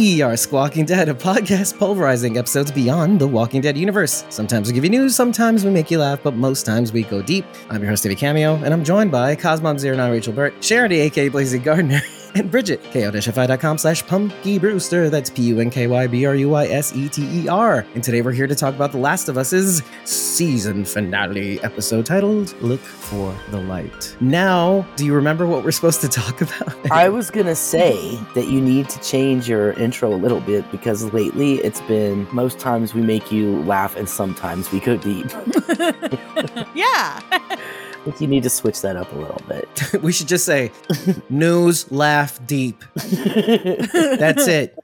[0.00, 4.24] We are Squawking Dead, a podcast pulverizing episodes beyond the Walking Dead universe.
[4.30, 7.20] Sometimes we give you news, sometimes we make you laugh, but most times we go
[7.20, 7.44] deep.
[7.68, 11.60] I'm your host, Davey Cameo, and I'm joined by Cosmom09 Rachel Burt, Sharon aka Blazing
[11.60, 12.00] Gardner,
[12.40, 15.08] and Bridget, ko-fi.com slash Punky Brewster.
[15.10, 17.86] That's P-U-N-K-Y-B-R-U-Y-S-E-T-E-R.
[17.94, 22.60] And today we're here to talk about The Last of Us's season finale episode titled
[22.62, 24.16] Look for the Light.
[24.20, 26.74] Now, do you remember what we're supposed to talk about?
[26.90, 31.04] I was gonna say that you need to change your intro a little bit because
[31.12, 35.30] lately it's been most times we make you laugh and sometimes we go deep.
[36.74, 37.20] yeah.
[38.00, 39.68] I think you need to switch that up a little bit.
[40.02, 40.72] we should just say
[41.28, 42.82] news, laugh, deep.
[42.94, 44.78] That's it.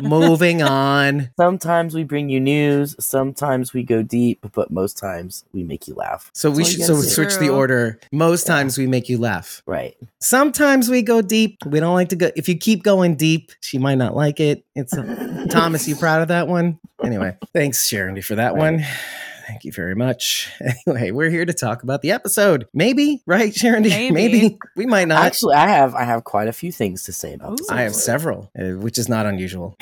[0.00, 1.30] Moving on.
[1.36, 5.94] Sometimes we bring you news, sometimes we go deep, but most times we make you
[5.94, 6.30] laugh.
[6.34, 7.98] So we should so gotta switch the order.
[8.12, 8.54] Most Yeah.
[8.54, 9.62] times we make you laugh.
[9.66, 9.96] Right.
[10.20, 11.58] Sometimes we go deep.
[11.66, 12.30] We don't like to go.
[12.36, 14.64] If you keep going deep, she might not like it.
[14.76, 14.94] It's
[15.52, 15.88] Thomas.
[15.88, 16.78] You proud of that one?
[17.02, 18.72] Anyway, thanks, Sharon, for that Right.
[18.74, 18.84] one.
[19.46, 20.50] Thank you very much.
[20.86, 22.66] Anyway, we're here to talk about the episode.
[22.74, 23.82] Maybe, right, Sharon?
[24.12, 24.58] Maybe.
[24.76, 25.24] We might not.
[25.24, 27.70] Actually, I have I have quite a few things to say about this.
[27.70, 27.74] Ooh.
[27.74, 29.76] I have several, uh, which is not unusual.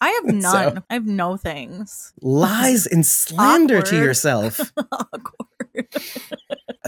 [0.00, 0.82] I have So- none.
[0.90, 2.12] I have no things.
[2.22, 4.04] Lies and slander to Awkward.
[4.04, 4.72] yourself.
[4.92, 5.88] Awkward.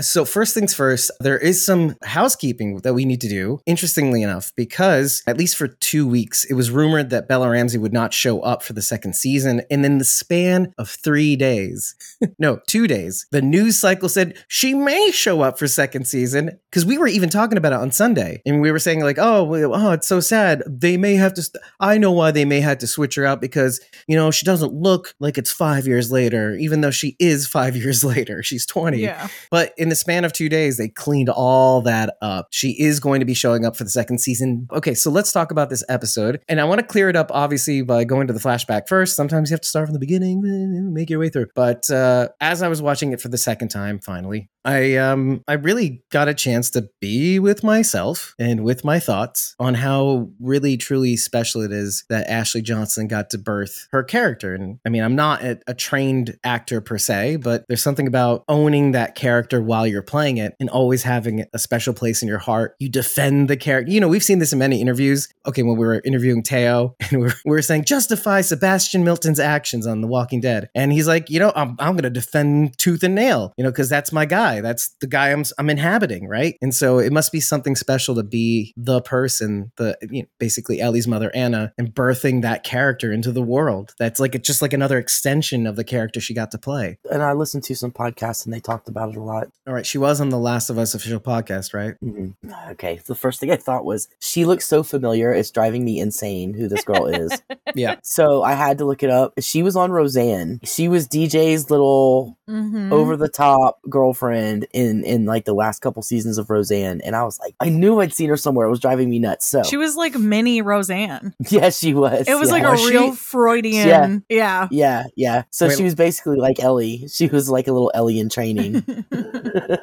[0.01, 4.53] So, first things first, there is some housekeeping that we need to do, interestingly enough,
[4.57, 8.41] because at least for two weeks, it was rumored that Bella Ramsey would not show
[8.41, 9.63] up for the second season.
[9.71, 11.95] And in the span of three days,
[12.39, 16.59] no, two days, the news cycle said she may show up for second season.
[16.71, 18.43] Because we were even talking about it on Sunday.
[18.45, 20.62] And we were saying, like, oh, well, oh, it's so sad.
[20.67, 23.41] They may have to, st- I know why they may have to switch her out
[23.41, 27.49] because, you know, she doesn't look like it's five years later, even though she is
[27.49, 28.43] five years later.
[28.43, 28.99] She's 20.
[28.99, 29.28] Yeah.
[29.51, 32.49] But in the span of two days, they cleaned all that up.
[32.50, 34.69] She is going to be showing up for the second season.
[34.72, 36.41] Okay, so let's talk about this episode.
[36.49, 39.16] And I want to clear it up, obviously, by going to the flashback first.
[39.16, 41.47] Sometimes you have to start from the beginning, make your way through.
[41.54, 45.55] But uh, as I was watching it for the second time, finally, I um I
[45.55, 50.77] really got a chance to be with myself and with my thoughts on how really
[50.77, 54.55] truly special it is that Ashley Johnson got to birth her character.
[54.55, 58.45] And I mean, I'm not a, a trained actor per se, but there's something about
[58.49, 62.39] owning that character while you're playing it and always having a special place in your
[62.39, 62.75] heart.
[62.79, 63.93] You defend the character.
[63.93, 65.29] You know, we've seen this in many interviews.
[65.47, 69.41] Okay, when we were interviewing Teo and we were, we were saying justify Sebastian Milton's
[69.41, 73.03] actions on The Walking Dead, and he's like, you know, I'm I'm gonna defend tooth
[73.03, 74.47] and nail, you know, because that's my guy.
[74.60, 76.56] That's the guy I'm I'm inhabiting, right?
[76.62, 80.81] And so it must be something special to be the person, the you know, basically
[80.81, 83.94] Ellie's mother Anna, and birthing that character into the world.
[83.98, 86.98] That's like it's just like another extension of the character she got to play.
[87.10, 89.48] And I listened to some podcasts and they talked about it a lot.
[89.66, 91.94] All right, she was on the Last of Us official podcast, right?
[92.04, 92.34] Mhm.
[92.72, 95.32] Okay, the first thing I thought was she looks so familiar.
[95.32, 97.30] It's driving me insane who this girl is.
[97.75, 97.97] Yeah.
[98.03, 99.34] So I had to look it up.
[99.41, 100.59] She was on Roseanne.
[100.65, 102.91] She was DJ's little Mhm.
[102.92, 104.38] over the top girlfriend
[104.72, 108.00] in in like the last couple seasons of Roseanne, and I was like, I knew
[108.00, 108.66] I'd seen her somewhere.
[108.66, 109.47] It was driving me nuts.
[109.47, 111.34] So She was like mini Roseanne.
[111.49, 112.28] yeah, she was.
[112.28, 112.54] It was yeah.
[112.54, 112.91] like a she?
[112.91, 113.88] real Freudian.
[113.88, 114.19] Yeah.
[114.28, 114.69] Yeah.
[114.71, 115.43] yeah, yeah.
[115.50, 115.77] So Wait.
[115.77, 117.09] she was basically like Ellie.
[117.09, 118.84] She was like a little Ellie in training.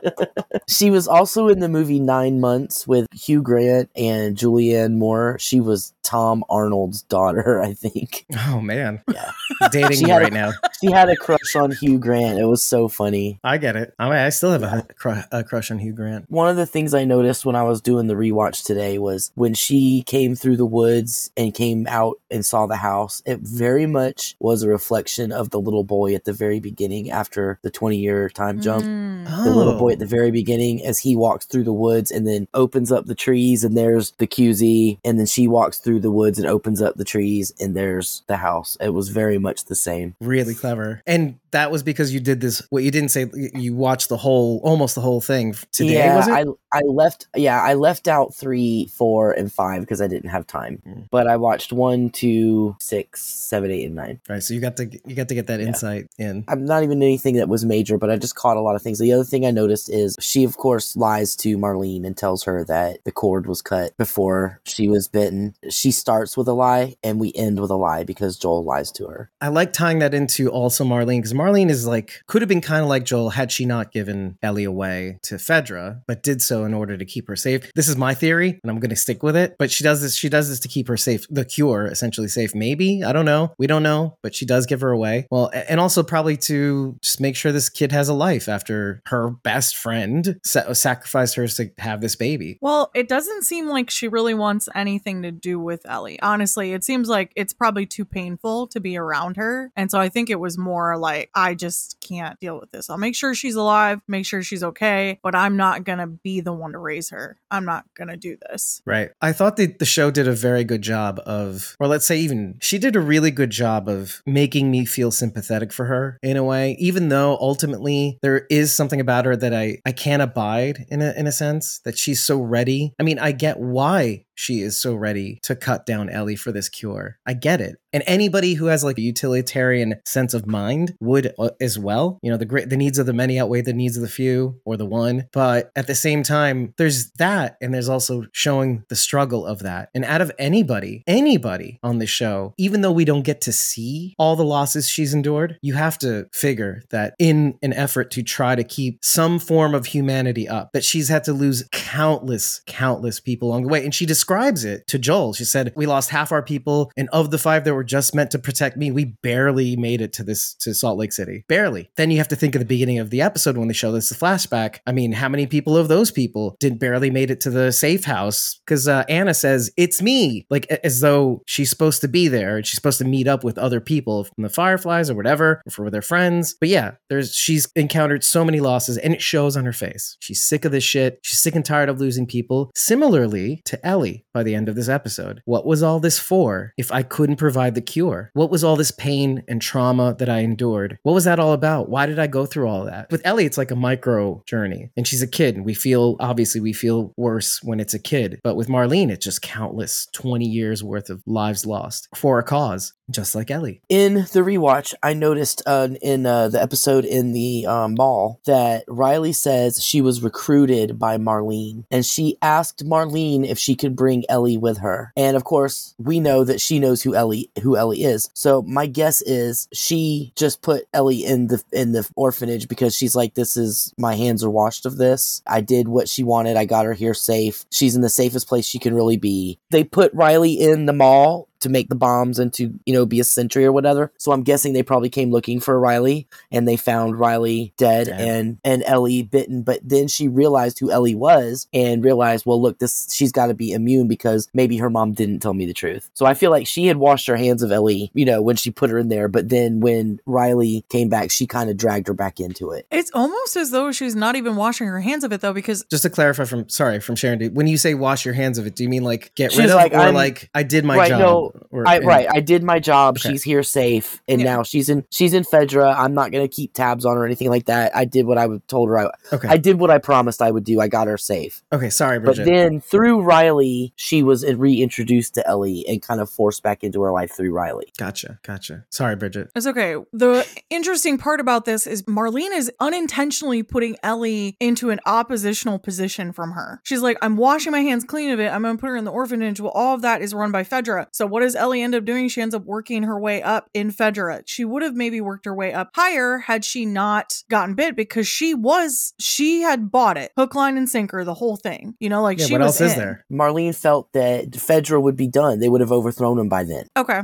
[0.67, 5.37] she was also in the movie Nine Months with Hugh Grant and Julianne Moore.
[5.39, 8.25] She was Tom Arnold's daughter, I think.
[8.47, 9.31] Oh man, Yeah.
[9.71, 10.51] dating She you had a- right now.
[10.81, 12.37] She had a crush on Hugh Grant.
[12.39, 13.39] It was so funny.
[13.43, 13.93] I get it.
[13.97, 16.29] I, mean, I still have a, cru- a crush on Hugh Grant.
[16.29, 19.53] One of the things I noticed when I was doing the rewatch today was when
[19.53, 24.35] she came through the woods and came out and saw the house, it very much
[24.39, 28.29] was a reflection of the little boy at the very beginning after the 20 year
[28.29, 28.83] time jump.
[28.85, 29.43] Mm.
[29.43, 29.79] The little Oh.
[29.79, 33.05] boy at the very beginning as he walks through the woods and then opens up
[33.05, 36.81] the trees and there's the QZ and then she walks through the woods and opens
[36.81, 38.77] up the trees and there's the house.
[38.79, 40.15] It was very much the same.
[40.19, 41.01] really clever.
[41.05, 42.61] And that was because you did this.
[42.69, 45.93] What you didn't say, you watched the whole, almost the whole thing today.
[45.93, 46.33] yeah, was it?
[46.33, 46.43] I
[46.77, 50.81] I left yeah, I left out three, four, and five because I didn't have time.
[50.85, 51.07] Mm.
[51.09, 54.19] But I watched one, two, six, seven, eight, and nine.
[54.27, 54.43] right.
[54.43, 55.67] So you got to you got to get that Yeah.
[55.67, 56.43] insight in.
[56.49, 58.99] I'm not even anything that was major, but I just caught a lot of things.
[58.99, 62.65] The other thing I noticed is she, of course, lies to Marlene and tells her
[62.65, 65.55] that the cord was cut before she was bitten.
[65.69, 69.07] She starts with a lie, and we end with a lie because Joel lies to
[69.07, 69.31] her.
[69.39, 72.81] I like tying that into also Marlene because Marlene is like could have been kind
[72.81, 76.73] of like Joel had she not given Ellie away to Fedra, but did so in
[76.73, 77.71] order to keep her safe.
[77.73, 79.55] This is my theory, and I'm going to stick with it.
[79.59, 80.15] But she does this.
[80.15, 81.25] She does this to keep her safe.
[81.29, 82.55] The cure, essentially safe.
[82.55, 83.53] Maybe I don't know.
[83.57, 85.27] We don't know, but she does give her away.
[85.31, 89.29] Well, and also probably to just make sure this kid has a life after her
[89.29, 92.57] best friend sa- sacrificed hers to have this baby.
[92.61, 96.19] Well, it doesn't seem like she really wants anything to do with Ellie.
[96.21, 99.71] Honestly, it seems like it's probably too painful to be around her.
[99.75, 102.89] And so I think it was more like, I just can't deal with this.
[102.89, 106.41] I'll make sure she's alive, make sure she's okay, but I'm not going to be
[106.41, 107.37] the one to raise her.
[107.49, 108.81] I'm not going to do this.
[108.85, 109.11] Right.
[109.21, 112.57] I thought that the show did a very good job of, or let's say even,
[112.61, 116.43] she did a really good job of making me feel sympathetic for her in a
[116.43, 121.01] way, even though ultimately there is something about her that I, I can't abide in
[121.01, 122.93] a, in a sense that she's so ready.
[122.99, 126.67] I mean, I get why she is so ready to cut down Ellie for this
[126.67, 127.17] cure.
[127.25, 127.77] I get it.
[127.93, 132.19] And anybody who has like a utilitarian sense of mind would uh, as well.
[132.21, 134.59] You know, the great the needs of the many outweigh the needs of the few
[134.65, 135.27] or the one.
[135.31, 139.89] But at the same time, there's that and there's also showing the struggle of that.
[139.93, 144.15] And out of anybody, anybody on the show, even though we don't get to see
[144.17, 148.55] all the losses she's endured, you have to figure that in an effort to try
[148.55, 153.49] to keep some form of humanity up, that she's had to lose countless, countless people
[153.49, 153.83] along the way.
[153.83, 155.33] And she describes it to Joel.
[155.33, 158.31] She said, We lost half our people, and of the five that were just meant
[158.31, 161.45] to protect me, we barely made it to this to Salt Lake City.
[161.47, 161.89] Barely.
[161.97, 164.11] Then you have to think of the beginning of the episode when they show this
[164.13, 164.79] flashback.
[164.85, 168.05] I mean, how many people of those people did barely made it to the safe
[168.05, 168.59] house?
[168.65, 172.65] Because uh, Anna says, It's me, like as though she's supposed to be there and
[172.65, 175.89] she's supposed to meet up with other people from the Fireflies or whatever, or for
[175.89, 176.55] their friends.
[176.59, 180.17] But yeah, there's she's encountered so many losses and it shows on her face.
[180.19, 181.19] She's sick of this shit.
[181.23, 182.71] She's sick and tired of losing people.
[182.75, 185.41] Similarly to Ellie by the end of this episode.
[185.45, 188.31] What was all this for if I couldn't provide the cure?
[188.33, 190.94] What was all this pain and trauma that I endured?
[191.03, 191.89] What was that all about?
[191.89, 193.11] Why did I go through all that?
[193.11, 195.55] With Ellie, it's like a micro journey and she's a kid.
[195.55, 198.39] And we feel, obviously, we feel worse when it's a kid.
[198.43, 202.93] But with Marlene, it's just countless 20 years worth of lives lost for a cause,
[203.09, 203.81] just like Ellie.
[203.89, 208.83] in the rewatch, I noticed uh, in uh, the episode in the um, mall that
[208.87, 214.23] Riley says she was recruited by Marlene, and she asked Marlene if she could bring
[214.29, 215.11] Ellie with her.
[215.15, 218.29] And of course, we know that she knows who Ellie who Ellie is.
[218.33, 223.15] So my guess is she just put Ellie in the in the orphanage because she's
[223.15, 225.41] like, "This is my hands are washed of this.
[225.47, 226.57] I did what she wanted.
[226.57, 227.65] I got her here safe.
[227.71, 231.47] She's in the safest place she can really be." They put Riley in the mall
[231.65, 234.11] to make the bombs and to you know be a sentry or whatever.
[234.17, 238.19] So I'm guessing they probably came looking for Riley and they found Riley dead Dead.
[238.21, 239.61] and and Ellie bitten.
[239.63, 243.53] But then she realized who Ellie was and realized, well, look, this she's got to
[243.53, 246.09] be immune because maybe her mom didn't tell me the truth.
[246.13, 248.71] So I feel like she had washed her hands of Ellie, you know, when she
[248.71, 249.27] put her in there.
[249.27, 252.85] But then when Riley came back, she kind of dragged her back into it.
[252.91, 256.03] It's almost as though she's not even washing her hands of it though, because Just
[256.03, 258.83] to clarify from, sorry, from Sharon, when you say wash your hands of it, do
[258.83, 261.09] you mean like get She's rid of like, or I'm- like I did my Right,
[261.09, 261.19] job?
[261.19, 263.17] no, or, I, and- right, I did my job.
[263.17, 263.29] Okay.
[263.29, 264.55] She's here safe, and Yeah.
[264.55, 265.95] now she's in she's in Fedra.
[265.97, 267.95] I'm not gonna keep tabs on her or anything like that.
[267.95, 268.99] I did what I told her.
[268.99, 269.47] I, Okay.
[269.47, 270.79] I did what I promised I would do.
[270.81, 271.63] I got her safe.
[271.73, 271.89] okay.
[271.89, 276.83] Sorry, But then through Riley, she was reintroduced to Ellie and kind of forced back
[276.83, 277.91] into her life through Riley.
[277.97, 278.39] gotcha.
[278.43, 278.85] Gotcha.
[278.89, 279.51] Sorry, Bridget.
[279.55, 279.95] It's okay.
[280.13, 286.31] The interesting part about this is Marlene is unintentionally putting Ellie into an oppositional position
[286.31, 286.79] from her.
[286.83, 288.47] She's like, I'm washing my hands clean of it.
[288.51, 289.59] I'm going to put her in the orphanage.
[289.59, 291.07] Well, all of that is run by Fedra.
[291.11, 292.27] So what does Ellie end up doing?
[292.27, 294.43] She ends up working her way up in Fedra.
[294.45, 298.27] She would have maybe worked her way up higher had she not gotten bit because
[298.27, 301.95] she was, she had bought it hook, line, and sinker, the whole thing.
[301.99, 302.45] You know, like Yeah.
[302.47, 302.99] she What was else is in.
[302.99, 303.25] there?
[303.31, 305.59] Marlene felt that Fedra would be done.
[305.59, 306.87] They would have overthrown him by then.
[306.97, 307.21] Okay.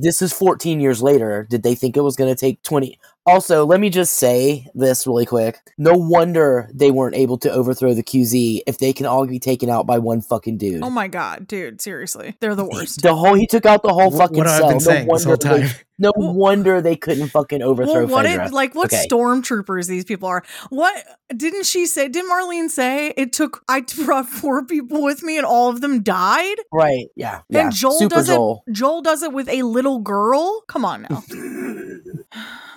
[0.00, 1.46] This is 14 years later.
[1.48, 2.98] Did they think it was going to take 20?
[3.24, 5.58] Also, let me just say this really quick.
[5.78, 9.70] No wonder they weren't able to overthrow the QZ if they can all be taken
[9.70, 10.82] out by one fucking dude.
[10.82, 11.80] Oh my God, dude.
[11.80, 12.36] Seriously.
[12.40, 13.00] They're the worst.
[13.02, 14.68] The whole he took out the whole Wh- fucking what I've cell.
[14.70, 15.76] been saying no this wonder whole they- time.
[16.02, 18.46] No Well- wonder they couldn't fucking overthrow Well, what Fedra.
[18.48, 19.04] it like what Okay.
[19.08, 20.42] stormtroopers these people are?
[20.70, 20.94] What
[21.34, 22.08] didn't she say?
[22.08, 26.02] Did Marlene say it took I brought four people with me and all of them
[26.02, 26.56] died?
[26.72, 27.06] right?
[27.16, 27.62] Yeah, yeah.
[27.64, 28.64] And Joel Super does Joel.
[28.66, 28.72] it.
[28.72, 30.62] Joel does it with a little girl.
[30.68, 31.22] Come on now.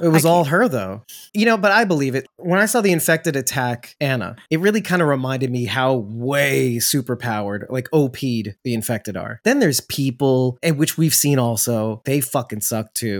[0.01, 1.03] It was all her though.
[1.34, 2.27] You know, but I believe it.
[2.36, 6.75] When I saw the infected attack Anna, it really kind of reminded me how way
[6.79, 9.39] superpowered, like OP'd the infected are.
[9.46, 13.14] Then there's people, and which we've seen also, they fucking suck too.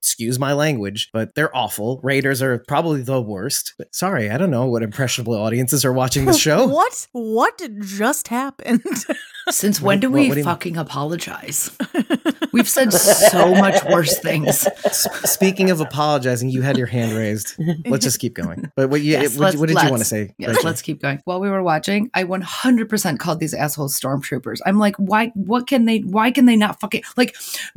[0.00, 2.00] Excuse my language, but they're awful.
[2.02, 3.74] Raiders are probably the worst.
[3.78, 6.66] But sorry, I don't know what impressionable audiences are watching this show.
[6.66, 7.06] what?
[7.12, 8.82] What just happened?
[9.50, 11.70] Since when What- do we what do you- fucking apologize?
[12.52, 14.66] We've said so much worse things.
[14.84, 17.54] S- Speaking of apologizing, you had your hand raised.
[17.86, 18.72] Let's just keep going.
[18.74, 20.34] But what, you, Yes, what, what did you want to say?
[20.36, 20.64] Yes, Rachel?
[20.64, 21.20] let's keep going.
[21.24, 24.58] While we were watching, I 100% called these assholes stormtroopers.
[24.66, 25.28] I'm like, why?
[25.34, 25.98] What can they?
[26.00, 27.36] Why can they not fucking like?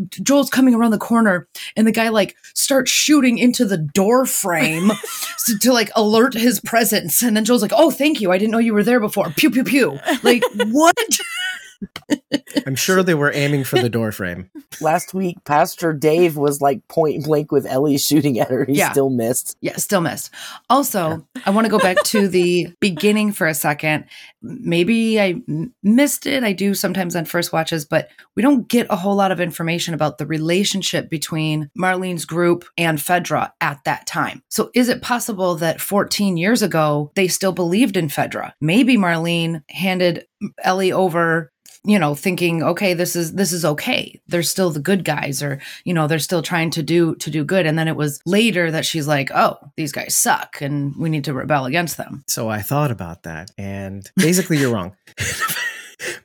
[0.09, 4.89] Joel's coming around the corner, and the guy like starts shooting into the door frame
[5.45, 8.31] to, to like alert his presence, and then Joel's like, "Oh, thank you.
[8.31, 9.99] I didn't know you were there before." Pew pew pew.
[10.23, 10.95] Like what?
[12.65, 14.49] I'm sure they were aiming for the door frame.
[14.81, 18.65] Last week, Pastor Dave was like point blank with Ellie shooting at her.
[18.65, 18.91] He Yeah.
[18.91, 19.57] still missed.
[19.61, 20.31] Yeah, still missed.
[20.69, 24.05] Also, I want to go back to the beginning for a second.
[24.41, 26.43] Maybe I m- missed it.
[26.43, 29.93] I do sometimes on first watches, but we don't get a whole lot of information
[29.93, 34.41] about the relationship between Marlene's group and Fedra at that time.
[34.49, 38.53] So, is it possible that 14 years ago they still believed in Fedra?
[38.59, 40.25] Maybe Marlene handed
[40.63, 41.51] Ellie over
[41.83, 44.19] you know thinking okay this is this is okay.
[44.27, 47.43] They're still the good guys or you know they're still trying to do to do
[47.43, 47.65] good.
[47.65, 51.25] And then it was later that she's like oh these guys suck and we need
[51.25, 52.23] to rebel against them.
[52.27, 54.95] So I thought about that, and basically, you're wrong.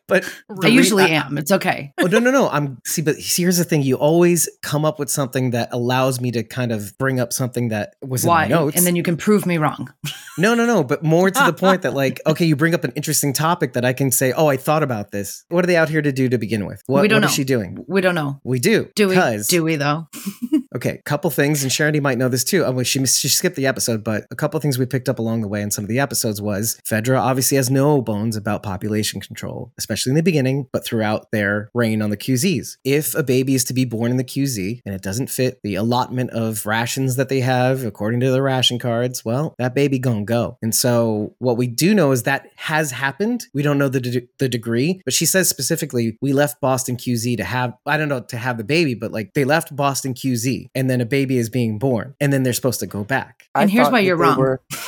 [0.09, 2.49] but i re- usually I- am it's okay Oh no no no!
[2.49, 6.31] I'm see, but here's the thing: you always come up with something that allows me
[6.33, 8.77] to kind of bring up something that was why in my notes.
[8.77, 9.93] and then you can prove me wrong
[10.39, 12.93] no no no, but more to the point that like, okay, you bring up an
[12.97, 15.45] interesting topic that I can say, oh, I thought about this.
[15.49, 16.83] What are they out here to do to begin with?
[16.87, 17.35] What, We don't what is know.
[17.43, 17.85] she doing?
[17.89, 18.89] we don't know We do.
[18.95, 19.17] do we
[19.49, 20.07] do we though
[20.75, 22.63] Okay, couple things, and Charity might know this too.
[22.65, 25.41] Oh, well, she she skipped the episode, but a couple things we picked up along
[25.41, 29.19] the way in some of the episodes was Fedra obviously has no bones about population
[29.21, 32.77] control, especially in the beginning, but throughout their reign on the QZs.
[32.85, 35.75] If a baby is to be born in the QZ and it doesn't fit the
[35.75, 40.25] allotment of rations that they have according to the ration cards, well, that baby gonna
[40.25, 40.59] go.
[40.61, 43.47] And so what we do know is that has happened.
[43.55, 47.39] We don't know the de- the degree, but she says specifically we left Boston QZ
[47.39, 50.59] to have I don't know to have the baby, but like they left Boston QZ
[50.75, 53.49] and then a baby is being born and then they're supposed to go back.
[53.55, 54.39] And I here's why you're wrong.
[54.39, 54.63] were-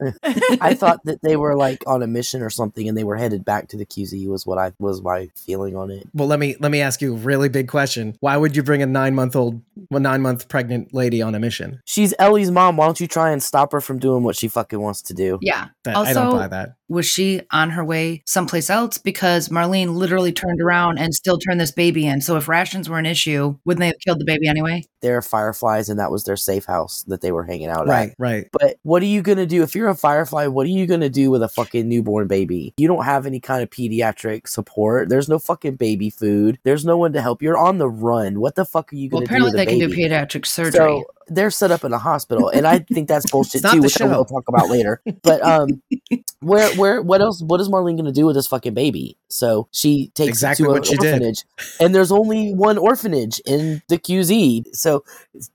[0.60, 3.44] I thought that they were like on a mission or something, and they were headed
[3.44, 4.26] back to the QZ.
[4.28, 6.08] Was what I was my feeling on it.
[6.14, 8.16] Well, let me let me ask you a really big question.
[8.20, 11.80] Why would you bring a 9-month-old a 9-month pregnant lady on a mission?
[11.84, 12.76] She's Ellie's mom.
[12.76, 15.38] Why don't you try and stop her from doing what she fucking wants to do?
[15.42, 16.74] yeah That, I don't Also- buy that.
[16.88, 21.60] was she on her way someplace else because marlene literally turned around and still turned
[21.60, 24.48] this baby in so if rations were an issue wouldn't they have killed the baby
[24.48, 27.92] anyway They're fireflies, and that was their safe house that they were hanging out at.
[27.92, 28.46] Right, right.
[28.52, 30.46] But what are you gonna do if you're a firefly?
[30.46, 32.72] What are you gonna do with a fucking newborn baby?
[32.76, 35.08] You don't have any kind of pediatric support.
[35.08, 36.58] There's no fucking baby food.
[36.62, 37.42] There's no one to help.
[37.42, 38.40] You're on the run.
[38.40, 41.50] What the fuck are you gonna do apparently they can do pediatric surgery So they're
[41.50, 44.04] set up in a hospital, and I think that's bullshit It's too, the which I
[44.04, 44.08] show.
[44.18, 45.00] will talk about later.
[45.22, 45.80] But um,
[46.40, 47.40] where where what else?
[47.42, 49.16] What is Marlene gonna do with this fucking baby?
[49.28, 51.12] So she takes Exactly it to what she an did.
[51.14, 51.44] orphanage,
[51.80, 55.04] and there's only one orphanage in the QZ, so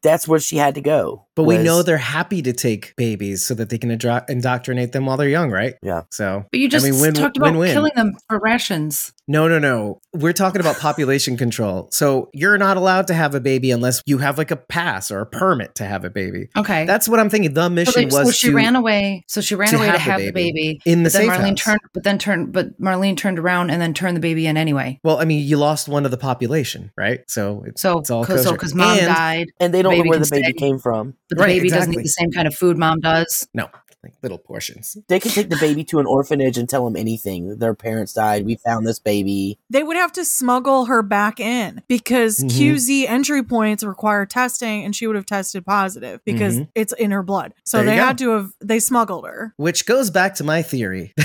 [0.01, 1.25] that's where she had to go.
[1.35, 5.05] But we know they're happy to take babies so that they can indro- indoctrinate them
[5.05, 5.75] while they're young, right?
[5.83, 6.03] Yeah.
[6.09, 7.73] So, but you just I mean, win- talked about win-win.
[7.73, 10.01] killing them for rations No, no, no.
[10.13, 11.89] We're talking about population control.
[11.91, 15.19] So you're not allowed to have a baby unless you have like a pass or
[15.21, 16.49] a permit to have a baby.
[16.55, 17.53] okay That's what I'm thinking.
[17.53, 19.85] The so, mission they- was so she to ran away so she ran to away
[19.87, 21.59] to have the have the baby baby in the but then safe marlene house.
[21.59, 24.99] turned but then turned but marlene turned around and then turned the baby in anyway
[25.03, 27.21] well, I mean, you lost one of the population, right?
[27.27, 28.57] So it's, so it's all because so, kosher.
[28.59, 30.53] 'cause mom And- died and they don't know where the baby stay.
[30.53, 31.15] came from.
[31.29, 33.69] but the Right, baby doesn't eat the same kind of food mom does No,
[34.05, 34.95] like little portions.
[35.07, 37.57] They could take the baby to an orphanage and tell them anything.
[37.57, 38.45] Their parents died.
[38.45, 39.59] We found this baby.
[39.69, 42.51] They would have to smuggle her back in because Mhm.
[42.51, 46.67] QZ entry points require testing and she would have tested positive because Mhm.
[46.75, 47.53] it's in her blood.
[47.65, 49.53] So There they had to have they smuggled her.
[49.57, 51.13] Which goes back to my theory.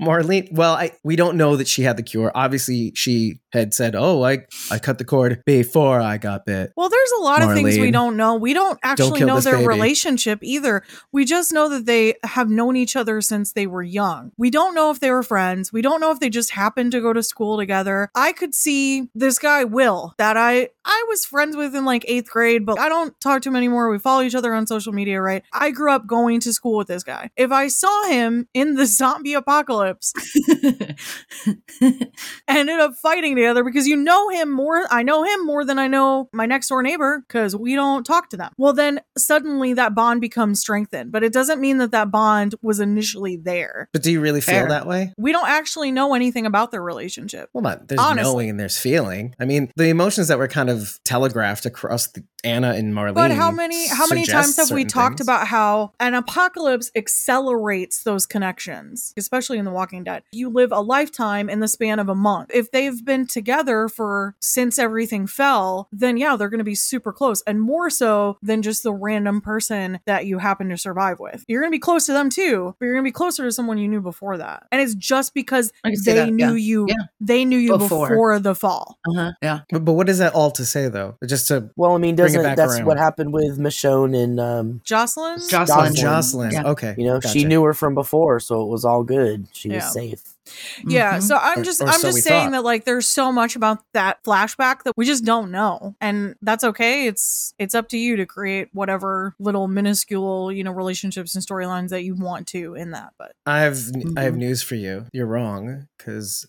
[0.00, 2.32] Marlene, well, I we don't know that she had the cure.
[2.34, 6.88] Obviously, she had said, "Oh, I I cut the cord before I got bit." Well,
[6.88, 8.34] there's a lot of things we don't know.
[8.36, 9.66] We don't actually kill know their baby.
[9.66, 10.82] relationship either.
[11.12, 14.32] We just know that they have known each other since they were young.
[14.36, 15.72] We don't know if they were friends.
[15.72, 18.10] We don't know if they just happened to go to school together.
[18.14, 22.28] I could see this guy Will that I I was friends with in like 8th
[22.28, 23.90] grade, but I don't talk to him anymore.
[23.90, 25.42] We follow each other on social media, right?
[25.52, 27.30] I grew up going to school with this guy.
[27.36, 30.12] If I saw him in the zombie apocalypse,
[32.48, 34.86] ended up fighting together because you know him more.
[34.90, 38.30] I know him more than I know my next door neighbor because we don't talk
[38.30, 38.52] to them.
[38.56, 42.80] Well, then suddenly that bond becomes strengthened, but it doesn't mean that that bond was
[42.80, 43.88] initially there.
[43.92, 44.68] But do you really feel Fair.
[44.68, 45.12] that way?
[45.16, 47.48] We don't actually know anything about their relationship.
[47.52, 48.22] Well, not there's Honestly.
[48.22, 49.34] knowing and there's feeling.
[49.40, 53.14] I mean, the emotions that were kind of telegraphed across the Anna and Marlene.
[53.14, 55.26] But how many how many times have we talked things.
[55.26, 60.22] about how an apocalypse accelerates those connections, especially in The Walking Dead?
[60.32, 62.50] You live a lifetime in the span of a month.
[62.52, 67.12] If they've been together for since everything fell, then yeah, they're going to be super
[67.12, 71.44] close and more so than just the random person that you happen to survive with.
[71.48, 73.52] You're going to be close to them too, but you're going to be closer to
[73.52, 74.66] someone you knew before that.
[74.72, 76.66] And it's just because I can see they that, knew yeah.
[76.66, 76.94] you Yeah.
[77.20, 78.08] they knew you Before.
[78.08, 78.98] before the fall.
[79.08, 79.32] Uh-huh.
[79.42, 79.60] Yeah.
[79.70, 81.16] But, but what is that all to say though?
[81.26, 82.86] Just to Well, I mean, Bring it back that's around.
[82.86, 85.38] what happened with Michonne and um, Jocelyn?
[85.38, 85.94] Jocelyn.
[85.94, 85.94] Jocelyn.
[85.94, 86.50] Jocelyn.
[86.52, 86.62] Yeah.
[86.70, 86.94] Okay.
[86.98, 89.46] you know, she knew her from before, so it was all good.
[89.52, 89.76] She Yeah.
[89.76, 90.22] was safe.
[90.84, 91.22] Yeah, Mhm.
[91.22, 92.52] so I'm just or I'm so just saying thought.
[92.52, 95.94] that like there's so much about that flashback that we just don't know.
[96.00, 97.06] And that's okay.
[97.06, 101.90] It's it's up to you to create whatever little minuscule, you know, relationships and storylines
[101.90, 103.12] that you want to in that.
[103.16, 103.78] But I have
[104.16, 104.38] I have Mhm.
[104.38, 105.06] news for you.
[105.12, 106.48] You're wrong because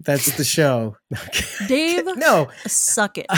[0.00, 0.96] that's the show.
[1.68, 3.26] Dave, no, suck it.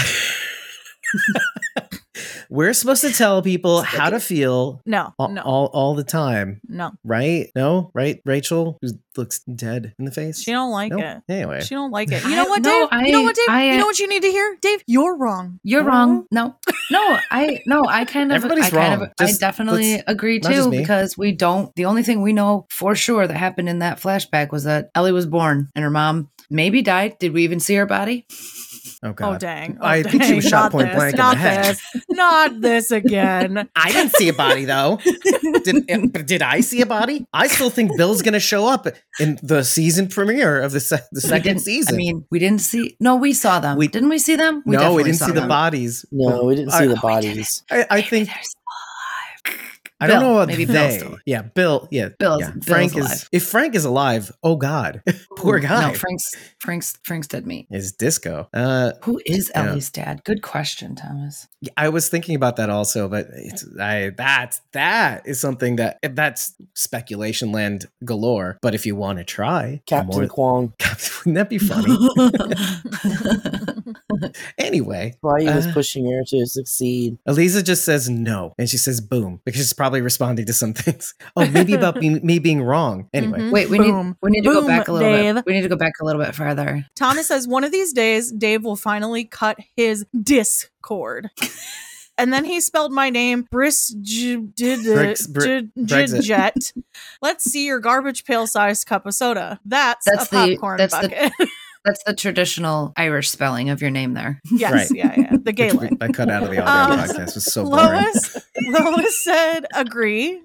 [2.50, 6.61] we're supposed to tell people how to feel No, all, no, all all the time,
[6.69, 6.93] no.
[7.05, 7.50] right?
[7.55, 8.21] No, right?
[8.25, 10.41] Rachel, who looks dead in the face.
[10.43, 10.99] She don't like No?
[10.99, 11.23] it.
[11.29, 12.23] Anyway, She don't like it.
[12.25, 13.07] You know what, no, Dave?
[13.07, 13.47] you know what, Dave?
[13.49, 14.83] I, you uh, know what you need to hear, Dave?
[14.87, 15.59] You're wrong.
[15.62, 16.27] You're wrong.
[16.31, 16.57] No,
[16.91, 19.11] no, I no, I kind of, Everybody's I kind wrong.
[19.19, 21.75] of, I definitely agree too because we don't.
[21.75, 25.12] The only thing we know for sure that happened in that flashback was that Ellie
[25.12, 27.19] was born and her mom maybe died.
[27.19, 28.27] Did we even see her body?
[29.02, 29.78] Oh god, Oh dang!
[29.80, 31.64] Oh, I think she was shot Not point this, blank in the Not head.
[31.64, 32.02] this.
[32.11, 33.68] Not this again.
[33.76, 34.99] I didn't see a body though.
[35.64, 37.26] did, eh, did I see a body?
[37.33, 38.87] I still think Bill's going to show up
[39.21, 41.95] in the season premiere of the se- the second season.
[41.95, 42.97] I mean, we didn't see.
[43.00, 43.76] No, we saw them.
[43.78, 44.62] We- didn't we see them?
[44.66, 46.04] no, we didn't saw see the bodies.
[46.12, 47.02] No, we didn't see I- the we didn't.
[47.02, 47.62] bodies.
[47.71, 48.28] I, I think
[50.00, 50.19] they're still alive.
[50.19, 50.73] I don't know what Maybe they.
[50.73, 51.88] Bill's still yeah, Bill.
[51.90, 52.38] Yeah, Bill.
[52.40, 52.50] yeah.
[52.50, 53.05] Bill's Frank is.
[53.07, 53.28] alive.
[53.33, 55.02] If Frank is alive, oh god,
[55.37, 55.88] poor guy.
[55.88, 57.67] No, Frank's Frank's Frank's dead meat.
[57.71, 58.49] is disco.
[58.55, 59.71] Uh, Who is Yeah.
[59.71, 60.23] Ellie's dad?
[60.25, 61.49] Good question, Thomas.
[61.76, 66.55] I was thinking about that also, but it's I that's that is something that that's
[66.75, 68.59] speculation land galore.
[68.62, 70.73] But if you want to try, Captain more- Kwong.
[71.26, 71.97] wouldn't that be funny?
[74.58, 77.18] anyway, Why he was Uh, pushing her to succeed.
[77.26, 81.14] Eliza just says no, and she says boom because she's probably responding to some things.
[81.37, 83.08] Oh, maybe about me, me being wrong.
[83.12, 83.50] Anyway, Mhm.
[83.52, 84.08] Wait, we Boom.
[84.08, 85.34] need we need to go back a little Dave.
[85.37, 85.44] bit.
[85.46, 86.87] We need to go back a little bit further.
[86.96, 91.31] Thomas says one of these days Dave will finally cut his Discord.
[92.20, 96.22] And then he spelled my name Bris J- did Brix- Br- J- Brexit.
[96.24, 96.72] Jet.
[97.22, 99.61] Let's see your garbage pail sized cup of soda.
[99.64, 101.33] That's, That's a the- popcorn that's the- bucket.
[101.85, 104.41] That's the traditional Irish spelling of your name there.
[104.51, 104.88] yes, Right.
[104.93, 105.31] yeah, yeah.
[105.33, 105.93] The which Gaelic.
[106.01, 107.29] I cut out of the audio Um, podcast.
[107.29, 108.03] It was so boring.
[108.03, 108.37] Lois
[108.69, 110.43] Lois said agree.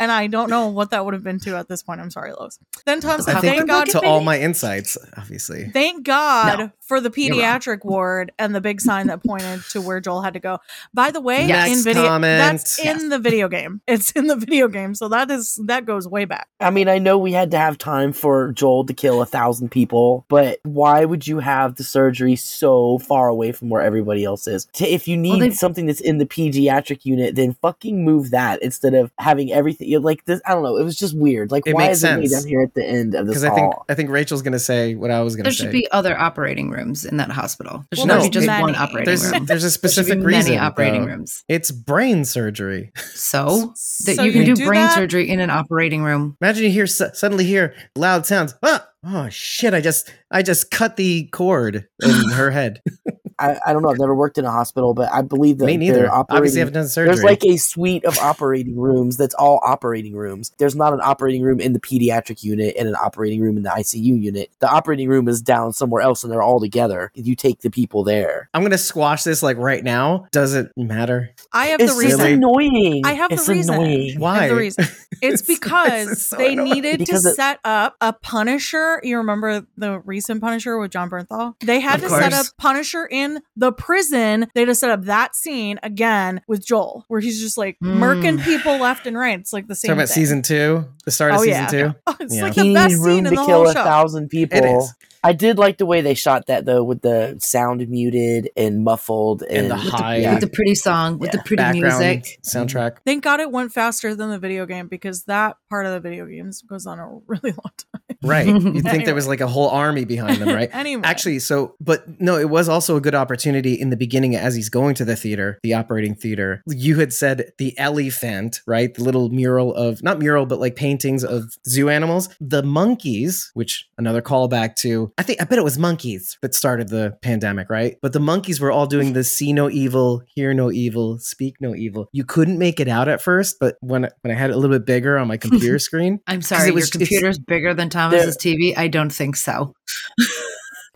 [0.00, 2.00] And I don't know what that would have been to at this point.
[2.00, 2.58] I'm sorry, Lois.
[2.86, 5.70] Then Tom said, thank God to all my insights, obviously.
[5.72, 6.70] Thank God No.
[6.80, 10.40] for the pediatric ward and the big sign that pointed to where Joel had to
[10.40, 10.58] go.
[10.94, 12.38] By the way, Next in video comment.
[12.38, 13.02] that's Yes.
[13.02, 13.80] in the video game.
[13.86, 16.48] It's in the video game, so that is that goes way back.
[16.60, 19.70] I mean, I know we had to have time for Joel to kill a thousand
[19.70, 24.46] people, but why would you have the surgery so far away from where everybody else
[24.46, 24.66] is?
[24.72, 28.62] T- If you need they- something that's in the pediatric unit, then fucking move that
[28.62, 29.88] instead of having everything.
[29.88, 30.76] you know, Like this, I don't know.
[30.76, 31.50] It was just weird.
[31.50, 33.44] Like, It why makes is it way down here at the end of this Because
[33.44, 33.74] I think?
[33.88, 35.48] I think Rachel's gonna say what I was gonna say.
[35.48, 35.64] There say.
[35.64, 37.84] should be other operating rooms in that hospital.
[37.90, 38.62] There Well, should not be just many.
[38.62, 39.44] one operating there's room.
[39.46, 41.12] there's a There should be specific many operating though.
[41.12, 41.44] rooms.
[41.48, 42.92] It's brain surgery.
[43.14, 44.94] So that So you can you do, do brain that?
[44.94, 46.36] surgery in an operating room.
[46.40, 48.54] Imagine you hear suddenly hear loud sounds.
[48.62, 48.86] Ah!
[49.04, 49.74] Oh shit!
[49.74, 52.82] I just I just cut the cord in her head.
[53.38, 53.90] I, I don't know.
[53.90, 56.10] I've never worked in a hospital, but I believe that Me neither.
[56.10, 56.58] Obviously, I operating.
[56.58, 57.14] haven't done surgery.
[57.14, 60.52] There's like a suite of operating rooms that's all operating rooms.
[60.58, 63.70] There's not an operating room in the pediatric unit and an operating room in the
[63.70, 64.50] ICU unit.
[64.58, 67.10] The operating room is down somewhere else and they're all together.
[67.14, 68.48] You take the people there.
[68.54, 70.26] I'm gonna squash this like right now.
[70.32, 71.30] Does it matter?
[71.52, 72.32] I have It's the just reason.
[72.34, 73.02] annoying.
[73.06, 73.74] I have the reason.
[73.74, 74.20] Annoying.
[74.20, 74.48] Why?
[74.48, 74.84] the reason.
[75.20, 76.70] It's It's- because it's so they annoying.
[76.74, 79.00] needed Because to it- set up a Punisher.
[79.02, 81.54] You remember the recent Punisher with Jon Bernthal?
[81.60, 84.46] They had Of to set up Punisher Punisher in the prison.
[84.54, 87.98] They just set up that scene again with Joel, where he's just like Mm.
[87.98, 89.38] murking people left and right.
[89.38, 90.14] It's like the same Talking about thing.
[90.22, 91.66] season two, the start of Oh, season yeah.
[91.66, 91.94] two.
[92.06, 92.42] Oh, it's Yeah.
[92.44, 93.84] like He the best needed scene room in to the kill whole a show.
[93.84, 94.58] thousand people.
[94.58, 94.94] It is.
[95.24, 99.42] I did like the way they shot that though, with the sound muted and muffled
[99.42, 100.30] and, And the With the, high yeah.
[100.32, 101.38] with the pretty song, with Yeah.
[101.38, 102.38] the pretty Background music.
[102.46, 102.98] soundtrack.
[103.04, 106.24] Thank God it went faster than the video game because that part of the video
[106.26, 108.07] games goes on a really long time.
[108.22, 108.46] Right.
[108.46, 110.68] You'd think there was like a whole army behind them, right?
[110.74, 114.54] anyway, Actually, so, but no, it was also a good opportunity in the beginning as
[114.54, 116.62] he's going to the theater, the operating theater.
[116.66, 118.92] You had said the elephant, right?
[118.94, 122.28] The little mural of, not mural, but like paintings of zoo animals.
[122.40, 126.88] The monkeys, which another callback to, I think, I bet it was monkeys that started
[126.88, 127.96] the pandemic, right?
[128.02, 131.74] But the monkeys were all doing the see no evil, hear no evil, speak no
[131.74, 132.08] evil.
[132.12, 134.74] You couldn't make it out at first, but when, when I had it a little
[134.76, 138.36] bit bigger on my computer screen, I'm sorry, it was- your computer's bigger than Thomas's
[138.36, 138.76] TV.
[138.76, 139.74] I don't think so.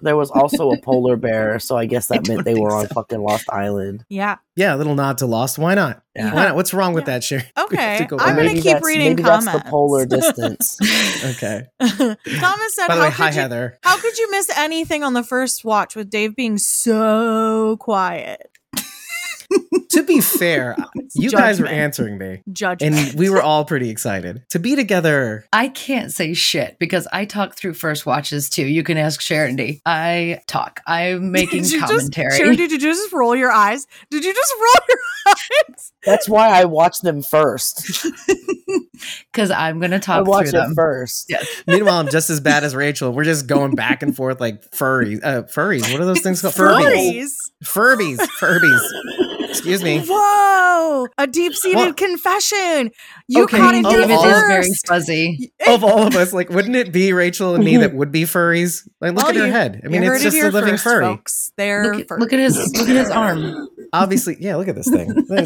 [0.05, 2.88] There was also a polar bear, so I guess I that meant they were on
[2.88, 2.94] so.
[2.94, 4.05] fucking Lost Island.
[4.09, 4.38] yeah.
[4.57, 5.59] yeah, a little nod to Lost.
[5.61, 6.03] Why not?
[6.16, 6.35] Yeah.
[6.35, 6.57] Why not?
[6.57, 7.14] What's wrong with Yeah.
[7.14, 7.44] that, Sharon?
[7.57, 10.77] Okay, to go I'm gonna keep that's- reading maybe that's the polar distance.
[11.25, 11.66] Okay.
[11.81, 13.79] Thomas said, By the way, hi you, Heather.
[13.85, 18.48] How could you miss anything on the first watch with Dave being so quiet?
[19.90, 20.76] To be fair,
[21.14, 22.94] you guys were answering me, Judgment.
[22.96, 25.44] and we were all pretty excited to be together.
[25.52, 28.66] I can't say shit because I talk through first watches too.
[28.66, 29.80] You can ask Sharondy.
[29.86, 30.80] I talk.
[30.86, 32.28] I'm making Did you commentary.
[32.30, 33.86] Just, Sharon, did you just roll your eyes?
[34.10, 34.98] Did you just roll your
[35.68, 35.92] eyes?
[36.04, 38.06] That's why I watch them first.
[39.32, 40.74] Because I'm going to I talk watch through it them.
[40.74, 41.26] first.
[41.28, 41.46] Yes.
[41.66, 43.12] Meanwhile, I'm just as bad as Rachel.
[43.12, 45.20] We're just going back and forth like furries.
[45.22, 45.82] Uh, furries.
[45.92, 46.54] What are those things called?
[46.54, 47.32] Furbies.
[47.64, 48.16] Furries.
[48.18, 48.18] Furbies.
[48.40, 49.41] Furbies.
[49.52, 50.00] Excuse me.
[50.08, 51.06] Whoa!
[51.18, 52.90] A deep seated confession.
[53.28, 55.52] You Okay, caught it of here David all- is very fuzzy.
[55.66, 57.82] Of all of us, like, wouldn't it be Rachel and me mm-hmm.
[57.82, 58.88] that would be furries?
[59.00, 59.80] Like, look Well, at her you- head.
[59.84, 61.04] I mean, it's just a living first, furry.
[61.04, 61.52] Folks.
[61.56, 63.68] They're Look, at- look at his look at his arm.
[63.92, 64.56] Obviously, yeah.
[64.56, 65.14] Look at this thing.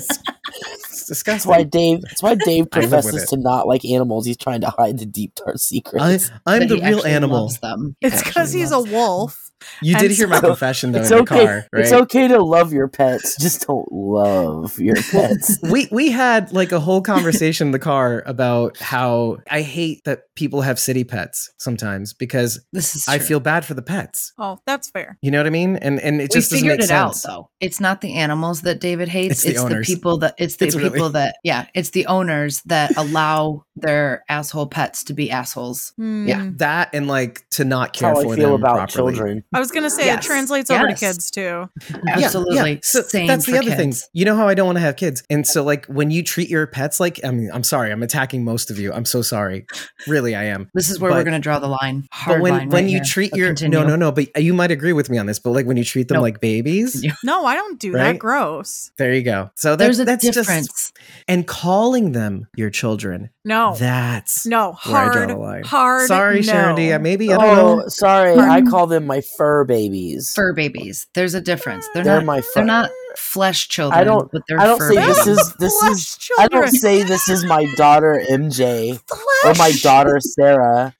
[0.98, 2.00] It's, it's That's why Dave.
[2.02, 4.26] That's why Dave I live with professes to not like animals.
[4.26, 6.30] He's trying to hide the deep dark I, secrets.
[6.46, 7.48] I'm the real actually animal.
[7.62, 7.96] them.
[8.00, 9.45] It's Actually because he's a loves- wolf.
[9.82, 11.44] You And did hear my so- confession though in the okay.
[11.46, 11.82] car, right?
[11.82, 13.36] It's okay to love your pets.
[13.40, 15.58] Just don't love your pets.
[15.70, 20.34] we we had like a whole conversation in the car about how I hate that
[20.34, 24.32] people have city pets sometimes because This is I feel bad for the pets.
[24.38, 25.18] Oh, that's fair.
[25.22, 25.76] You know what I mean?
[25.76, 27.22] And and it we just doesn't figured make it out sense.
[27.26, 27.50] though.
[27.60, 29.44] It's not the animals that David hates.
[29.44, 32.06] It's the It's the, people that it's the It's really- people that yeah, it's the
[32.06, 35.92] owners that allow their asshole pets to be assholes.
[35.98, 36.56] Yeah, Hmm.
[36.56, 39.12] that and like to not That's care how for I feel them about properly.
[39.14, 39.44] children.
[39.54, 40.24] I was gonna say Yes.
[40.24, 41.68] it translates over to kids too.
[42.08, 42.72] Absolutely.
[42.72, 42.78] yeah.
[42.82, 43.94] So Same that's the for other thing.
[44.12, 46.48] You know how I don't want to have kids, and so like when you treat
[46.48, 48.92] your pets like I mean, I'm sorry, I'm attacking most of you.
[48.92, 49.66] I'm so sorry.
[50.06, 50.70] Really, I am.
[50.74, 52.04] This is where we're going to draw the line.
[52.12, 53.04] Hard But when line when right you here.
[53.04, 53.78] treat But your continue.
[53.78, 55.38] no no no, but you might agree with me on this.
[55.38, 56.22] But like when you treat them No.
[56.22, 58.12] like babies, No, I don't do Right?
[58.12, 58.18] that.
[58.18, 58.90] Gross.
[58.98, 59.50] there you go.
[59.56, 60.66] So that's There's a that's difference.
[60.68, 63.30] just and calling them your children.
[63.46, 63.76] No.
[63.76, 64.76] That's no.
[64.84, 65.30] where I draw Hard.
[65.30, 65.62] the line.
[65.62, 66.08] Hard.
[66.08, 66.42] Sorry, no.
[66.42, 66.98] Sharon D.
[66.98, 67.88] Maybe I don't Oh, know.
[67.88, 68.34] sorry.
[68.34, 70.34] I call them my fur babies.
[70.34, 71.06] Fur babies.
[71.14, 71.86] There's a difference.
[71.94, 72.24] They're, They're not.
[72.26, 72.50] my fur.
[72.56, 74.00] They're not flesh children.
[74.00, 75.16] I don't- But they're I don't fur say babies.
[75.24, 76.18] this is this Flesh is.
[76.40, 79.00] I don't say this is my daughter MJ
[79.44, 80.94] or my daughter Sarah.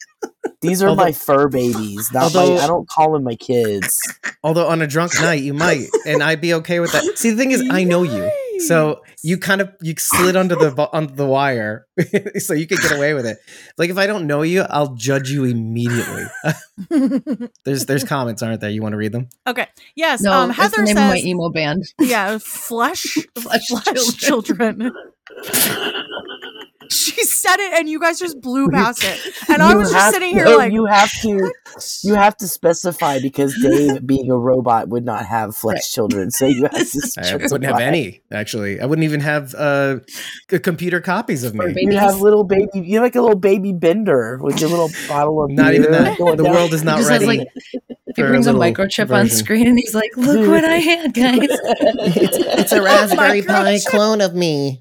[0.62, 2.10] These are Although- my fur babies.
[2.14, 4.00] Not although- my, I don't call them my kids.
[4.44, 7.18] Although on a drunk night you might, and I'd be okay with that.
[7.18, 10.88] See, the thing is, I know you, so you kind of you slid under the
[10.92, 11.86] under the wire,
[12.38, 13.38] so you could get away with it.
[13.78, 16.24] Like if I don't know you, I'll judge you immediately.
[17.64, 18.70] there's there's comments, aren't there?
[18.70, 19.28] You want to read them?
[19.46, 19.68] okay.
[19.94, 20.20] Yes.
[20.22, 21.84] No, um, that's the Heather name of my says, emo band.
[22.00, 24.92] yeah, flesh, Flesh flesh children.
[26.90, 29.20] she said it, and you guys just blew past it.
[29.48, 31.52] And I was just have- sitting here no, like, you have to
[32.02, 35.82] you have to specify because Dave, being a robot, would not have flesh Right.
[35.84, 36.30] children.
[36.30, 37.36] So you have to I specify.
[37.44, 38.80] wouldn't have any actually.
[38.80, 39.98] I wouldn't even have uh,
[40.62, 41.66] computer copies of me.
[41.66, 41.84] babies.
[41.84, 42.66] You have little baby.
[42.74, 46.00] You have like a little baby bender with your little bottle of Not even beer
[46.02, 46.18] that.
[46.18, 46.52] The down.
[46.52, 47.38] world is not just has, ready.
[47.38, 47.48] like,
[48.06, 50.76] He for a brings a, little microchip on screen and he's like, "Look what I
[50.76, 51.38] had, guys!
[51.42, 54.80] it's, it's a Raspberry Pi clone of me.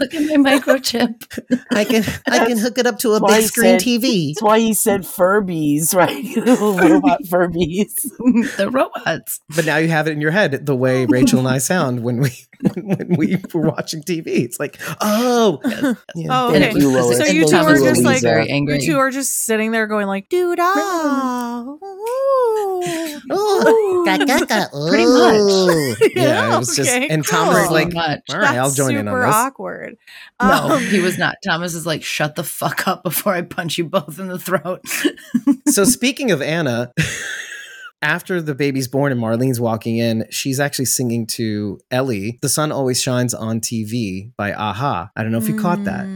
[0.00, 3.78] Look at my microchip." I can I can hook it up to a big screen
[3.78, 4.34] said- TV.
[4.34, 6.24] That's why he said Furbies, right?
[6.36, 7.94] robot Furbies.
[8.56, 9.40] the robots.
[9.54, 12.20] But now you have it in your head the way Rachel and I sound when
[12.20, 12.30] we
[12.74, 14.26] when we were watching TV.
[14.26, 15.60] It's like, oh,
[16.14, 16.28] yeah.
[16.30, 16.72] Oh, okay.
[16.74, 17.18] you, Lois.
[17.18, 18.02] So you two you, are just Louisa.
[18.02, 18.80] like very angry.
[18.80, 20.58] you two are just sitting there going like, dude,
[24.88, 26.00] Pretty much.
[26.16, 27.62] Yeah, it was just, Okay, and Tom cool.
[27.62, 28.20] was like, much.
[28.30, 29.34] all right, I'll That's join in on this.
[29.34, 29.96] awkward.
[30.42, 31.36] No, Um, he was not.
[31.44, 34.82] Thomas is like, "Shut the fuck up before I punch you both in the throat."
[35.68, 36.92] so speaking of Anna,
[38.02, 42.38] after the baby's born and Marlene's walking in, she's actually singing to Ellie.
[42.42, 45.10] The sun always shines on TV by a-ha.
[45.14, 46.06] I don't know if you caught that.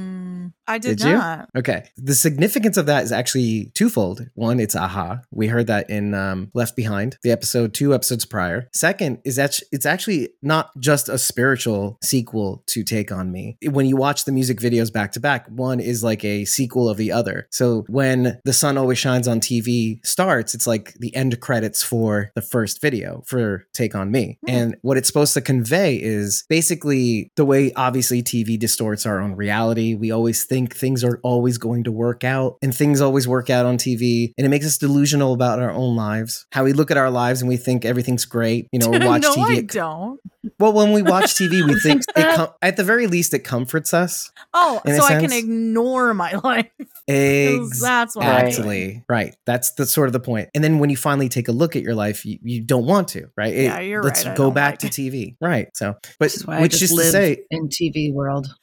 [0.66, 1.12] I did, Did you?
[1.14, 1.50] not.
[1.56, 1.84] Okay.
[1.96, 4.26] The significance of that is actually twofold.
[4.34, 5.20] One, it's a-ha.
[5.30, 8.68] We heard that in um, Left Behind, the episode two episodes prior.
[8.72, 13.58] Second is that it's actually not just a spiritual sequel to Take on Me.
[13.62, 16.96] When you watch the music videos back to back, one is like a sequel of
[16.96, 17.46] the other.
[17.50, 22.30] So when The Sun Always Shines on TV starts, it's like the end credits for
[22.34, 24.38] the first video for Take on Me.
[24.46, 24.50] Hmm.
[24.50, 29.34] And what it's supposed to convey is basically the way obviously TV distorts our own
[29.34, 29.94] reality.
[29.94, 33.66] We always think things are always going to work out and things always work out
[33.66, 34.32] on TV.
[34.38, 36.46] And it makes us delusional about our own lives.
[36.52, 38.68] How we look at our lives and we think everything's great.
[38.72, 39.58] You know, we watch no, TV.
[39.58, 40.20] I don't.
[40.58, 43.92] Well, when we watch TV, we think it com- at the very least it comforts
[43.94, 44.30] us.
[44.52, 46.70] Oh, so I can ignore my life.
[47.08, 49.04] 'Cause That's what I Exactly.
[49.08, 49.36] Right.
[49.44, 50.48] That's the sort of the point.
[50.54, 53.08] And then when you finally take a look at your life, you, you don't want
[53.08, 53.52] to, right?
[53.54, 55.12] It- Yeah, you're let's right, I go back like to it.
[55.12, 55.36] TV.
[55.40, 55.68] Right.
[55.74, 58.48] So, but Which is why I which just to live say, in TV world.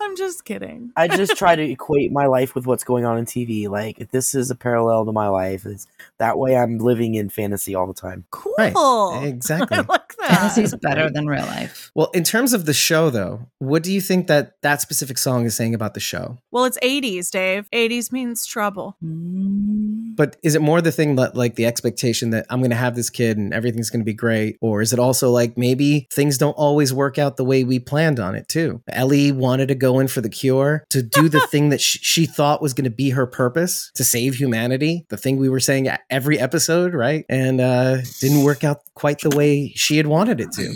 [0.00, 0.92] I'm just kidding.
[0.96, 3.68] I just try to equate my life with what's going on in TV.
[3.68, 5.66] Like if this is a parallel to my life.
[5.66, 8.24] It's, that way, I'm living in fantasy all the time.
[8.30, 8.54] Cool.
[8.56, 9.24] Right.
[9.26, 9.76] Exactly.
[9.78, 10.28] I like that.
[10.38, 11.90] Fantasy's better than real life.
[11.94, 15.44] well, in terms of the show, though, what do you think that that specific song
[15.44, 16.38] is saying about the show?
[16.50, 17.68] Well, it's 80s, Dave.
[17.70, 18.96] 80s means trouble.
[19.00, 22.96] But is it more the thing that, like, the expectation that I'm going to have
[22.96, 24.56] this kid and everything's going to be great?
[24.60, 28.18] Or is it also like maybe things don't always work out the way we planned
[28.18, 28.82] on it, too?
[28.88, 32.26] Ellie wanted to go in for the cure, to do the thing that sh- she
[32.26, 35.88] thought was going to be her purpose, to save humanity, the thing we were saying
[36.10, 37.24] every episode, right?
[37.28, 40.74] And uh, didn't work out quite the way she had wanted it to.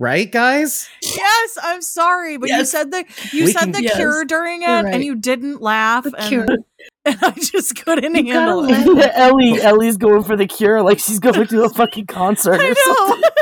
[0.00, 0.88] Right, guys?
[1.02, 4.62] Yes, I'm sorry, but you said the you We said can- the Yes, cure during
[4.62, 4.94] it, right.
[4.94, 6.46] and you didn't laugh, The and, cure.
[7.04, 8.86] and I just couldn't You handle it.
[8.86, 12.60] let- Ellie, Ellie's going for the cure, like she's going to a fucking concert.
[12.60, 13.22] I know.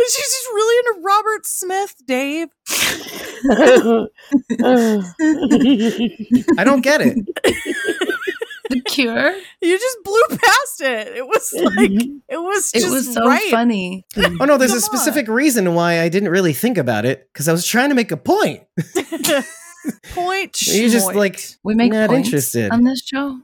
[0.00, 2.48] She's just really into Robert Smith, Dave.
[6.56, 7.18] I don't get it.
[8.88, 9.34] The Cure.
[9.60, 11.16] You just blew past it.
[11.16, 11.90] It was like
[12.28, 12.70] it was.
[12.74, 13.50] It just was so right.
[13.50, 14.04] funny.
[14.16, 17.48] Oh no, there's a Come specific reason why I didn't really think about it because
[17.48, 18.62] I was trying to make a point.
[20.12, 20.60] Point.
[20.66, 22.70] You just like We make not points interested.
[22.70, 23.40] on this show.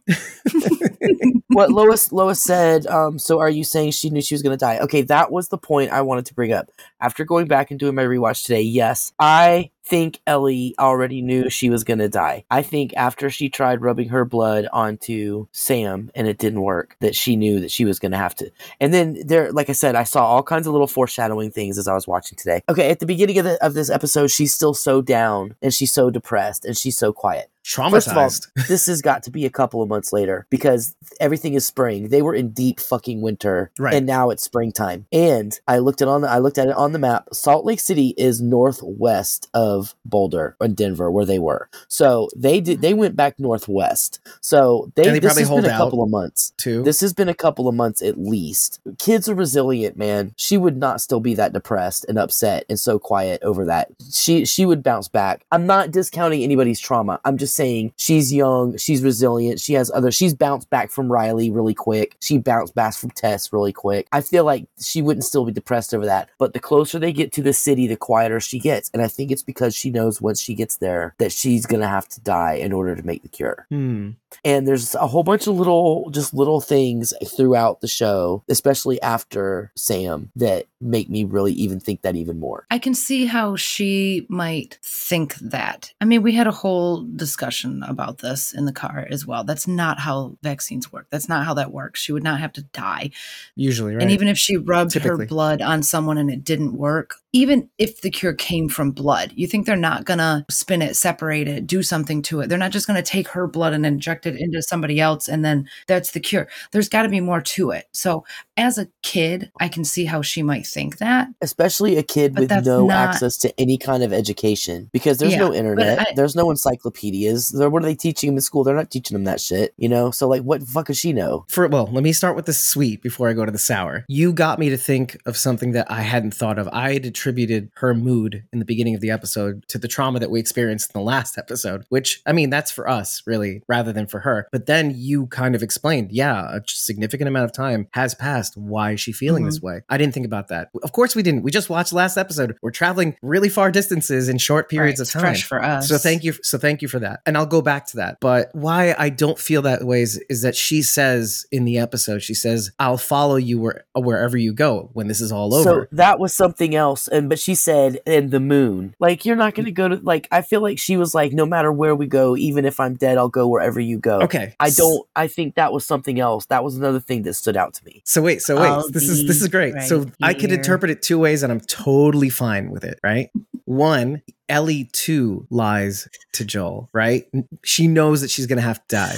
[1.48, 2.86] what Lois Lois said.
[2.86, 4.78] Um, so are you saying she knew she was going to die?
[4.80, 6.70] Okay, that was the point I wanted to bring up.
[7.00, 11.70] After going back and doing my rewatch today, yes, I think Ellie already knew she
[11.70, 12.44] was going to die.
[12.50, 17.14] I think after she tried rubbing her blood onto Sam and it didn't work, that
[17.14, 18.50] she knew that she was going to have to.
[18.80, 21.88] And then there, like I said, I saw all kinds of little foreshadowing things as
[21.88, 22.62] I was watching today.
[22.68, 25.92] Okay, at the beginning of, the, of this episode, she's still so down and she's
[25.92, 27.50] so depressed and she's so quiet.
[27.64, 28.30] First of all,
[28.68, 32.08] this has got to be a couple of months later because everything is spring.
[32.08, 33.94] They were in deep fucking winter, Right.
[33.94, 35.06] and now it's springtime.
[35.12, 37.28] And I looked at on the I looked at it on the map.
[37.32, 41.68] Salt Lake City is northwest of Boulder and Denver, where they were.
[41.88, 44.20] So they did they went back northwest.
[44.40, 46.52] So they, And they this probably has hold been a couple of months.
[46.56, 46.82] Too.
[46.82, 48.80] This has been a couple of months at least.
[48.98, 50.34] Kids are resilient, man.
[50.36, 53.88] She would not still be that depressed and upset and so quiet over that.
[54.12, 55.44] She she would bounce back.
[55.50, 57.20] I'm not discounting anybody's trauma.
[57.24, 61.50] I'm just saying she's young, she's resilient, she has other she's bounced back from Riley
[61.50, 62.16] really quick.
[62.20, 64.06] She bounced back from Tess really quick.
[64.12, 66.28] I feel like she wouldn't still be depressed over that.
[66.38, 68.90] But the closer they get to the city, the quieter she gets.
[68.92, 72.08] And I think it's because she knows once she gets there that she's gonna have
[72.08, 74.10] to die in order to make the cure Hmm.
[74.44, 79.70] and there's a whole bunch of little just little things throughout the show especially after
[79.76, 84.26] sam that make me really even think that even more I can see how she
[84.28, 85.92] might think that.
[86.00, 87.43] I mean, we had a whole discussion
[87.82, 89.44] about this in the car as well.
[89.44, 91.06] That's not how vaccines work.
[91.10, 92.00] That's not how that works.
[92.00, 93.10] She would not have to die.
[93.56, 94.02] Usually, right?
[94.02, 95.24] And even if she rubbed Typically.
[95.24, 99.32] her blood on someone and it didn't work, even if the cure came from blood,
[99.34, 102.48] you think they're not going to spin it, separate it, do something to it.
[102.48, 105.44] They're not just going to take her blood and inject it into somebody else and
[105.44, 106.48] then that's the cure.
[106.70, 107.86] There's got to be more to it.
[107.92, 108.24] So,
[108.56, 111.26] as a kid, I can see how she might think that.
[111.42, 115.32] especially a kid But with no not- access to any kind of education because there's
[115.32, 118.62] Yeah, no internet I- there's no encyclopedias They're- what are they teaching them in school
[118.62, 121.12] they're not teaching them that shit you know so like what the fuck does she
[121.12, 124.04] know For well, let me start with the sweet before I go to the sour.
[124.08, 126.68] You got me to think of something that I hadn't thought of.
[126.72, 130.30] I had attributed her mood in the beginning of the episode to the trauma that
[130.30, 134.06] we experienced in the last episode, which I mean, that's for us really rather than
[134.06, 134.46] for her.
[134.52, 138.58] But then you kind of explained, yeah, a significant amount of time has passed.
[138.58, 139.50] Why is she feeling mm-hmm.
[139.50, 139.80] this way?
[139.88, 140.68] I didn't think about that.
[140.82, 141.44] Of course we didn't.
[141.44, 142.58] We just watched last episode.
[142.60, 145.20] We're traveling really far distances in short periods Right, of time.
[145.22, 145.88] fresh for us.
[145.88, 146.34] So thank you.
[146.42, 147.20] So thank you for that.
[147.24, 148.18] And I'll go back to that.
[148.20, 152.22] But why I don't feel that way is, is that she says in the episode,
[152.22, 155.64] she says, I'll follow you where, wherever you go when this is all over.
[155.64, 158.94] so that was something else and but she said, and the moon.
[158.98, 160.28] Like you're not gonna go to like.
[160.32, 163.16] I feel like she was like, no matter where we go, even if I'm dead,
[163.16, 164.20] I'll go wherever you go.
[164.22, 164.54] Okay.
[164.58, 165.06] I don't.
[165.14, 166.46] I think that was something else.
[166.46, 168.02] That was another thing that stood out to me.
[168.04, 168.66] So wait, so wait.
[168.66, 169.80] I'll this is this is great.
[169.82, 173.30] so right I could interpret it two ways and I'm totally fine with it, right?
[173.64, 177.26] One, Ellie too lies to Joel, right?
[177.64, 179.16] She knows that she's going to have to die.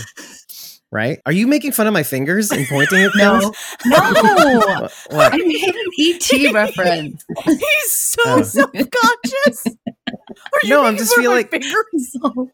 [0.93, 1.21] Right?
[1.27, 3.57] Are you making fun of my fingers and pointing at No, things?
[3.87, 3.99] no.
[3.99, 5.35] What- what?
[5.35, 7.25] I made an ET reference.
[7.45, 8.43] He's so Oh.
[8.43, 9.67] self-conscious.
[9.67, 12.13] Are you No, I'm just fun of feel like- fingers?
[12.13, 12.51] So,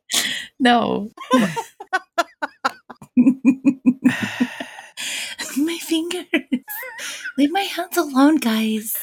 [0.58, 1.10] no.
[5.56, 6.24] my fingers.
[7.38, 8.94] Leave my hands alone, guys.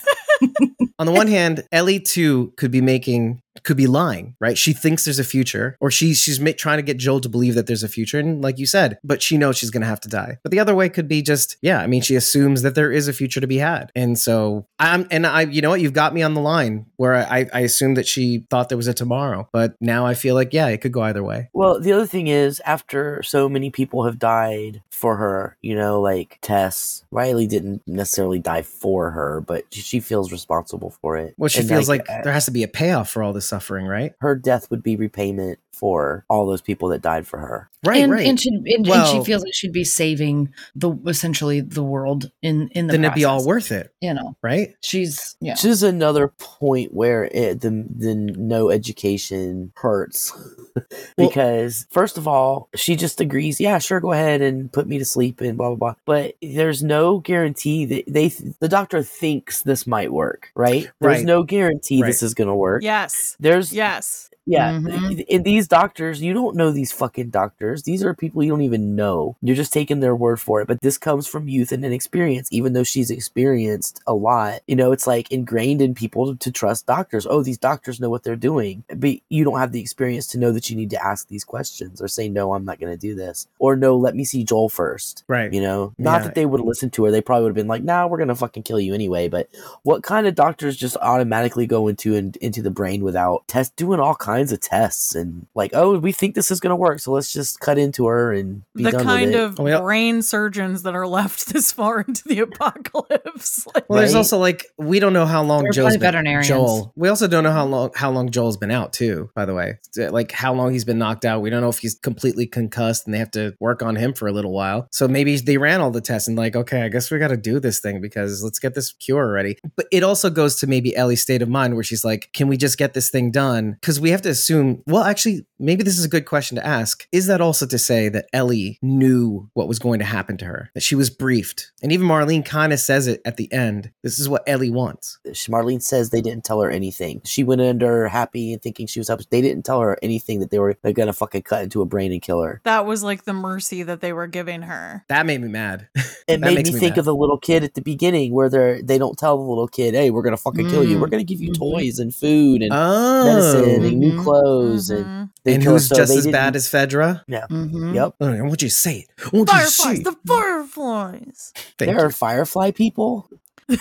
[0.97, 4.57] on the one hand, Ellie too could be making could be lying, right?
[4.57, 7.53] She thinks there's a future, or she she's ma- trying to get Joel to believe
[7.53, 10.01] that there's a future, and like you said, but she knows she's going to have
[10.01, 10.39] to die.
[10.41, 13.07] But the other way could be just, yeah, I mean, she assumes that there is
[13.07, 16.15] a future to be had, and so I'm, and I, you know what, you've got
[16.15, 19.47] me on the line where I I assumed that she thought there was a tomorrow,
[19.51, 21.49] but now I feel like yeah, it could go either way.
[21.53, 26.01] Well, the other thing is, after so many people have died for her, you know,
[26.01, 31.35] like Tess, Riley didn't necessarily die for her, but she feels responsible for it.
[31.37, 33.45] Well, she And, feels like uh, there has to be a payoff for all this
[33.45, 34.13] suffering, right?
[34.19, 37.69] her death would be repayment for all those people that died for her.
[37.85, 38.27] Right, and, right.
[38.27, 42.67] and, she, and, and she feels like she'd be saving the essentially the world in
[42.69, 44.75] in the then it'd be all worth it, You know, right?
[44.81, 45.53] she's yeah.
[45.53, 50.33] This is another point where it, the the no education hurts
[51.17, 55.05] because first of all, she just agrees, yeah, sure, go ahead and put me to
[55.05, 55.95] sleep and blah blah blah.
[56.05, 58.27] But there's no guarantee that they
[58.59, 60.89] the doctor thinks this might work, right?
[60.99, 61.25] There's Right.
[61.25, 62.09] no guarantee Right.
[62.09, 62.83] this is gonna work.
[62.83, 63.37] Yes.
[63.39, 64.29] There's Yes.
[64.49, 65.25] Yeah, Mhm.
[65.27, 67.83] in these doctors, you don't know these fucking doctors.
[67.83, 69.35] These are people you don't even know.
[69.41, 70.67] You're just taking their word for it.
[70.67, 72.49] But this comes from youth and inexperience.
[72.51, 76.85] Even though she's experienced a lot, you know, it's like ingrained in people to trust
[76.87, 77.27] doctors.
[77.29, 78.83] Oh, these doctors know what they're doing.
[78.93, 82.01] But you don't have the experience to know that you need to ask these questions
[82.01, 83.47] or say, no, I'm not going to do this.
[83.59, 85.23] Or no, let me see Joel first.
[85.27, 85.53] Right.
[85.53, 86.23] You know, not Yeah.
[86.25, 87.11] that they would have listened to her.
[87.11, 89.47] They probably would have been like, "Nah, we're gonna fucking kill you anyway." But
[89.83, 93.99] what kind of doctors just automatically go into in, into the brain without test doing
[93.99, 97.31] all kinds of tests and like, "Oh, we think this is gonna work, so let's
[97.31, 99.79] just cut into her and be the done kind with it." of Oh, yeah.
[99.81, 103.65] brain surgeons that are left this far into the apocalypse.
[103.75, 104.17] Like, Well, there's Right?
[104.19, 106.47] also like we don't know how long They're Joe's probably been, veterinarians.
[106.47, 106.93] Joel.
[106.95, 109.29] We also don't know how long how long Joel's been out too.
[109.35, 111.41] By the way, like how long he's been knocked out.
[111.41, 114.27] We don't know if he's completely concussed and they have to work on him for
[114.27, 114.87] a little while.
[114.91, 117.37] So maybe they ran all the tests and like, okay, I guess we got to
[117.37, 119.57] do this thing because let's get this cure already.
[119.75, 122.57] But it also goes to maybe Ellie's state of mind where she's like, can we
[122.57, 123.73] just get this thing done?
[123.79, 124.83] Because we have to assume.
[124.87, 127.07] Well, actually, maybe this is a good question to ask.
[127.11, 130.69] Is that also to say that Ellie knew what was going to happen to her?
[130.73, 133.91] That she was briefed, and even Marlene kind of says it at the end.
[134.03, 135.19] This is what Ellie wants.
[135.47, 137.21] Marlene says they didn't tell her anything.
[137.25, 139.25] She went under happy and thinking she was happy.
[139.29, 142.11] They didn't tell her anything that they were they're gonna fucking cut into a brain
[142.11, 142.61] and kill her.
[142.65, 145.03] that was like the mercy that they were giving her.
[145.09, 145.87] That made me mad.
[146.27, 146.99] It made me me think mad.
[146.99, 149.95] of the little kid at the beginning where they're they don't tell the little kid,
[149.95, 150.97] "Hey, we're gonna fucking kill you.
[150.97, 151.01] Mm.
[151.01, 151.57] We're gonna give you Mhm.
[151.57, 154.23] toys and food and oh, medicine and new Mhm.
[154.23, 155.29] clothes and Mhm.
[155.43, 157.21] they and who's so just they as bad didn't- as Fedra?
[157.29, 157.95] Mhm.
[157.95, 158.13] Yep.
[158.21, 159.07] Oh, I want you to say it.
[159.25, 160.03] I want you say Fireflies, it.
[160.05, 161.53] the fireflies.
[161.77, 162.05] Thank there you.
[162.05, 163.29] are firefly people.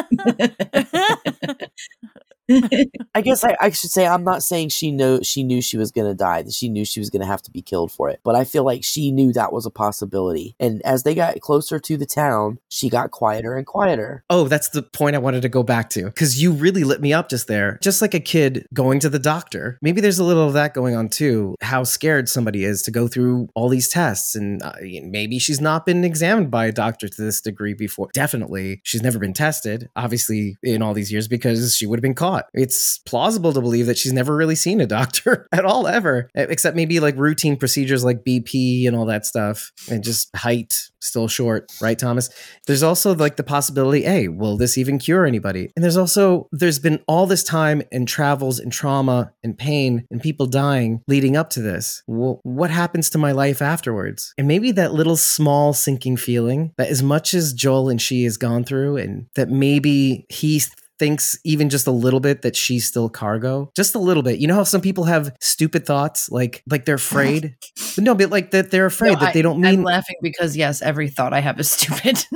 [3.14, 5.92] I guess I, I should say I'm not saying she know she knew she was
[5.92, 8.20] gonna die, that she knew she was gonna have to be killed for it.
[8.24, 10.54] But I feel like she knew that was a possibility.
[10.58, 14.24] And as they got closer to the town, she got quieter and quieter.
[14.30, 17.12] Oh, that's the point I wanted to go back to because you really lit me
[17.12, 17.78] up just there.
[17.82, 19.78] Just like a kid going to the doctor.
[19.82, 21.56] Maybe there's a little of that going on too.
[21.60, 24.34] How scared somebody is to go through all these tests.
[24.34, 28.08] And uh, maybe she's not been examined by a doctor to this degree before.
[28.12, 32.14] Definitely, she's never been tested, obviously, in all these years because she would have been
[32.14, 32.39] caught.
[32.54, 36.76] It's plausible to believe that she's never really seen a doctor at all, ever, except
[36.76, 41.72] maybe like routine procedures like BP and all that stuff, and just height still short,
[41.80, 42.30] right, Thomas?
[42.66, 45.70] There's also like the possibility, hey, will this even cure anybody?
[45.76, 50.20] And there's also there's been all this time and travels and trauma and pain and
[50.20, 52.02] people dying leading up to this.
[52.06, 54.34] Well, what happens to my life afterwards?
[54.36, 58.36] And maybe that little small sinking feeling that as much as Joel and she has
[58.36, 60.62] gone through, and that maybe he
[61.00, 64.46] thinks even just a little bit that she's still cargo just a little bit you
[64.46, 67.56] know how some people have stupid thoughts like like they're afraid
[67.96, 70.56] but no but like that they're afraid No, that they don't mean I'm laughing because
[70.56, 72.24] yes, every thought I have is stupid.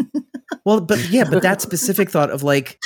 [0.65, 2.79] Well, but yeah, but that specific thought of like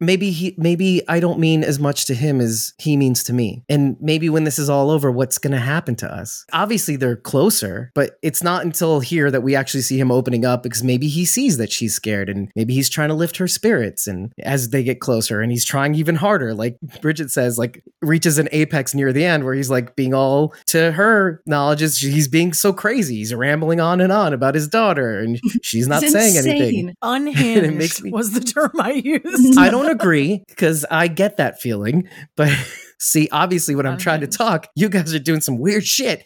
[0.00, 3.64] maybe he maybe I don't mean as much to him as he means to me.
[3.68, 6.44] And maybe when this is all over, what's gonna happen to us?
[6.52, 10.64] Obviously they're closer, but it's not until here that we actually see him opening up
[10.64, 14.08] because maybe he sees that she's scared and maybe he's trying to lift her spirits
[14.08, 16.54] and as they get closer and he's trying even harder.
[16.54, 20.54] Like Bridget says, like reaches an apex near the end where he's like being all
[20.68, 23.16] to her knowledge is he's being so crazy.
[23.16, 26.94] He's rambling on and on about his daughter and she's not saying anything.
[27.02, 29.58] Unhinged makes me- was the term I used.
[29.58, 32.50] I don't agree because I get that feeling, but
[32.98, 36.24] see, obviously, when I'm trying to talk, you guys are doing some weird shit.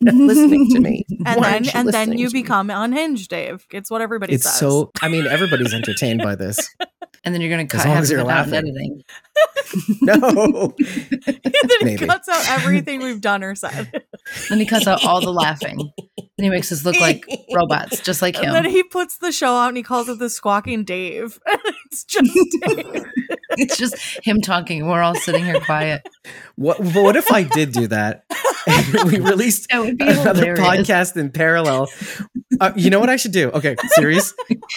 [0.00, 1.04] Listening to me.
[1.26, 2.32] and Why then you and then you me?
[2.42, 3.66] become unhinged, Dave.
[3.72, 4.56] It's what everybody It's says.
[4.58, 4.92] so.
[5.02, 6.58] I mean, everybody's entertained by this.
[7.24, 9.02] And then you're going to cut half of it out in editing.
[10.02, 12.06] No, and then he Maybe.
[12.06, 14.04] cuts out everything we've done or said.
[14.50, 15.92] Then he cuts out all the laughing.
[16.36, 18.46] Then he makes us look like robots, just like him.
[18.46, 21.38] And then he puts the show out and he calls it the Squawking Dave.
[21.86, 23.04] it's just Dave.
[23.58, 24.86] it's just him talking.
[24.86, 26.08] We're all sitting here quiet.
[26.56, 26.78] what?
[26.78, 28.24] But what if I did do that?
[28.66, 30.88] And we released That would be another hilarious.
[30.88, 31.88] podcast in parallel.
[32.60, 33.50] Uh, you know what I should do?
[33.50, 34.34] Okay, serious,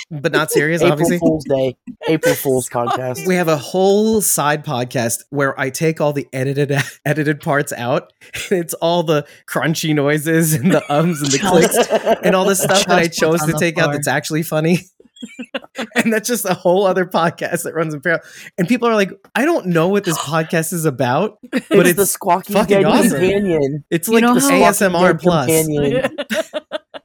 [0.09, 0.82] but not serious.
[0.82, 3.28] April obviously, April Fool's Day, April Fool's podcast.
[3.28, 6.73] We have a whole side podcast where I take all the edited
[7.05, 8.13] edited parts out.
[8.49, 11.78] It's all the crunchy noises and the ums and the clicks
[12.23, 14.80] and all the stuff that I chose to the take out that's actually funny.
[15.95, 18.24] and that's just a whole other podcast that runs in parallel.
[18.57, 22.13] And people are like, I don't know what this podcast is about, but it's, it's
[22.13, 23.09] the Squawky fucking Dead awesome.
[23.11, 23.84] companion.
[23.89, 26.51] it's You like know the ASMR Dead plus.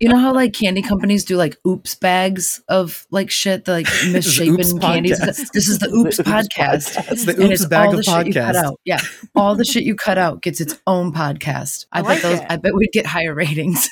[0.00, 0.16] companion.
[0.18, 3.86] You know how like candy companies do like oops bags of like shit, the like
[4.10, 5.20] misshapen Oops candies.
[5.20, 5.50] podcast.
[5.52, 7.10] This is the oops podcast.
[7.10, 8.80] It's the And oops it's bag all of the shit you cut out.
[8.84, 9.00] Yeah,
[9.34, 11.86] all the shit you cut out gets its own podcast.
[11.92, 12.40] I, I bet like those.
[12.40, 12.46] it.
[12.48, 13.88] I bet we'd get higher ratings.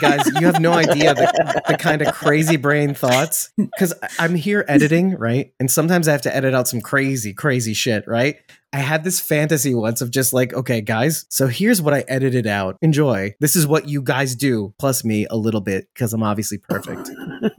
[0.00, 3.50] guys, you have no idea the, the kind of crazy brain thoughts.
[3.56, 5.52] Because I'm here editing, right?
[5.60, 8.36] And sometimes I have to edit out some crazy, crazy shit, right?
[8.76, 12.46] I had this fantasy once of just like, okay, guys, so here's what I edited
[12.46, 12.76] out.
[12.82, 13.34] Enjoy.
[13.40, 17.08] This is what you guys do, plus me a little bit, because I'm obviously perfect.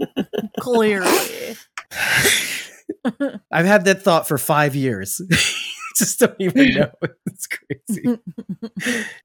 [0.59, 1.57] Clearly.
[3.51, 5.19] I've had that thought for five years.
[5.97, 6.91] just don't even know.
[7.25, 8.19] It's crazy.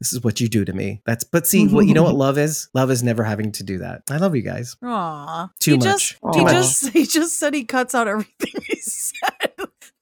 [0.01, 1.03] this is what you do to me.
[1.05, 2.70] That's but see, what you know what love is?
[2.72, 4.03] Love is never having to do that.
[4.11, 4.76] I love you guys.
[4.82, 5.51] Aw.
[5.61, 5.86] Too he much.
[5.86, 6.53] Just, Too he much.
[6.55, 9.51] just he just said he cuts out everything he said.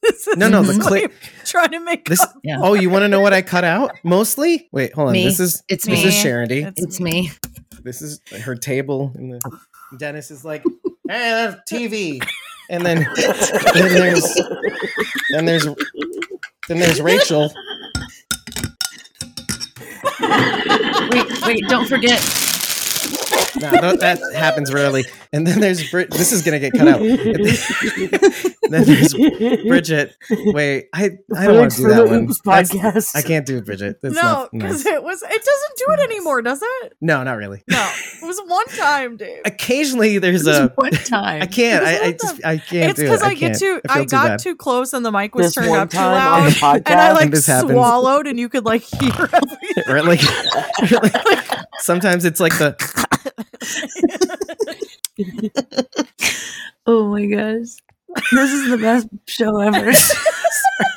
[0.02, 1.12] This is No, no, the clip-
[1.44, 2.24] trying to make This.
[2.42, 2.58] Yeah.
[2.60, 3.92] Oh, you want to know what I cut out?
[4.02, 4.68] Mostly?
[4.72, 5.12] Wait, hold on.
[5.12, 5.24] Me.
[5.24, 6.08] This is It's this me.
[6.08, 6.60] is Sharon D.
[6.62, 7.30] It's It's me.
[7.82, 9.40] This is her table and the
[9.98, 10.62] Dennis is like,
[11.08, 12.22] "Hey, that's TV."
[12.70, 13.06] And then
[13.74, 14.34] then there's
[15.32, 15.64] then there's
[16.68, 17.52] then there's Rachel.
[20.20, 21.64] Wait, wait!
[21.68, 22.20] Don't forget.
[23.60, 25.04] No, no, that happens rarely.
[25.32, 26.10] And then there's Brit.
[26.10, 27.00] This is gonna get cut out.
[27.02, 30.16] And then there's Bridget.
[30.30, 32.24] Wait, I I don't want to do For that the one.
[32.24, 33.16] Oops That's- podcast.
[33.16, 34.00] I can't do Bridget.
[34.02, 34.94] That's no, because nice.
[34.94, 36.92] it was it doesn't do it anymore, does it?
[37.00, 37.62] No, not really.
[37.68, 37.92] No.
[38.22, 39.42] It was one time, Dave.
[39.44, 40.72] Occasionally, there's This a.
[40.74, 41.42] one time.
[41.42, 41.84] I can't.
[41.84, 43.08] I, I just I can't it's do it.
[43.10, 44.38] because I, I get too I I, feel too got bad.
[44.40, 46.50] too close and the mic was This turned up too time on loud.
[46.52, 46.82] the podcast.
[46.90, 49.84] And I like This swallowed and you could like hear everything.
[49.88, 50.22] Or like,
[51.02, 51.46] like-
[51.78, 52.76] sometimes it's like the
[56.86, 57.68] Oh my gosh.
[58.32, 59.78] This is the best show ever.
[59.80, 59.86] okay.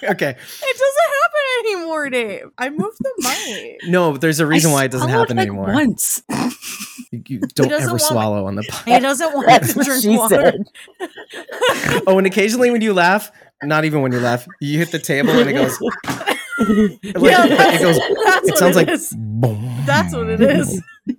[0.01, 2.49] It doesn't happen anymore, Dave.
[2.57, 3.91] I moved the mic.
[3.91, 5.67] No, there's a reason why it doesn't happen like, anymore.
[5.73, 6.23] Once.
[7.11, 8.85] You, you don't ever want- swallow on the pod.
[8.85, 10.53] He doesn't want That's to drink she water.
[10.99, 11.11] said.
[12.07, 15.29] Oh, and occasionally when you laugh, not even when you laugh, you hit the table
[15.31, 15.79] and it goes.
[15.81, 15.99] Like,
[16.59, 17.97] Yeah, it goes.
[18.49, 18.99] It sounds it like.
[19.15, 20.81] boom, That's what it is.
[21.05, 21.15] Boom.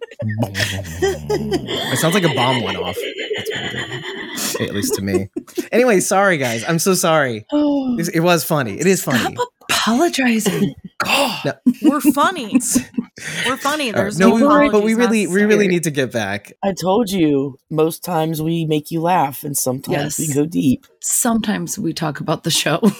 [1.66, 2.96] It sounds like a bomb went off.
[2.96, 4.68] That's what it did.
[4.68, 5.28] At least to me.
[5.72, 6.64] Anyway, sorry guys.
[6.66, 7.44] I'm so sorry.
[7.52, 8.78] Oh, It, it was funny.
[8.78, 9.18] It is funny.
[9.18, 10.74] Stop apologizing.
[10.98, 11.58] God.
[11.82, 12.58] We're funny.
[13.46, 13.90] We're funny.
[13.92, 16.52] There's No, no, we, but we really, we really need to get back.
[16.62, 20.86] I told you, most times we make you laugh, and sometimes we go deep.
[21.06, 22.80] Sometimes we talk about the show.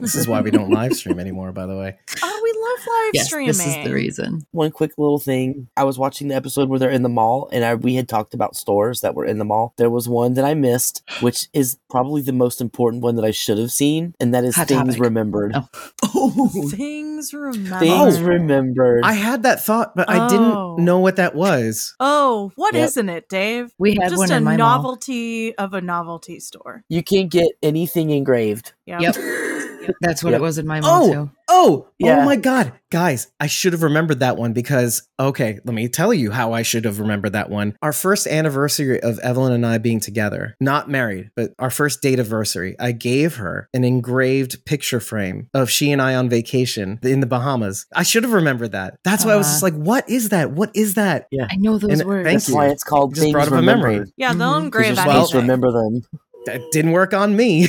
[0.00, 1.50] This is why we don't live stream anymore.
[1.52, 3.48] By the way, Oh, we love live yes, streaming.
[3.48, 4.46] this is the reason.
[4.50, 7.64] One quick little thing: I was watching the episode where they're in the mall, and
[7.64, 9.72] I, we had talked about stores that were in the mall.
[9.78, 13.30] There was one that I missed, which is probably the most important one that I
[13.30, 15.00] should have seen, and that is Hot things topic.
[15.00, 15.52] remembered.
[15.54, 15.68] Oh.
[16.16, 17.80] Oh, Things remembered.
[17.80, 18.22] Things Oh.
[18.22, 19.02] remembered.
[19.04, 20.28] I had that thought, but I Oh.
[20.28, 21.94] didn't know what that was.
[22.00, 22.90] Oh, what Yep.
[23.04, 23.72] not it, Dave?
[23.78, 24.76] we had Just one a in my mall.
[24.78, 26.82] novelty of a novelty store.
[26.88, 28.72] you can't get anything engraved.
[28.86, 29.00] Yep.
[29.00, 29.14] Yep.
[30.00, 30.40] That's what Yep.
[30.40, 30.84] it was in my mind.
[30.86, 31.30] Oh, too.
[31.46, 32.20] Oh, Yeah.
[32.20, 32.72] oh my God.
[32.90, 36.62] Guys, I should have remembered that one because, okay, let me tell you how I
[36.62, 37.76] should have remembered that one.
[37.82, 42.14] Our first anniversary of Evelyn and I being together, not married, but our first date
[42.18, 47.20] anniversary, I gave her an engraved picture frame of she and I on vacation in
[47.20, 47.84] the Bahamas.
[47.94, 48.98] I should have remembered that.
[49.04, 50.52] That's why I was just like, what is that?
[50.52, 51.26] What is that?
[51.30, 51.46] Yeah.
[51.50, 52.24] I know those And words.
[52.26, 52.54] thank That's you.
[52.54, 54.10] why it's called Just things brought up a memory.
[54.16, 54.52] Yeah, they'll Mhm.
[54.54, 55.50] 'Cause engrave You're Well- supposed to anything.
[55.60, 56.02] remember them.
[56.46, 57.68] That didn't work on me.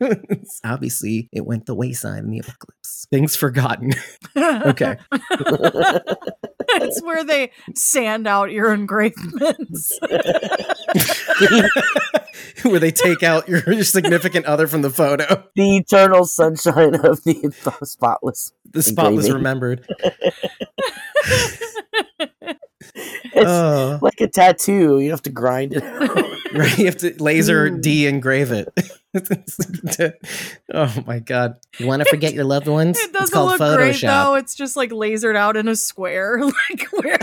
[0.64, 3.06] Obviously, it went the wayside in the apocalypse.
[3.10, 3.92] Things forgotten.
[4.36, 4.96] Okay.
[6.70, 9.98] it's where they sand out your engravements.
[12.62, 15.44] Where they take out your, your significant other from the photo.
[15.54, 17.52] The eternal sunshine of the
[17.84, 18.52] spotless.
[18.70, 19.34] The spotless Engraving.
[19.34, 19.86] remembered.
[23.34, 24.98] It's Oh, like a tattoo.
[25.00, 25.82] You have to grind it.
[26.58, 26.78] right.
[26.78, 27.82] You have to laser Mm.
[27.82, 28.68] de engrave it.
[30.72, 31.56] oh my god!
[31.78, 32.98] You want to forget your loved ones?
[32.98, 34.34] It it's doesn't called look great Photoshop, though.
[34.36, 37.18] It's just like lasered out in a square, like where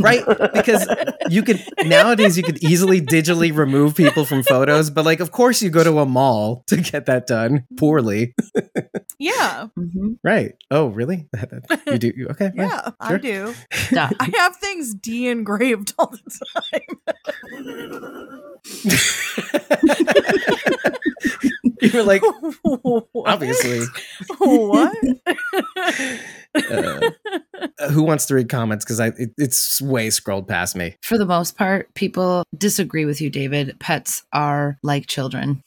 [0.00, 0.24] right?
[0.52, 0.88] Because
[1.30, 5.62] you could nowadays you could easily digitally remove people from photos, but like, of course,
[5.62, 8.34] you go to a mall to get that done poorly,
[9.22, 10.18] yeah, Mhm.
[10.24, 10.54] right?
[10.70, 11.28] Oh, really?
[11.86, 12.12] you do?
[12.16, 12.68] you- Okay, fine.
[12.68, 13.18] yeah, I Sure.
[13.18, 13.54] do.
[13.92, 14.10] Yeah.
[14.20, 16.98] I have things de-engraved all the time.
[21.80, 22.22] you were like.
[22.62, 23.06] What?
[23.26, 23.86] obviously.
[24.38, 24.96] what?
[26.54, 27.10] Uh,
[27.90, 28.84] who wants to read comments?
[28.84, 30.96] Because I it, it's way scrolled past me.
[31.02, 33.76] For the most part, people disagree with you, David.
[33.80, 35.62] Pets are like children.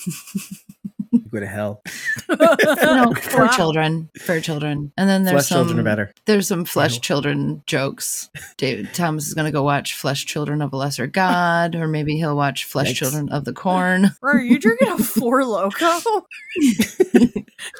[1.32, 1.82] Go to hell.
[2.30, 4.92] no, for children, for children.
[4.96, 6.14] And then there's Flesh some children are better.
[6.26, 8.30] There's some flesh children jokes.
[8.58, 12.16] David Thomas is going to go watch Flesh Children of a Lesser God, or maybe
[12.16, 12.96] he'll watch Flesh Yikes.
[12.96, 14.12] Children of the Corn.
[14.22, 16.00] Bro, are you drinking a Four Loco?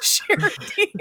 [0.02, 0.92] Charity.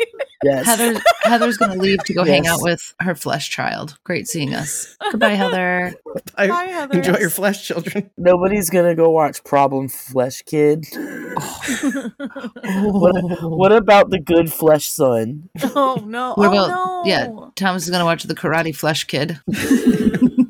[0.43, 0.65] Yes.
[0.65, 3.97] Heather Heather's going to leave to go hang out with her flesh child.
[4.03, 4.95] Great seeing us.
[5.11, 5.95] Goodbye, Heather.
[6.35, 6.97] I Hi, Heather.
[6.97, 8.11] enjoy your flesh, children.
[8.17, 10.85] Nobody's gonna go watch Problem Flesh Kid.
[10.95, 12.44] Oh.
[12.63, 13.77] What, what oh.
[13.77, 15.49] about the Good Flesh Son?
[15.75, 16.33] Oh no!
[16.35, 17.03] What oh about- no!
[17.05, 19.39] Yeah, Thomas is going to watch the Karate Flesh Kid.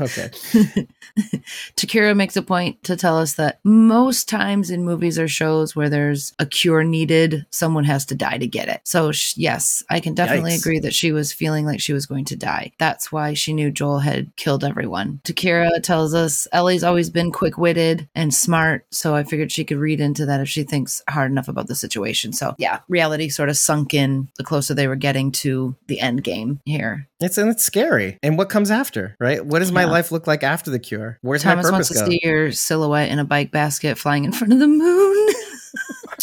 [0.00, 0.86] I mean, the- okay.
[1.76, 5.88] Takira makes a point to tell us that most times in movies or shows where
[5.88, 8.80] there's a cure needed, someone has to die to get it.
[8.84, 10.60] So, sh- yes, I can definitely Yikes.
[10.60, 12.72] agree that she was feeling like she was going to die.
[12.78, 15.20] That's why she knew Joel had killed everyone.
[15.24, 18.86] Takira tells us Ellie's always been quick witted and smart.
[18.90, 21.74] So, I figured she could read into that if she thinks hard enough about the
[21.74, 22.32] situation.
[22.32, 26.24] So, yeah, reality sort of sunk in the closer they were getting to the end
[26.24, 27.08] game here.
[27.20, 28.18] It's and it's scary.
[28.22, 29.44] And what comes after, right?
[29.44, 29.90] What does my Yeah.
[29.90, 31.18] life look like after the cure?
[31.22, 32.06] Where's Thomas my wants to go?
[32.06, 35.34] see your silhouette in a bike basket flying in front of the moon.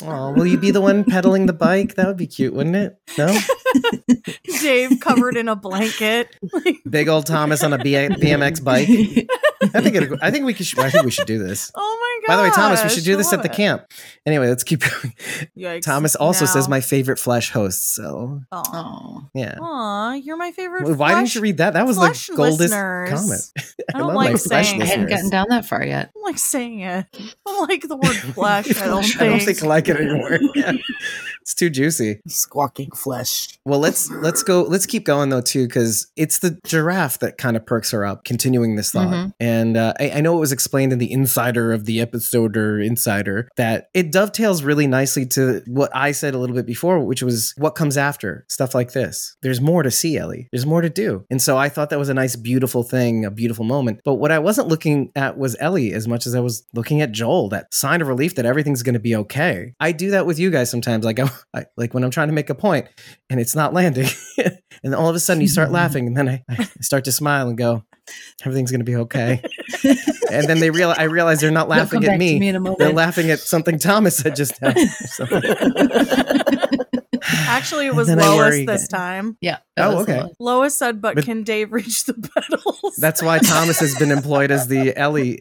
[0.04, 1.96] Oh, will you be the one pedaling the bike?
[1.96, 2.98] That would be cute, wouldn't it?
[3.18, 3.36] No,
[4.62, 6.36] Dave covered in a blanket.
[6.90, 8.88] big old Thomas on a BMX bike.
[9.74, 10.10] I think it.
[10.22, 10.80] I think we could.
[10.80, 11.72] I think we should do this.
[11.74, 12.07] Oh my god!
[12.28, 13.86] By the way, Thomas, we should do this at the camp.
[14.26, 15.14] Anyway, let's keep going.
[15.58, 15.82] Yikes.
[15.84, 16.52] Thomas also Now.
[16.52, 17.94] says my favorite flesh host.
[17.96, 19.58] So Oh, yeah.
[19.62, 20.84] Aw, you're my favorite.
[20.84, 21.74] Well, Why didn't you read that?
[21.74, 23.10] That was the flesh goldest listeners.
[23.10, 23.42] comment.
[23.94, 26.08] I don't love like my flesh saying I hadn't gotten down that far yet.
[26.08, 27.06] I don't like saying it.
[27.14, 28.70] I don't like the word flesh.
[28.82, 29.22] I don't think.
[29.22, 30.40] I don't think I like it anymore.
[30.56, 30.74] Yeah.
[31.48, 32.20] It's too juicy.
[32.28, 33.58] Squawking flesh.
[33.64, 34.64] Well, let's let's go.
[34.64, 38.26] Let's keep going though too, because it's the giraffe that kind of perks her up.
[38.26, 39.32] Continuing this thought, Mhm.
[39.40, 42.82] and uh, I, I know it was explained in the insider of the episode or
[42.82, 47.24] insider that it dovetails really nicely to what I said a little bit before, which
[47.24, 49.38] was what comes after stuff like this.
[49.42, 50.50] There's more to see, Ellie.
[50.52, 53.32] There's more to do, and so I thought that was a nice, beautiful thing, a
[53.32, 54.02] beautiful moment.
[54.04, 57.14] But what I wasn't looking at was Ellie as much as I was looking at
[57.14, 57.48] Joel.
[57.48, 59.74] That sign of relief that everything's going to be okay.
[59.80, 61.06] I do that with you guys sometimes.
[61.06, 62.88] Like I, I like when I'm trying to make a point
[63.30, 64.08] and it's not landing.
[64.84, 67.48] and all of a sudden you start laughing, and then I, I start to smile
[67.50, 67.84] and go,
[68.46, 69.42] everything's going to be okay.
[70.32, 72.40] and then they realize I realize they're not laughing at me.
[72.40, 74.76] me in a they're laughing at something Thomas had just done.
[75.08, 75.26] So-
[77.50, 79.00] Actually, it was Lois this again.
[79.00, 79.38] time.
[79.42, 79.58] Yeah.
[79.78, 80.20] Oh, okay.
[80.20, 84.12] the- Lois said, "But, But- can Dave reach the pedals?" That's why Thomas has been
[84.12, 85.40] employed as the Ellie.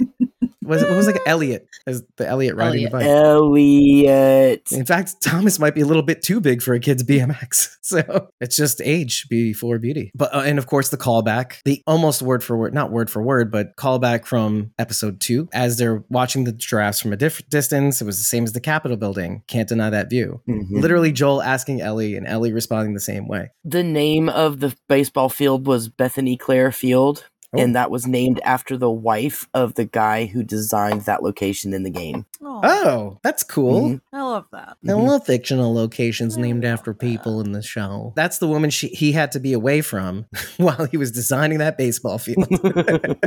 [0.67, 3.07] Was it what was like Elliott as the Elliott riding the bike?
[3.07, 4.71] Elliott.
[4.73, 7.71] In fact, Thomas might be a little bit too big for a kid's BMX.
[7.87, 10.11] So it's just age before beauty.
[10.13, 13.23] But uh, and of course the callback, the almost word for word, not word for
[13.23, 18.03] word, but callback from episode two as they're watching the giraffes from a different distance.
[18.03, 19.45] It was the same as the Capitol building.
[19.47, 20.43] Can't deny that view.
[20.49, 20.81] Mhm.
[20.83, 23.51] Literally Joel asking Ellie and Ellie responding the same way.
[23.65, 27.29] The name of the baseball field was Bethany Claire Field.
[27.55, 27.61] Oh.
[27.61, 31.83] and that was named after the wife of the guy who designed that location in
[31.85, 32.27] the game.
[32.43, 33.91] Oh, Oh, that's cool.
[33.91, 34.01] Mhm.
[34.13, 34.77] I love that.
[34.89, 36.99] I love fictional locations I named love after that.
[37.01, 38.13] people in the show.
[38.17, 40.27] That's the woman she, he had to be away from
[40.57, 42.47] while he was designing that baseball field.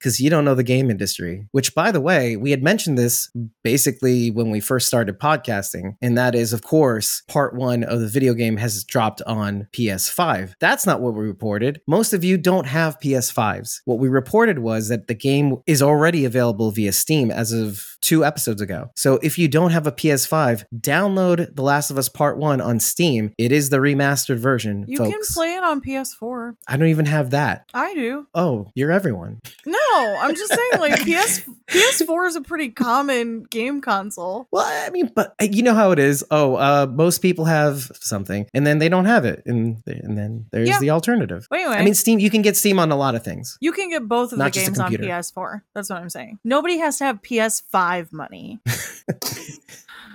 [0.00, 1.46] Because you don't know the game industry.
[1.52, 3.30] Which, by the way, we had mentioned this
[3.62, 5.96] basically when we first started podcasting.
[6.00, 10.54] And that is, of course, part one of the video game has dropped on PS5.
[10.60, 11.80] That's not what we reported.
[11.86, 13.69] Most of you don't have PS5s.
[13.84, 18.24] What we reported was that the game is already available via Steam as of two
[18.24, 18.90] episodes ago.
[18.96, 22.80] So if you don't have a PS5, download The Last of Us Part 1 on
[22.80, 23.32] Steam.
[23.38, 25.10] It is the remastered version, You folks.
[25.10, 26.54] can play it on PS4.
[26.66, 27.68] I don't even have that.
[27.74, 28.26] I do.
[28.34, 29.40] Oh, you're everyone.
[29.66, 29.78] No,
[30.20, 34.48] I'm just saying, like PS PS4 is a pretty common game console.
[34.50, 36.24] Well, I mean, but uh, you know how it is.
[36.30, 40.46] Oh, uh, most people have something, and then they don't have it, and and then
[40.52, 40.78] there's Yeah.
[40.80, 41.46] the alternative.
[41.50, 42.18] But anyway, I mean, Steam.
[42.18, 43.49] You can get Steam on a lot of things.
[43.60, 44.92] You can get both of not the games on.
[44.92, 45.62] PS4.
[45.74, 46.38] That's what I'm saying.
[46.44, 48.60] Nobody has to have PS5 money.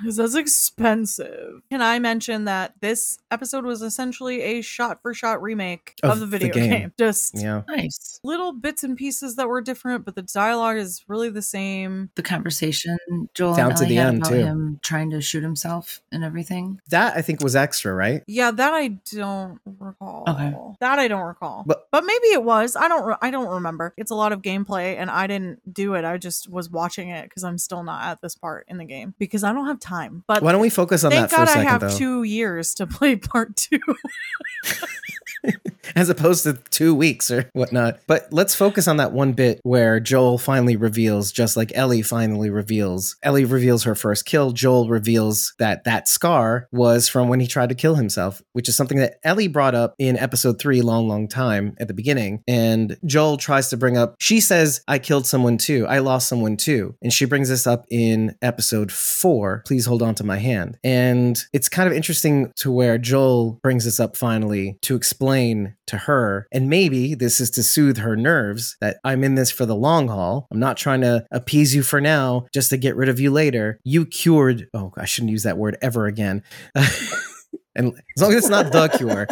[0.01, 1.61] Because that's expensive.
[1.71, 6.19] Can I mention that this episode was essentially a shot for shot remake of, Of
[6.19, 6.69] the the video game.
[6.69, 6.93] game?
[6.97, 7.61] Just Yeah.
[7.67, 8.19] Nice.
[8.23, 12.09] little bits and pieces that were different, but the dialogue is really the same.
[12.15, 12.97] The conversation
[13.33, 14.35] Joel Down and to the had end, about too.
[14.35, 16.79] him trying to shoot himself and everything.
[16.89, 18.23] That I think was extra, right?
[18.27, 20.23] Yeah, that I don't recall.
[20.27, 20.53] Okay.
[20.79, 21.63] That I don't recall.
[21.65, 22.75] But- But maybe it was.
[22.75, 23.05] I don't.
[23.05, 23.93] Re- I don't remember.
[23.95, 26.03] It's a lot of gameplay, and I didn't do it.
[26.03, 29.13] I just was watching it because I'm still not at this part in the game
[29.17, 29.94] because I don't have time.
[30.27, 32.23] But Why don't we focus on thank that for God I second, have though, two
[32.23, 33.79] years to play part two.
[35.95, 37.99] as opposed to two weeks or whatnot.
[38.07, 42.49] But let's focus on that one bit where Joel finally reveals, just like Ellie finally
[42.49, 43.15] reveals.
[43.23, 44.51] Ellie reveals her first kill.
[44.51, 48.75] Joel reveals that that scar was from when he tried to kill himself, which is
[48.75, 52.43] something that Ellie brought up in episode three, long, long time at the beginning.
[52.47, 54.15] And Joel tries to bring up.
[54.19, 55.85] She says, "I killed someone too.
[55.87, 59.63] I lost someone too," and she brings this up in episode four.
[59.65, 60.77] Please hold on to my hand.
[60.83, 65.34] And it's kind of interesting to where Joel brings this up finally to explain
[65.87, 69.65] to her, and maybe this is to soothe her nerves that I'm in this for
[69.65, 70.47] the long haul.
[70.51, 73.79] I'm not trying to appease you for now just to get rid of you later.
[73.83, 76.43] You cured, oh, I shouldn't use that word ever again.
[77.75, 79.27] And as long as it's not the cure,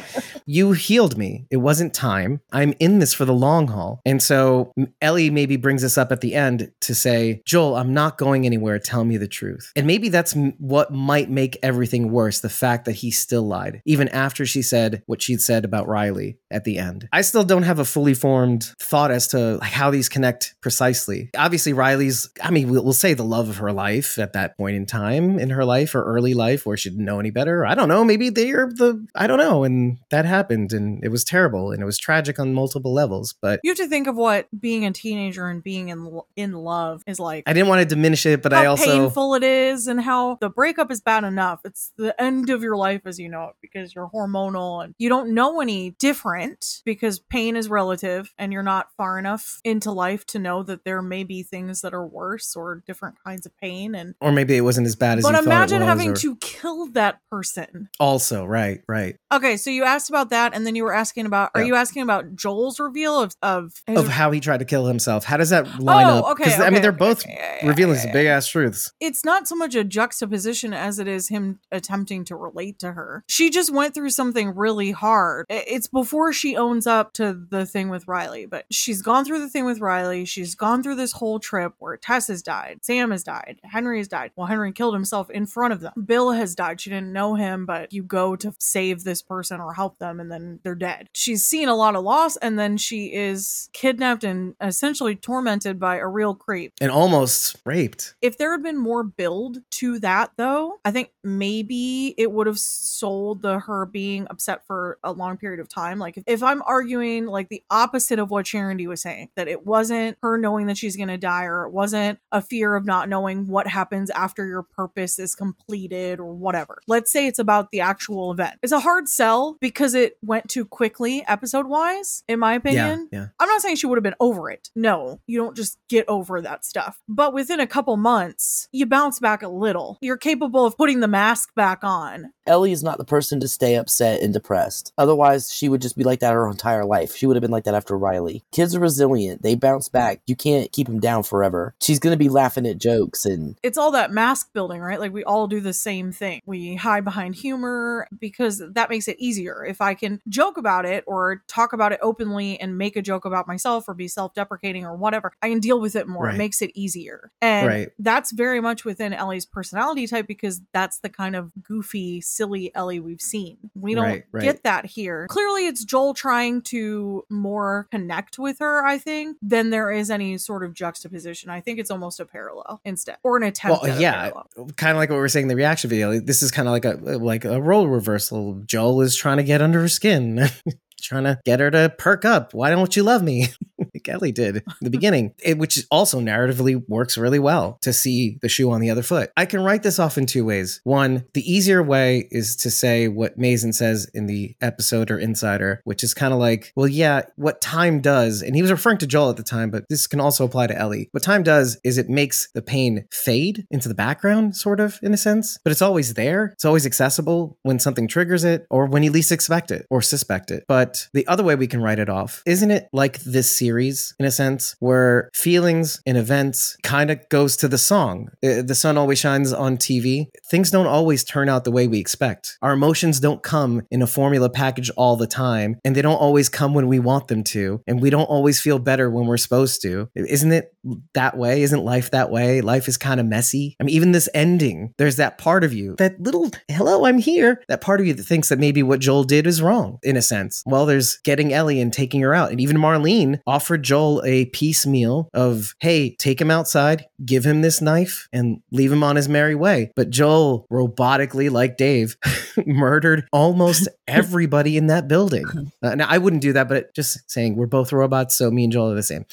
[0.46, 1.46] you healed me.
[1.50, 2.42] It wasn't time.
[2.52, 4.02] I'm in this for the long haul.
[4.06, 4.72] And so
[5.02, 8.80] Ellie maybe brings this up at the end to say, Joel, I'm not going anywhere.
[8.80, 9.72] Tell me the truth.
[9.76, 14.10] And maybe that's what might make everything worse the fact that he still lied, even
[14.10, 17.08] after she said what she'd said about Riley at the end.
[17.12, 21.30] I still don't have a fully formed thought as to how these connect precisely.
[21.38, 24.86] Obviously, Riley's, I mean, we'll, say the love of her life at that point in
[24.86, 27.66] time in her life or early life where she didn't know any better.
[27.66, 28.04] I don't know.
[28.04, 29.64] Maybe they're the, I don't know.
[29.64, 33.34] And that happened and it was terrible and it was tragic on multiple levels.
[33.42, 37.04] But you have to think of what being a teenager and being in in love
[37.08, 37.44] is like.
[37.48, 38.86] I didn't want to diminish it, but I also.
[38.86, 41.62] painful it is and how the breakup is bad enough.
[41.66, 45.10] It's the end of your life as you know it because you're hormonal and you
[45.10, 50.26] don't know any different because pain is relative and you're not far enough into life
[50.28, 53.96] to know that there may be things that are worse or different kinds of pain
[53.96, 56.00] and Or maybe it wasn't as bad as but you imagine thought it was.
[56.00, 57.90] having or- to kill that person.
[58.24, 59.18] Also, right, right.
[59.34, 61.52] Okay, so you asked about that, and then you were asking about.
[61.56, 61.68] Are Yeah.
[61.68, 65.26] you asking about Joel's reveal of of, his- Of how he tried to kill himself.
[65.26, 66.26] How does that oh, line Oh, up?
[66.40, 68.94] okay, I mean, they're okay, both okay, revealing some big ass truths.
[69.02, 73.24] it's not so much a juxtaposition as it is him attempting to relate to her.
[73.28, 75.46] She just went through something really hard.
[75.50, 79.50] It's before she owns up to the thing with Riley, but she's gone through the
[79.50, 80.24] thing with Riley.
[80.24, 84.08] She's gone through this whole trip where Tess has died, Sam has died, Henry has
[84.08, 84.32] died.
[84.38, 85.92] Well, Henry killed himself in front of them.
[86.06, 86.80] Bill has died.
[86.80, 90.32] She didn't know him, but you go to save this person or help them, and
[90.32, 91.10] then they're dead.
[91.14, 95.98] She's seen a lot of loss, and then she is kidnapped and essentially tormented by
[95.98, 98.14] a real creep And almost raped.
[98.22, 102.60] if there had been more build to that though i think maybe it would have
[102.60, 106.62] sold the her being upset for a long period of time like if, if i'm
[106.64, 110.78] arguing like the opposite of what Charity was saying that it wasn't her knowing that
[110.78, 114.64] she's gonna die or it wasn't a fear of not knowing what happens after your
[114.64, 117.93] purpose is completed or whatever let's say it's about the actual
[118.32, 123.10] event it's a hard sell because it went too quickly episode wise in my opinion
[123.12, 123.28] Yeah, yeah.
[123.40, 124.70] I'm not saying she would have been over it.
[124.76, 127.02] No, you don't just get over that stuff.
[127.08, 129.98] But within a couple months, you bounce back a little.
[130.02, 133.76] You're capable of putting the mask back on Ellie is not the person to stay
[133.76, 134.94] upset and depressed.
[134.98, 137.16] Otherwise, she would just be like that her entire life.
[137.16, 138.44] She would have been like that after Riley.
[138.52, 139.42] Kids are resilient.
[139.42, 140.22] They bounce back.
[140.28, 141.74] You can't keep them down forever.
[141.82, 145.00] She's going to be laughing at jokes and it's all that mask building, right?
[145.00, 146.42] Like we all do the same thing.
[146.46, 149.66] We hide behind humor because that makes it easier.
[149.66, 153.26] If I can joke about it or talk about it openly and make a joke
[153.26, 156.26] about myself or be self deprecating or whatever, I can deal with it more.
[156.26, 156.36] Right.
[156.36, 157.32] It makes it easier.
[157.42, 157.90] And Right.
[158.00, 163.00] that's very much within Ellie's personality type because that's the kind of goofy, silly Ellie
[163.00, 163.58] we've seen.
[163.76, 164.44] We don't Right, right.
[164.44, 165.28] get that here.
[165.30, 170.38] Clearly, it's Joel trying to more connect with her, I think, than there is any
[170.38, 171.50] sort of juxtaposition.
[171.50, 174.32] I think it's almost a parallel instead, or an attempt Well, at yeah,
[174.78, 176.20] kind of like what we were saying in the reaction video.
[176.20, 178.62] This is kind of like a like a role reversal.
[178.66, 180.48] Joel is trying to get under her skin,
[181.02, 182.54] trying to get her to perk up.
[182.54, 183.48] Why don't you love me?
[184.10, 188.50] Ellie did in the beginning, it, which also narratively works really well to see the
[188.50, 189.32] shoe on the other foot.
[189.38, 190.82] I can write this off in two ways.
[190.84, 195.82] One, the easier way is to say what Mazin says in the episode or Insider,
[195.84, 199.08] which is kind of like, well, yeah, what time does, and he was referring to
[199.08, 201.10] Joel at the time, but this can also apply to Ellie.
[201.12, 205.14] What time does is it makes the pain fade into the background, sort of, in
[205.14, 206.46] a sense, but it's always there.
[206.54, 210.52] It's always accessible when something triggers it or when you least expect it or suspect
[210.52, 210.66] it.
[210.68, 214.26] But the other way we can write it off, isn't it like this series, in
[214.26, 218.30] a sense, where feelings and events kind of goes to the song?
[218.44, 220.28] Uh, The sun always shines on TV.
[220.50, 222.58] Things don't always turn out the way we expect.
[222.62, 226.50] Our emotions don't come in a formula package all the time, and they don't always
[226.50, 229.82] come when we want them to, and we don't always feel better when we're supposed
[229.84, 230.10] to.
[230.16, 230.74] Isn't it
[231.14, 231.62] that way?
[231.64, 232.62] Isn't life that way?
[232.62, 233.76] Life is kind of messy.
[233.80, 237.62] I mean, even this ending, there's that part of you, that little, hello, I'm here,
[237.68, 240.22] that part of you that thinks that maybe what Joel did is wrong, in a
[240.22, 240.64] sense.
[240.66, 242.52] Well, there's getting Ellie and taking her out.
[242.52, 247.82] And even Marlene offered Joel a piecemeal of, hey, take him outside, give him this
[247.82, 249.92] knife, and leave him on his merry way.
[249.96, 252.18] But Joel, robotically, like Dave,
[252.66, 255.46] murdered almost everybody in that building.
[255.84, 258.72] Uh, now, I wouldn't do that, but just saying, we're both robots, so me and
[258.72, 259.26] Joel are the same.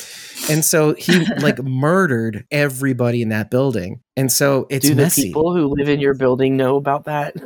[0.51, 4.01] And so he like murdered everybody in that building.
[4.17, 5.29] And so it's do the messy.
[5.29, 7.37] people who live in your building know about that?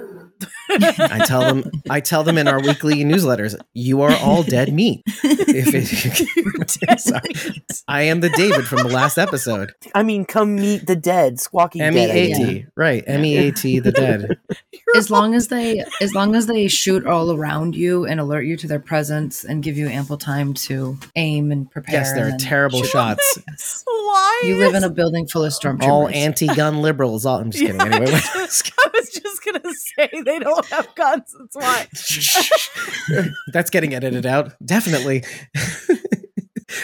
[0.70, 5.02] I tell them I tell them in our weekly newsletters, you are all dead meat.
[5.06, 7.62] If it, Sorry.
[7.88, 9.72] I am the David from the last episode.
[9.94, 12.10] I mean, come meet the dead, squawking M E dead.
[12.10, 12.72] I A mean.
[12.76, 13.04] Right.
[13.06, 14.38] M E A T the dead.
[14.96, 18.56] as long as they as long as they shoot all around you and alert you
[18.56, 21.94] to their presence and give you ample time to aim and prepare.
[21.94, 22.90] Yes, there are terrible shoot.
[22.90, 23.38] shots.
[23.48, 23.82] Yes.
[23.86, 24.42] Why?
[24.46, 25.88] You live in a building full of stormtroopers.
[25.88, 27.26] All anti-gun liberals.
[27.26, 27.80] All, I'm just kidding.
[27.80, 29.23] Yeah, Anyway, I was just
[29.62, 31.34] gonna say they don't have guns.
[31.54, 33.24] That's why.
[33.52, 34.52] that's getting edited out.
[34.64, 35.24] Definitely.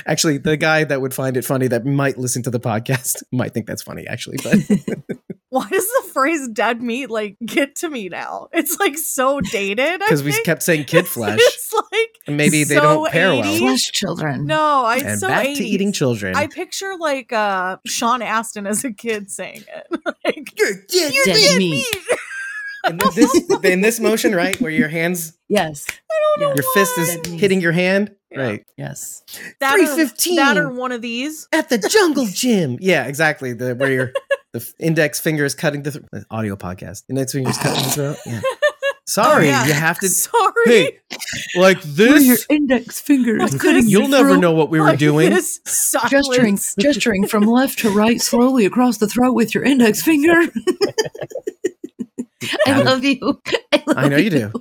[0.06, 3.52] Actually, the guy that would find it funny that might listen to the podcast might
[3.54, 4.36] think that's funny, actually.
[4.44, 4.56] But
[5.48, 8.48] Why does the phrase "dead meat" like get to me now?
[8.52, 9.98] It's like so dated.
[9.98, 13.56] Because we kept saying kid flesh, It's like and maybe they so don't pair well.
[13.58, 14.46] flesh children.
[14.46, 15.56] no, I And so back 80s.
[15.56, 16.36] to eating children.
[16.36, 20.00] I picture like uh Sean Astin as a kid saying it.
[20.24, 21.14] like, You're dead.
[21.14, 21.70] You're Dead dead meat.
[21.92, 22.18] meat.
[22.84, 25.84] And then this in this motion, right, where your hands, Yes.
[25.88, 27.14] I don't your fist is why.
[27.22, 27.40] Dead meat.
[27.40, 28.40] hitting your hand, Yeah.
[28.40, 28.64] right?
[28.78, 29.22] Yes.
[29.60, 30.36] that 315.
[30.36, 31.46] that or one of these.
[31.52, 32.78] At the jungle gym.
[32.80, 33.52] Yeah, exactly.
[33.52, 34.12] The where your
[34.52, 37.04] the index finger is cutting the, th- audio podcast.
[37.08, 38.16] Index finger is cutting the throat.
[38.26, 38.40] Yeah.
[39.06, 39.66] Sorry, Oh, yeah.
[39.66, 40.52] you have to Sorry.
[40.66, 40.98] Hey,
[41.56, 42.24] like this.
[42.24, 43.86] Your index fingers Like this.
[43.88, 45.30] You'll never know what we were Like doing.
[45.30, 45.58] this
[46.08, 50.42] gesturing gesturing from left to right slowly across the throat with your index finger.
[52.42, 53.40] I Gotta- love you.
[53.72, 54.52] I, love I know you do.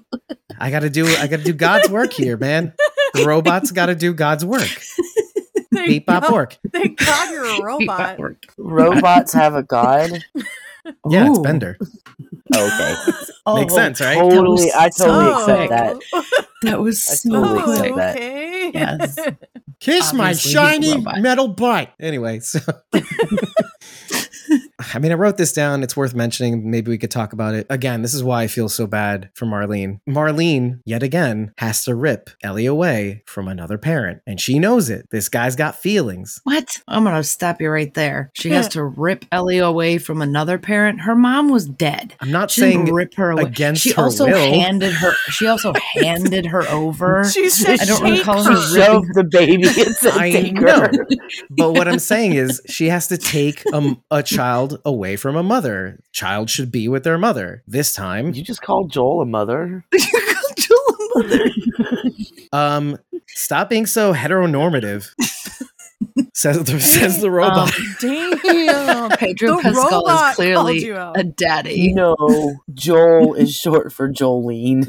[0.60, 1.06] I got to do.
[1.08, 2.74] I got to do God's work here, man.
[3.14, 4.68] The robots got to do God's work.
[5.74, 6.58] Thank Beep bop God- work.
[6.74, 8.20] Thank God you're a robot.
[8.58, 10.24] Robots have a god.
[11.08, 11.78] Yeah, it's Bender.
[12.56, 12.96] Oh, okay,
[13.46, 14.18] Oh, Makes sense, right?
[14.18, 14.72] totally.
[14.76, 15.40] I totally Oh.
[15.42, 16.26] accept that.
[16.64, 17.96] That was I so totally Oh, accept quick.
[17.96, 18.16] that.
[18.18, 18.72] okay.
[18.74, 19.20] Yes.
[19.80, 21.94] Kiss my Obviously, he's a shiny metal butt.
[22.00, 22.60] Anyway, so
[24.94, 25.84] I mean, I wrote this down.
[25.84, 26.70] It's worth mentioning.
[26.72, 27.68] Maybe we could talk about it.
[27.70, 30.00] Again, this is why I feel so bad for Marlene.
[30.08, 34.22] Marlene, yet again, has to rip Ellie away from another parent.
[34.26, 35.08] And she knows it.
[35.12, 36.40] This guy's got feelings.
[36.44, 36.82] What?
[36.88, 38.32] I'm gonna stop you right there.
[38.34, 41.02] She has to rip Ellie away from another parent.
[41.02, 42.16] Her mom was dead.
[42.22, 43.44] I'm not She saying didn't rip her away.
[43.44, 44.38] against she her also will.
[44.38, 45.12] handed her.
[45.30, 47.24] She also handed her over.
[47.30, 48.54] She said I don't shake recall her.
[48.54, 50.80] her She shoved the baby and said, I know.
[50.82, 50.92] her."
[51.50, 55.44] but what I'm saying is she has to take a, a child away from a
[55.44, 56.00] mother.
[56.12, 57.64] Child should be with their mother.
[57.68, 59.86] This time, you just called Joel a mother?
[62.52, 62.98] um,
[63.28, 65.10] stop being so heteronormative.
[66.34, 67.72] says the, says the robot.
[68.00, 69.10] Damn.
[69.18, 71.20] Pedro The Pascal robot is clearly you out.
[71.20, 71.94] a daddy.
[71.94, 72.16] No,
[72.74, 74.88] Joel is short for Jolene.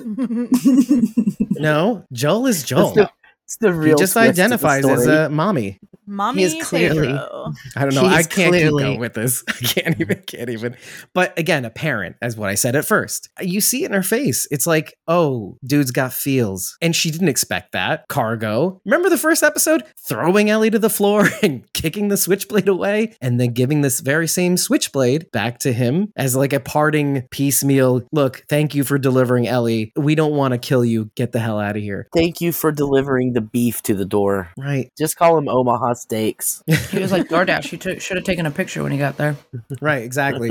[1.59, 3.09] no, Joel is Joel.
[3.51, 5.80] That's the, it's the he just twist of the identifies as a mommy.
[6.07, 7.53] Mommy He is clearly- Pedro.
[7.76, 8.05] I don't know.
[8.05, 9.44] I can't keep clearly- going with this.
[9.48, 10.22] I can't even.
[10.26, 10.76] Can't even.
[11.14, 13.28] But again, a parent, as what I said at first.
[13.40, 14.46] You see it in her face.
[14.51, 18.07] It's like, oh, dude's got feels, and she didn't expect that.
[18.09, 18.80] Cargo.
[18.84, 19.84] Remember the first episode?
[20.09, 24.26] Throwing Ellie to the floor and kicking the switchblade away, and then giving this very
[24.26, 28.03] same switchblade back to him as like a parting piecemeal.
[28.12, 29.92] Look, thank you for delivering Ellie.
[29.96, 31.11] We don't want to kill you.
[31.14, 32.09] Get the hell out of here.
[32.12, 34.51] Thank you for delivering the beef to the door.
[34.57, 34.91] Right.
[34.99, 36.62] Just call him Omaha Steaks.
[36.91, 37.66] He was like DoorDash.
[37.66, 39.36] He took should have taken a picture when he got there.
[39.80, 40.51] Right, exactly.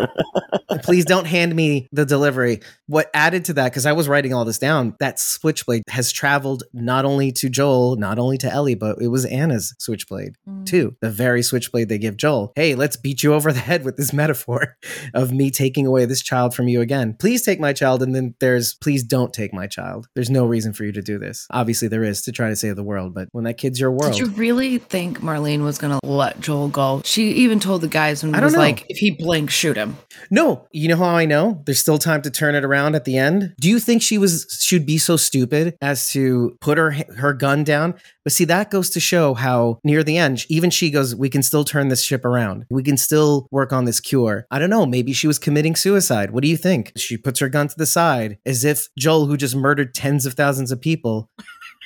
[0.83, 2.61] Please don't hand me the delivery.
[2.87, 6.63] What added to that, because I was writing all this down, that switchblade has traveled
[6.73, 10.65] not only to Joel, not only to Ellie, but it was Anna's switchblade mm.
[10.65, 10.95] too.
[11.01, 12.53] The very switchblade they give Joel.
[12.55, 14.77] Hey, let's beat you over the head with this metaphor
[15.13, 17.15] of me taking away this child from you again.
[17.19, 18.01] Please take my child.
[18.01, 20.07] And then there's, please don't take my child.
[20.15, 21.47] There's no reason for you to do this.
[21.51, 24.13] Obviously, there is to try to save the world, but when that kid's your world.
[24.13, 27.01] Did you really think Marlene was gonna let Joel go?
[27.03, 28.59] She even told the guys when I was know.
[28.59, 29.97] like, if he blinks, shoot him.
[30.32, 31.61] No, you know how I know?
[31.65, 33.53] There's still time to turn it around at the end.
[33.59, 37.63] Do you think she was should be so stupid as to put her her gun
[37.63, 37.95] down?
[38.23, 41.43] But see, that goes to show how near the end, even she goes, "We can
[41.43, 42.65] still turn this ship around.
[42.69, 44.86] We can still work on this cure." I don't know.
[44.86, 46.32] Maybe she was committing suicide.
[46.32, 46.93] What do you think?
[46.95, 50.34] She puts her gun to the side, as if Joel, who just murdered tens of
[50.36, 51.30] thousands of people.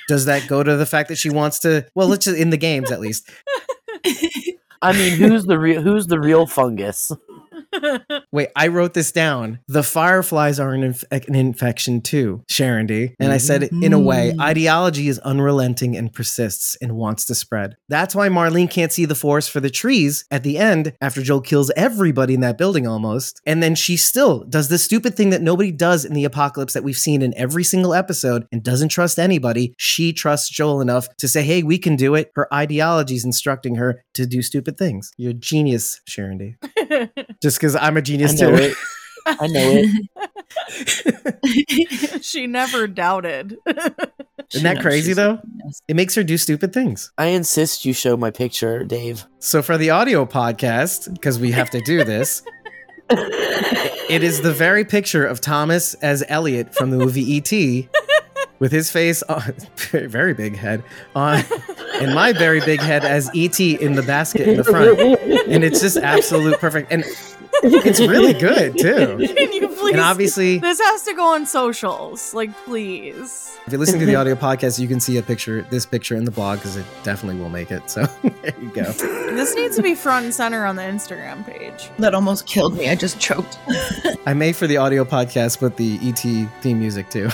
[0.08, 1.86] Does that go to the fact that she wants to?
[1.94, 3.30] Well, let's just in the games at least.
[4.82, 5.80] I mean, who's the real?
[5.80, 7.10] Who's the real fungus?
[8.32, 9.60] Wait, I wrote this down.
[9.68, 13.14] The fireflies are an, inf- an infection too, Sharon D.
[13.20, 14.40] And I said, in a way, Mm.
[14.40, 17.76] ideology is unrelenting and persists and wants to spread.
[17.88, 21.40] That's why Marlene can't see the forest for the trees at the end after Joel
[21.42, 23.40] kills everybody in that building almost.
[23.44, 26.84] And then she still does the stupid thing that nobody does in the apocalypse that
[26.84, 29.74] we've seen in every single episode and doesn't trust anybody.
[29.78, 32.30] She trusts Joel enough to say, hey, we can do it.
[32.34, 35.12] Her ideology is instructing her to do stupid things.
[35.16, 36.54] You're a genius, Sharon D.
[37.42, 38.62] Just because I'm a genius know too.
[38.62, 38.76] it.
[39.26, 40.08] I know it.
[42.24, 43.56] she never doubted.
[43.66, 45.40] Isn't that crazy though?
[45.88, 47.10] It makes her do stupid things.
[47.16, 49.26] I insist you show my picture, Dave.
[49.38, 52.42] So for the audio podcast, because we have to do this,
[53.10, 57.88] it is the very picture of Thomas as Elliott from the movie E.T.
[58.58, 59.42] with his face on
[59.90, 60.82] very big head
[61.14, 61.42] on
[62.00, 63.80] and my very big head as E.T.
[63.80, 64.98] in the basket in the front.
[65.48, 66.92] And it's just absolute perfect.
[66.92, 67.04] And
[67.64, 69.16] it's really good too.
[69.34, 69.92] Can you please?
[69.92, 72.34] And obviously this has to go on socials.
[72.34, 73.56] Like, please.
[73.66, 76.24] If you're listening to the audio podcast, you can see a picture, this picture in
[76.24, 77.88] the blog because it definitely will make it.
[77.88, 78.84] So there you go.
[78.92, 81.90] This needs to be front and center on the Instagram page.
[81.98, 82.88] That almost killed me.
[82.90, 83.58] I just choked.
[84.26, 87.30] I made for the audio podcast put the ET theme music too.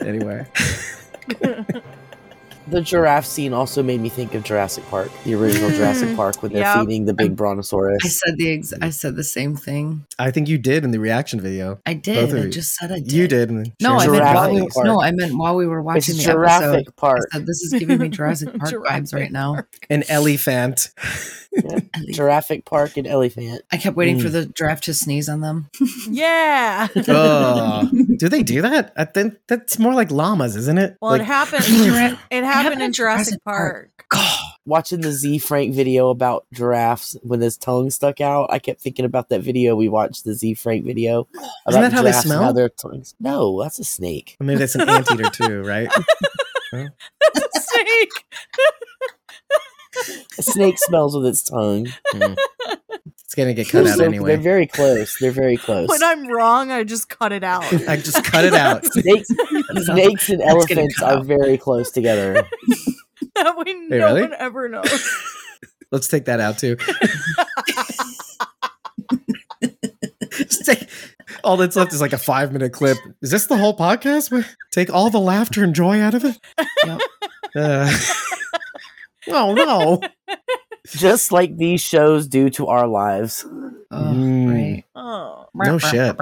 [0.00, 0.46] anyway,
[2.68, 6.16] The giraffe scene also made me think of Jurassic Park, the original Jurassic mm.
[6.16, 6.80] Park, when they're Yep.
[6.80, 8.00] feeding the big brontosaurus.
[8.04, 10.04] I said the ex- I said the same thing.
[10.18, 11.78] I think you did in the reaction video.
[11.86, 12.32] I did.
[12.32, 13.12] of I just said I did.
[13.12, 13.50] You did.
[13.50, 14.34] and No, I meant did.
[14.34, 16.32] while we, no, I meant while we were watching it's the episode.
[16.32, 17.18] Jurassic I Park.
[17.32, 19.62] said this is giving me Jurassic Park vibes right now.
[19.88, 20.90] An elephant.
[22.12, 23.62] Jurassic Park and Elephant.
[23.72, 24.32] I kept waiting for Mm.
[24.32, 25.68] the giraffe to sneeze on them.
[26.10, 26.88] Yeah.
[27.08, 28.92] Oh, do they do that?
[28.96, 30.96] I think that's more like llamas, isn't it?
[31.00, 31.64] Well, Like- it happened.
[31.64, 33.90] Giraffe- It happened in Jurassic Park.
[34.64, 39.04] Watching the Ze Frank video about giraffes when his tongue stuck out, I kept thinking
[39.04, 41.28] about that video we watched, the Ze Frank video.
[41.34, 42.52] Isn't that about how they giraffes and smell?
[42.52, 43.14] their tongues.
[43.20, 44.36] No, that's a snake.
[44.40, 45.88] I mean, that's an anteater too, right?
[46.72, 48.10] Snake.
[50.38, 51.86] A snake smells with its tongue.
[52.12, 52.36] Mm.
[53.26, 54.28] It's gonna get cut out So anyway.
[54.28, 55.18] They're very close.
[55.18, 55.88] They're very close.
[55.88, 57.64] When I'm wrong, I just cut it out.
[57.88, 58.84] I just cut it out.
[58.92, 59.28] snakes,
[59.84, 61.26] snakes and elephants are out.
[61.26, 62.34] very close together.
[63.34, 64.22] that way no really?
[64.22, 65.26] one ever knows.
[65.90, 66.76] Let's take that out too.
[70.64, 70.88] Take
[71.42, 72.98] all that's left is like a five minute clip.
[73.22, 74.44] Is this the whole podcast?
[74.70, 76.38] Take all the laughter and joy out of it.
[76.84, 77.00] Yep.
[77.56, 77.98] Uh,
[79.28, 80.00] oh no!
[80.86, 83.44] Just like these shows do to our lives.
[83.48, 84.52] Oh, Mm.
[84.52, 84.84] right.
[84.94, 85.46] Oh.
[85.54, 86.16] No shit.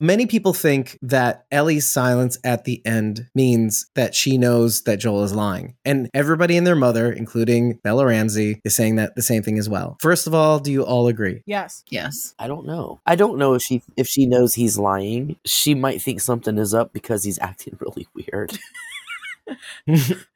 [0.00, 5.24] Many people think that Ellie's silence at the end means that she knows that Joel
[5.24, 5.74] is lying.
[5.84, 9.68] And everybody and their mother, including Bella Ramsey, is saying that the same thing as
[9.68, 9.98] well.
[10.00, 11.42] First of all, do you all agree?
[11.44, 11.84] Yes.
[11.90, 12.34] Yes.
[12.38, 13.00] I don't know.
[13.04, 15.36] I don't know if she if she knows he's lying.
[15.44, 18.58] She might think something is up because he's acting really weird.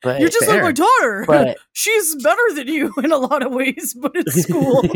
[0.03, 0.55] But You're just Fair.
[0.57, 1.25] like my daughter.
[1.27, 4.83] But- She's better than you in a lot of ways, but it's school.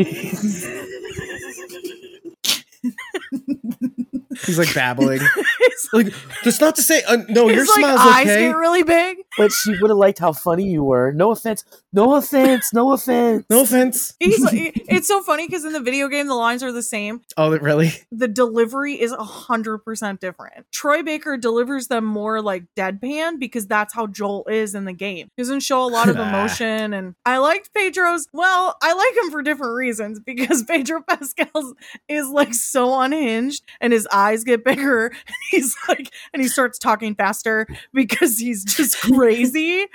[4.45, 5.19] He's like babbling.
[5.61, 8.47] it's like, that's not to say, uh, no, your his like smile's eyes okay.
[8.47, 9.17] get really big.
[9.37, 11.11] but she would have liked how funny you were.
[11.11, 11.63] No offense.
[11.93, 12.73] No offense.
[12.73, 13.45] No offense.
[13.49, 14.15] no offense.
[14.19, 17.21] He's like, it's so funny because in the video game the lines are the same.
[17.37, 17.91] Oh, really?
[18.11, 20.65] The delivery is a hundred percent different.
[20.71, 25.29] Troy Baker delivers them more like deadpan because that's how Joel is in the game.
[25.35, 28.27] He doesn't show a lot of emotion, and I liked Pedro's.
[28.31, 31.73] Well, I like him for different reasons because Pedro Pascal
[32.07, 35.11] is like so unhinged, and his eyes get bigger.
[35.31, 39.85] And he's like, and he starts talking faster because he's just crazy.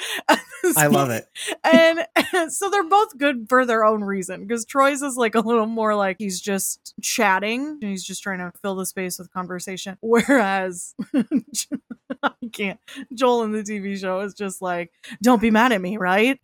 [0.77, 1.29] I love it.
[1.65, 5.41] and, and so they're both good for their own reason because Troy's is like a
[5.41, 9.33] little more like he's just chatting and he's just trying to fill the space with
[9.33, 9.97] conversation.
[10.01, 10.95] Whereas
[12.23, 12.81] I can't.
[13.15, 14.93] Joel in the TV show is just like,
[15.23, 16.39] don't be mad at me, right?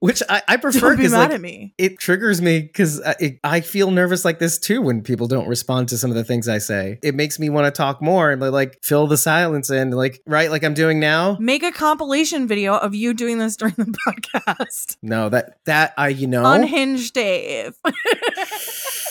[0.00, 1.74] Which I, I prefer don't be because mad like, at me.
[1.78, 5.88] it triggers me because I, I feel nervous like this too when people don't respond
[5.88, 6.98] to some of the things I say.
[7.02, 10.50] It makes me want to talk more and like fill the silence in, like right,
[10.50, 11.36] like I'm doing now.
[11.40, 14.96] Make a compilation video of you doing this during the podcast.
[15.02, 17.74] No, that that I you know Unhinged Dave.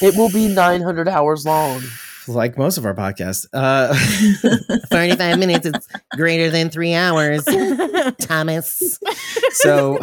[0.02, 1.82] It will be 900 hours long.
[2.28, 3.46] like most of our podcasts.
[3.54, 3.94] Uh,
[4.90, 7.46] 35 minutes is greater than three hours,
[8.20, 9.00] Thomas.
[9.52, 10.00] So,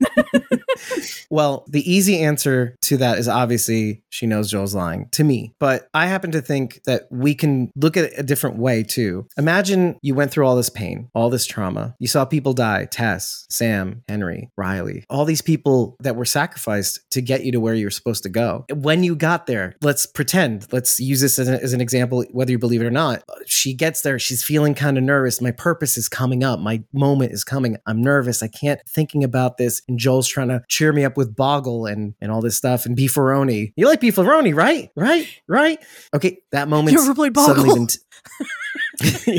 [1.30, 5.54] well, the easy answer to that is obviously she knows Joel's lying to me.
[5.58, 9.26] But I happen to think that we can look at it a different way too.
[9.36, 11.94] Imagine you went through all this pain, all this trauma.
[11.98, 17.20] You saw people die Tess, Sam, Henry, Riley, all these people that were sacrificed to
[17.20, 18.64] get you to where you're supposed to go.
[18.72, 22.58] When you got there, let's pretend, let's use this as, as an example, whether you
[22.58, 23.22] believe it or not.
[23.46, 25.40] She gets there, she's feeling kind of nervous.
[25.40, 27.76] My purpose is coming up, my moment is coming.
[27.86, 28.42] I'm nervous.
[28.42, 29.82] I can't thinking about this.
[29.88, 32.96] And Joel's trying to cheer me up with Boggle and, and all this stuff and
[32.96, 33.72] beefaroni.
[33.76, 34.90] You like beefaroni, right?
[34.96, 35.28] Right?
[35.46, 35.78] Right?
[36.14, 37.74] Okay, that moment You ever played suddenly Boggle?
[37.76, 37.98] been t-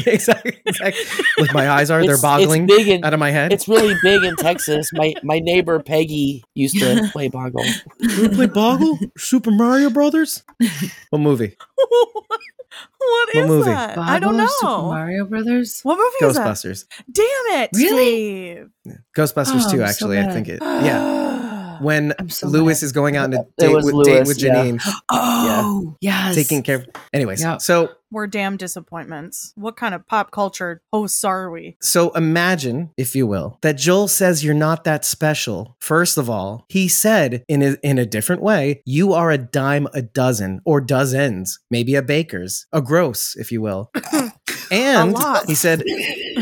[0.08, 1.04] exactly, exactly.
[1.38, 3.52] Like my eyes are, they're It's- boggling big in, out of my head.
[3.52, 4.90] it's really big in Texas.
[4.94, 7.66] My my neighbor Peggy used to play Boggle.
[8.00, 8.98] You play Boggle?
[9.18, 10.44] Super Mario Brothers?
[11.10, 11.58] What movie?
[13.00, 13.70] what is movie?
[13.70, 13.98] that?
[13.98, 14.48] I don't know.
[14.48, 15.82] Super Mario Brothers.
[15.84, 16.48] What movie is that?
[16.48, 16.86] Ghostbusters.
[17.12, 18.56] Damn it, Really?
[18.56, 18.70] Dave.
[19.16, 20.60] Ghostbusters Oh, 2, I'm so actually, I think it.
[20.62, 21.78] Yeah.
[21.82, 22.86] When so Lewis mad.
[22.88, 24.50] is going out on a date with, Lewis, date with yeah.
[24.56, 26.34] Janine, Oh, yes.
[26.34, 26.88] taking care of.
[27.14, 27.62] Anyways, Yep.
[27.62, 29.52] so We're damn disappointments.
[29.56, 31.78] What kind of pop culture hosts are we?
[31.82, 35.76] So imagine, if you will, that Joel says you're not that special.
[35.80, 39.88] First of all, he said in a, in a different way, you are a dime
[39.94, 43.92] a dozen or dozens, maybe a baker's, a gross, if you will.
[44.72, 45.16] And
[45.48, 45.82] he said,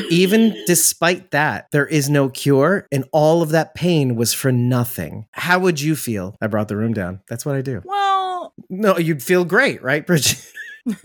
[0.09, 5.27] even despite that, there is no cure, and all of that pain was for nothing.
[5.31, 6.35] How would you feel?
[6.41, 7.21] I brought the room down.
[7.29, 7.81] That's what I do.
[7.85, 10.51] Well, No, you'd feel great, right, Bridget?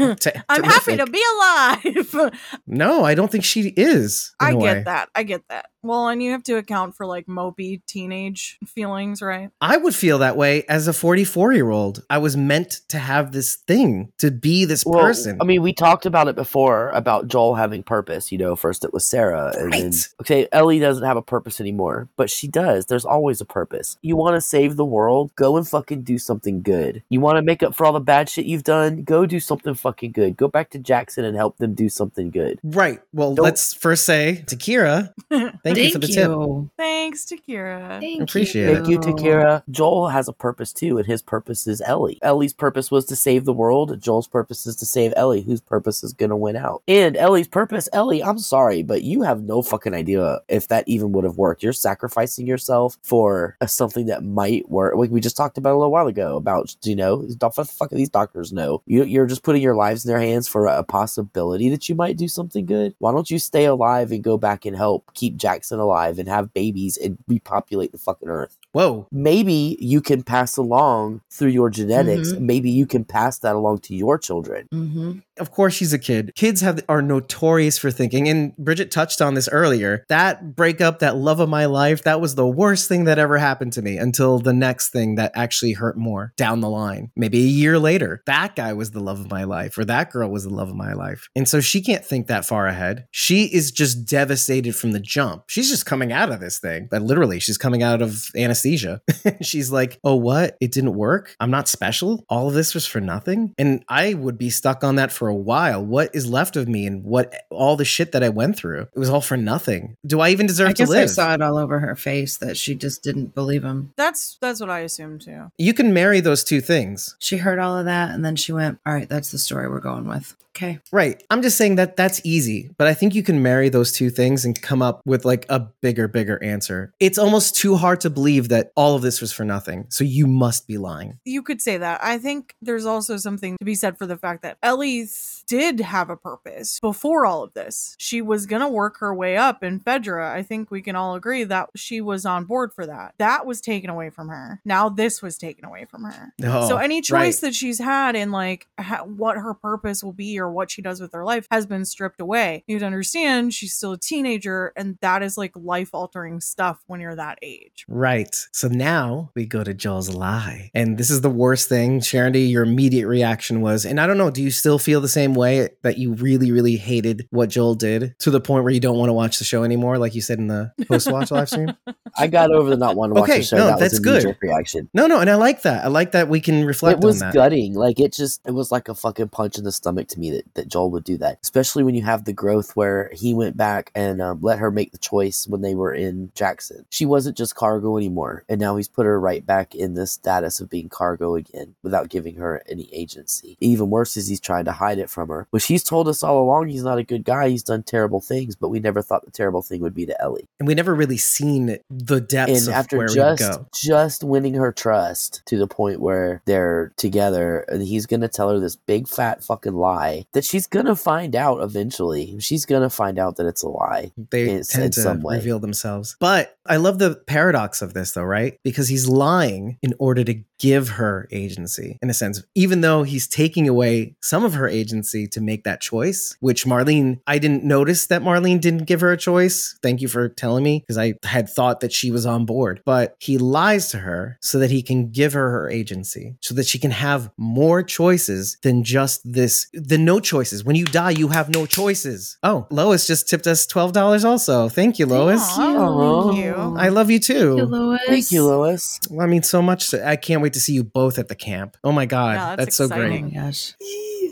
[0.49, 2.33] I'm happy to be alive.
[2.67, 4.35] No, I don't think she is.
[4.39, 4.83] I get way.
[4.85, 5.09] that.
[5.15, 5.70] I get that.
[5.83, 9.51] Well, and you have to account for like mopey teenage feelings, right?
[9.61, 12.05] I would feel that way as a 44 year old.
[12.11, 15.39] I was meant to have this thing, to be this Well, person.
[15.41, 18.31] I mean, we talked about it before about Joel having purpose.
[18.31, 22.09] You know, first it was Sarah, and then okay, Ellie doesn't have a purpose anymore,
[22.17, 22.87] but she does.
[22.87, 23.97] There's always a purpose.
[24.03, 25.35] You want to save the world?
[25.37, 27.03] Go and fucking do something good.
[27.09, 29.03] You want to make up for all the bad shit you've done?
[29.03, 30.37] Go do something fucking good.
[30.37, 32.59] Go back to Jackson and help them do something good.
[32.63, 33.01] right.
[33.13, 35.13] Well, Don't- let's first say to Kira,
[35.75, 36.77] thank, you for the tip.
[36.77, 38.01] Thanks to Kira.
[38.01, 38.71] Thank Appreciate you.
[38.71, 38.75] it.
[38.77, 39.63] Thank you, Takira.
[39.71, 42.19] Joel has a purpose too, and his purpose is Ellie.
[42.23, 44.01] Ellie's purpose was to save the world.
[44.01, 46.83] Joel's purpose is to save Ellie, whose purpose is gonna win out.
[46.89, 51.13] And Ellie's purpose, Ellie, I'm sorry, but you have no fucking idea if that even
[51.13, 51.63] would have worked.
[51.63, 54.95] You're sacrificing yourself for a, something that might work.
[54.97, 57.91] Like we just talked about a little while ago about, you know, what the fuck
[57.91, 58.83] these doctors know?
[58.87, 62.17] You, you're just putting your lives in their hands for a possibility that you might
[62.17, 62.95] do something good.
[62.99, 66.55] Why don't you stay alive and go back and help keep Jackson alive and have
[66.55, 68.57] babies and repopulate the fucking earth?
[68.73, 69.07] Whoa.
[69.11, 73.95] maybe you can pass along through your genetics maybe you can pass that along to
[73.95, 75.19] your children Mm-hmm.
[75.41, 76.33] Of course, she's a kid.
[76.37, 80.05] Kids have are notorious for thinking, and Bridget touched on this earlier.
[80.09, 83.73] That breakup, that love of my life, that was the worst thing that ever happened
[83.75, 87.11] to me until the next thing that actually hurt more down the line.
[87.17, 90.29] Maybe a year later, that guy was the love of my life, or that girl
[90.31, 91.29] was the love of my life.
[91.35, 93.07] And so she can't think that far ahead.
[93.11, 95.45] She is just devastated from the jump.
[95.49, 99.01] She's just coming out of this thing, but literally, she's coming out of anesthesia anesthesia.
[99.43, 100.57] She's like, oh, what?
[100.61, 101.37] It didn't work?
[101.41, 102.25] I'm not special?
[102.29, 103.55] All of this was for nothing?
[103.59, 105.85] And I would be stuck on that for a while.
[105.85, 108.83] What is left of me and what all the shit that I went through?
[108.83, 109.97] It was all for nothing.
[110.07, 111.03] Do I even deserve I to live?
[111.05, 113.93] I saw it all over her face that she just didn't believe him.
[113.97, 115.51] That's that's what I assumed too.
[115.59, 117.17] you can marry those two things.
[117.19, 119.81] She heard all of that and then she went, All right, that's the story we're
[119.81, 120.37] going with.
[120.57, 120.79] Okay.
[120.93, 121.23] Right.
[121.31, 124.45] I'm just saying that that's easy, but I think you can marry those two things
[124.45, 126.93] and come up with like a bigger, bigger answer.
[126.99, 129.87] It's almost too hard to believe that all of this was for nothing.
[129.89, 131.19] So you must be lying.
[131.25, 132.01] You could say that.
[132.03, 135.07] I think there's also something to be said for the fact that Ellie
[135.47, 137.97] did have a purpose before all of this.
[137.99, 140.31] She was going to work her way up in Fedra.
[140.31, 143.15] I think we can all agree that she was on board for that.
[143.19, 144.61] That was taken away from her.
[144.65, 146.35] Now this was taken away from her.
[146.45, 147.49] Oh, so any choice right.
[147.49, 151.01] that she's had in like ha- what her purpose will be or what she does
[151.01, 152.65] with her life has been stripped away.
[152.67, 156.83] You have to understand she's still a teenager and that is like life altering stuff
[156.87, 157.85] when you're that age.
[157.89, 158.40] Right.
[158.53, 160.71] So now we go to Joel's lie.
[160.75, 162.01] And this is the worst thing.
[162.01, 165.35] Sharon, your immediate reaction was, and I don't know, do you still feel the same
[165.35, 168.99] way that you really, really hated what Joel did to the point where you don't
[168.99, 171.75] want to watch the show anymore, like you said in the post watch live stream?
[172.19, 173.57] I got over the not wanting to watch Okay, the show.
[173.57, 174.37] no, that that's was a good.
[174.43, 174.89] reaction.
[174.95, 175.21] No, no.
[175.21, 175.85] And I like that.
[175.85, 177.75] I like that we can reflect it was gutting.
[177.75, 180.55] Like it just it was like a fucking punch in the stomach to me that,
[180.55, 181.39] that Joel would do that.
[181.43, 184.93] Especially when you have the growth where he went back and um, let her make
[184.93, 186.85] the choice when they were in Jackson.
[186.91, 190.61] She wasn't just cargo anymore, and now he's put her right back in the status
[190.61, 193.57] of being cargo again without giving her any agency.
[193.61, 196.43] Even worse is he's trying to hide it from her, which he's told us all
[196.43, 197.49] along he's not a good guy.
[197.49, 200.49] He's done terrible things, but we never thought the terrible thing would be to Ellie.
[200.59, 203.67] And we never really seen the depths and of after where we just go.
[203.75, 208.59] just winning her trust to the point where they're together and he's gonna tell her
[208.59, 213.37] this big fat fucking lie that she's gonna find out eventually she's gonna find out
[213.37, 216.17] that it's a lie They tend in to reveal themselves.
[216.19, 218.57] But I love the paradox of this, though, right?
[218.63, 223.27] Because he's lying in order to give her agency, in a sense, even though he's
[223.27, 228.07] taking away some of her agency to make that choice, which Marlene, I didn't notice
[228.07, 229.79] that Marlene didn't give her a choice.
[229.83, 232.83] Thank you for telling me, because I had thought that she was on board.
[232.85, 236.67] But he lies to her so that he can give her her agency, so that
[236.67, 240.63] she can have more choices than just this, the no choices.
[240.63, 242.37] When you die, you have no choices.
[242.43, 244.69] Oh, Lois just tipped us $12 also.
[244.69, 245.41] Thank you, Lois.
[245.43, 246.55] Aw, thank you.
[246.55, 247.55] I love you too.
[247.55, 248.01] Lois.
[248.07, 249.95] thank you lois Well, I mean, so much.
[249.95, 251.77] I can't wait to see you both at the camp.
[251.85, 252.35] Oh my God.
[252.37, 253.35] Yeah, that's that's so Oh my great.
[253.35, 253.75] gosh.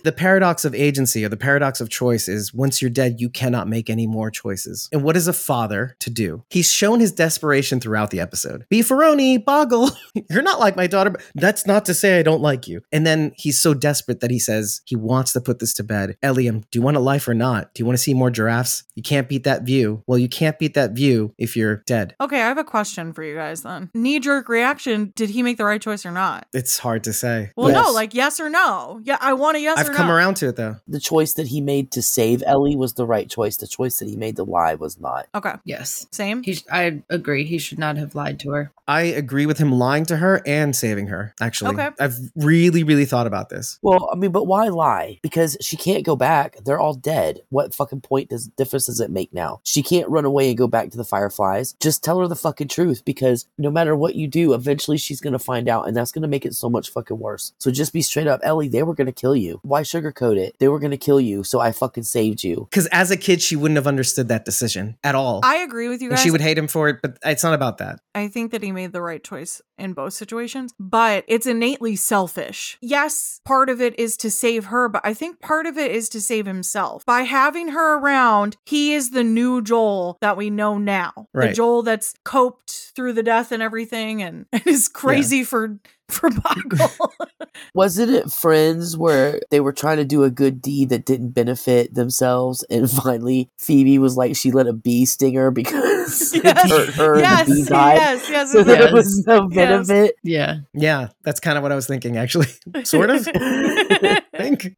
[0.04, 3.68] The paradox of agency or the paradox of choice is once you're dead, you cannot
[3.68, 4.88] make any more choices.
[4.92, 6.44] And what is a father to do?
[6.50, 8.64] He's shown his desperation throughout the episode.
[8.70, 9.90] Beefaroni, Boggle,
[10.30, 11.10] you're not like my daughter.
[11.10, 12.82] But that's not to say I don't like you.
[12.92, 16.16] And then he's so desperate that he says he wants to put this to bed.
[16.22, 17.74] Eliam, do you want a life or not?
[17.74, 18.84] Do you want to see more giraffes?
[18.94, 20.02] You can't beat that view.
[20.06, 22.14] Well, you can't beat that view if you're dead.
[22.20, 23.90] Okay, I have a question for you guys then.
[23.94, 26.46] Knee jerk reaction Did he make the right choice or not?
[26.52, 27.50] It's hard to say.
[27.56, 27.84] Well, Yes.
[27.86, 29.00] no, like yes or no.
[29.04, 30.12] Yeah, I want a yes I've or come no.
[30.14, 30.76] around to it though.
[30.86, 34.08] the choice that he made to save ellie was the right choice the choice that
[34.08, 36.06] he made to lie was not Okay, Yes.
[36.10, 36.42] same.
[36.42, 37.44] He sh- I agree.
[37.44, 38.72] He should not have lied to her.
[38.88, 41.34] I agree with him lying to her and saving her.
[41.40, 41.90] Actually, Okay.
[42.00, 43.78] I've really, really thought about this.
[43.82, 47.74] well i mean but why lie because she can't go back they're all dead what
[47.74, 50.90] fucking point does difference does it make now she can't run away and go back
[50.90, 54.54] to the fireflies just tell her the fucking truth because no matter what you do
[54.54, 57.70] eventually she's gonna find out and that's gonna make it so much fucking worse so
[57.70, 60.78] just be straight up ellie they were gonna kill you why sugarcoat it they were
[60.78, 63.86] gonna kill you so i fucking saved you Because as a kid, she wouldn't have
[63.86, 65.40] understood that decision at all.
[65.44, 67.78] I agree with you and she would hate him for it, but it's not about
[67.78, 68.00] that.
[68.14, 72.78] I think that he made the right choice in both situations, but it's innately selfish.
[72.80, 76.08] Yes, part of it is to save her, but I think part of it is
[76.10, 77.04] to save himself.
[77.04, 81.26] By having her around, he is the new Joel that we know now.
[81.48, 86.30] The Joel that's coped through the death and everything and, and is crazy for for
[86.30, 86.90] Boggle.
[87.74, 91.94] Wasn't it Friends where they were trying to do a good deed that didn't benefit
[91.94, 96.94] themselves, and finally Phoebe was like she let a bee sting her because it hurt
[96.94, 98.92] her yes, and the bee died, yes, yes, so there yes.
[98.92, 99.86] was no Yes.
[99.86, 100.16] benefit.
[100.22, 100.58] Yeah.
[100.72, 102.48] Yeah, that's kind of what I was thinking, actually.
[102.84, 103.24] sort of.
[103.24, 104.74] Think.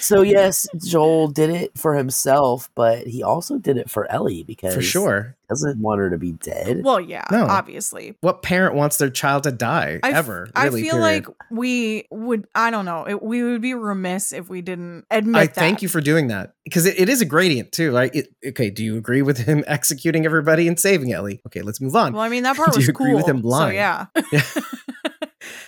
[0.00, 4.74] So yes, Joel did it for himself, but he also did it for Ellie because
[4.74, 5.36] For sure.
[5.46, 6.82] He doesn't want her to be dead.
[6.84, 7.44] well, yeah, No.
[7.46, 8.16] obviously.
[8.20, 10.48] What parent wants their child to die I f- ever?
[10.56, 10.96] I feel period.
[11.00, 12.46] like we would.
[12.54, 13.06] I don't know.
[13.06, 15.36] It, we would be remiss if we didn't admit.
[15.40, 15.54] I that.
[15.54, 18.14] thank you for doing that because it, it is a gradient too, right?
[18.14, 21.40] It, okay, do you agree with him executing everybody and saving Ellie?
[21.46, 22.12] Okay, let's move on.
[22.14, 23.06] Well, I mean that part Do was you cool.
[23.06, 23.74] agree with him So lying?
[23.76, 24.06] yeah.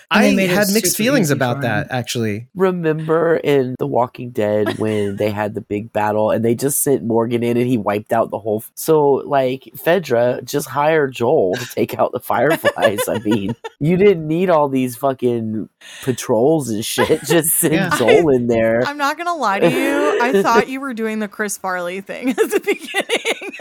[0.09, 2.47] And I made had mixed feelings about that actually.
[2.55, 7.03] Remember in The Walking Dead when they had the big battle and they just sent
[7.03, 8.63] Morgan in and he wiped out the whole.
[8.75, 13.01] So, like, Fedra just hired Joel to take out the fireflies.
[13.07, 15.67] I mean, you didn't need all these fucking
[16.03, 17.21] patrols and shit.
[17.25, 17.97] Just send Yeah.
[17.97, 18.83] Joel in there.
[18.85, 20.19] I'm not gonna lie to you.
[20.21, 23.51] I thought you were doing the Chris Farley thing at the beginning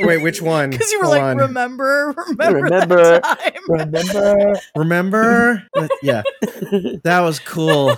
[0.00, 0.70] Wait, which one?
[0.70, 1.36] because you were Hold like, on.
[1.38, 3.20] "Remember, remember, Remember.
[3.20, 4.60] that time." Remember?
[4.76, 5.68] Remember?
[6.02, 6.22] yeah,
[7.04, 7.96] that was cool.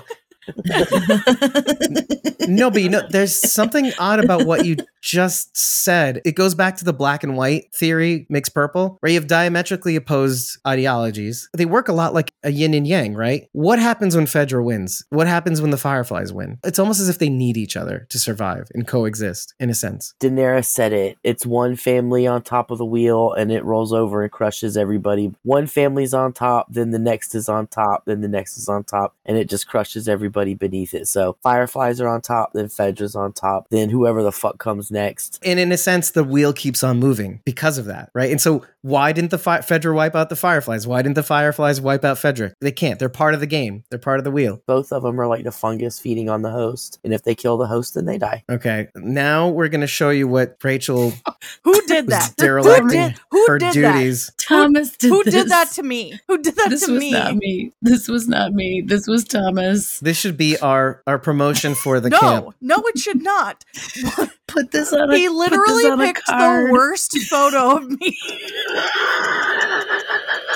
[2.48, 6.20] No, but you know, there's something odd about what you just said.
[6.24, 9.96] It goes back to the black and white theory, mixed purple, where you have diametrically
[9.96, 11.48] opposed ideologies.
[11.54, 13.48] They work a lot like a yin and yang, right?
[13.52, 15.04] What happens when Fedra wins?
[15.10, 16.58] What happens when the Fireflies win?
[16.64, 20.14] It's almost as if they need each other to survive and coexist, in a sense.
[20.20, 21.18] Daenerys said it.
[21.24, 25.32] It's one family on top of the wheel and it rolls over and crushes everybody.
[25.42, 28.84] One family's on top, then the next is on top, then the next is on
[28.84, 31.08] top, and it just crushes everybody beneath it.
[31.08, 35.38] So Fireflies are on top, then Fedra's on top, then whoever the fuck comes next.
[35.44, 38.30] And in a sense, the wheel keeps on moving because of that, right?
[38.30, 40.86] And so, why didn't the fi- Fedra wipe out the Fireflies?
[40.86, 42.52] Why didn't the Fireflies wipe out Fedra?
[42.60, 42.98] They can't.
[42.98, 43.84] They're part of the game.
[43.90, 44.62] They're part of the wheel.
[44.66, 47.56] Both of them are like the fungus feeding on the host, and if they kill
[47.58, 48.44] the host, then they die.
[48.50, 51.12] Okay, now we're going to show you what Rachel
[51.64, 52.34] Who did was that?
[52.38, 53.14] Who did?
[53.30, 54.32] Who her did duties.
[54.38, 55.34] Thomas did Who this.
[55.34, 56.18] did that to me?
[56.28, 57.12] Who did that This to was me?
[57.12, 57.72] not me.
[57.82, 58.80] This was not me.
[58.80, 60.00] This was Thomas.
[60.00, 62.54] This should be our our promotion for the no, camp.
[62.60, 63.64] no, it should not.
[64.48, 67.88] Put this on a he put literally this on a picked the worst photo of
[67.88, 68.18] me.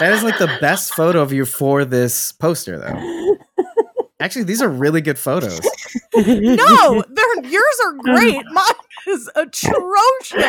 [0.00, 3.36] That is like the best photo of you for this poster, though.
[4.20, 5.60] Actually, these are really good photos.
[6.14, 8.44] No, they're yours are great.
[8.52, 8.64] Mine
[9.08, 10.42] is atrocious.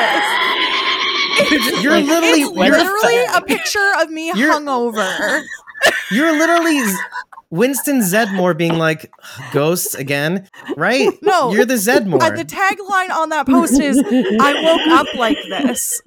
[1.83, 5.43] You're literally It's you're, literally a picture of me You're- hungover.
[6.11, 6.81] you're literally
[7.51, 9.11] Winston Zeddemore being like
[9.51, 11.09] ghosts again, right?
[11.21, 11.51] No.
[11.51, 12.21] you're the Zeddemore.
[12.21, 13.97] Uh, the tagline on that post is
[14.39, 16.01] "I woke up like this."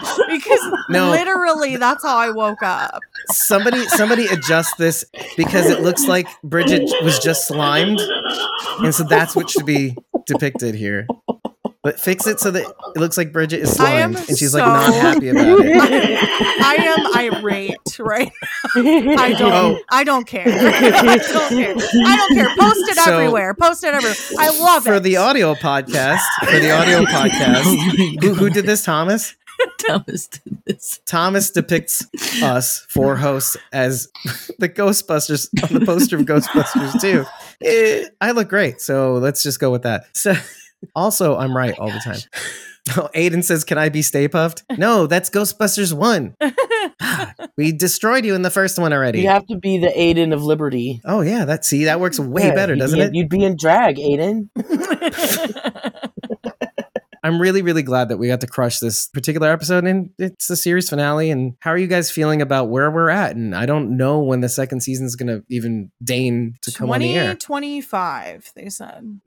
[0.28, 1.10] because No.
[1.10, 3.00] literally that's how I woke up.
[3.30, 5.04] somebody somebody adjust this
[5.36, 8.00] because it looks like Bridget was just slimed,
[8.80, 9.96] and so that's what should be
[10.26, 11.06] depicted here.
[11.82, 12.62] But fix it so that
[12.94, 15.76] it looks like Bridget is slimed, and she's so- like not happy about it.
[16.62, 18.30] I am irate right
[18.76, 19.52] I don't.
[19.52, 19.78] Oh.
[19.90, 20.44] I don't care.
[20.46, 21.74] I don't care.
[22.06, 22.48] I don't care.
[22.58, 23.54] Post it So- everywhere.
[23.54, 24.16] Post it everywhere.
[24.38, 24.96] I love For it.
[24.96, 28.84] For the audio podcast, for the audio podcast, oh who, who did this?
[28.84, 29.34] Thomas.
[29.86, 31.00] Thomas did this.
[31.06, 32.06] Thomas depicts
[32.42, 34.08] us four hosts as
[34.58, 37.24] the Ghostbusters on the poster of Ghostbusters too.
[37.62, 40.04] Eh, I look great, so let's just go with that.
[40.14, 40.34] So,
[40.94, 42.20] also, I'm right all the time.
[42.96, 46.34] Oh, Aiden says, "Can I be Stay Puft?" No, that's Ghostbusters one.
[47.56, 49.20] we destroyed you in the first one already.
[49.20, 51.02] You have to be the Aiden of Liberty.
[51.04, 53.14] Oh yeah, that see that works way Yeah, better, doesn't be it?
[53.14, 54.48] You'd be in drag, Aiden.
[57.22, 60.56] I'm really, really glad that we got to crush this particular episode, and it's the
[60.56, 61.30] series finale.
[61.30, 63.36] And how are you guys feeling about where we're at?
[63.36, 66.90] And I don't know when the second season is going to even deign to come
[66.90, 67.34] on the air.
[67.34, 69.20] 2025, they said.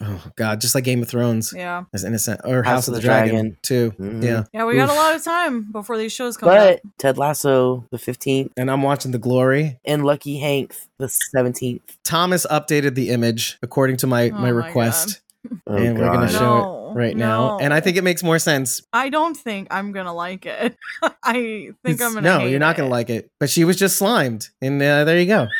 [0.00, 1.84] Oh God, just like Game of Thrones, Yeah.
[1.94, 3.92] as innocent, or House, of the, Dragon, too.
[3.98, 4.22] Mhm.
[4.22, 6.80] Yeah, Yeah, we got a lot of time before these shows come But out.
[6.98, 9.78] Ted Lasso, the 15th, and I'm watching The Glory.
[9.84, 11.80] and Lucky Hank, the 17th.
[12.04, 15.20] Thomas updated the image according to my Oh my my request,
[15.66, 17.58] Oh, and we're gonna show No, it right now.
[17.58, 18.80] And I think it makes more sense.
[18.92, 20.76] I don't think I'm gonna like it.
[21.22, 22.20] I think It's- I'm gonna.
[22.22, 22.78] no, hate you're not it.
[22.78, 23.30] gonna like it.
[23.38, 25.46] But she was just slimed, and uh, there you go.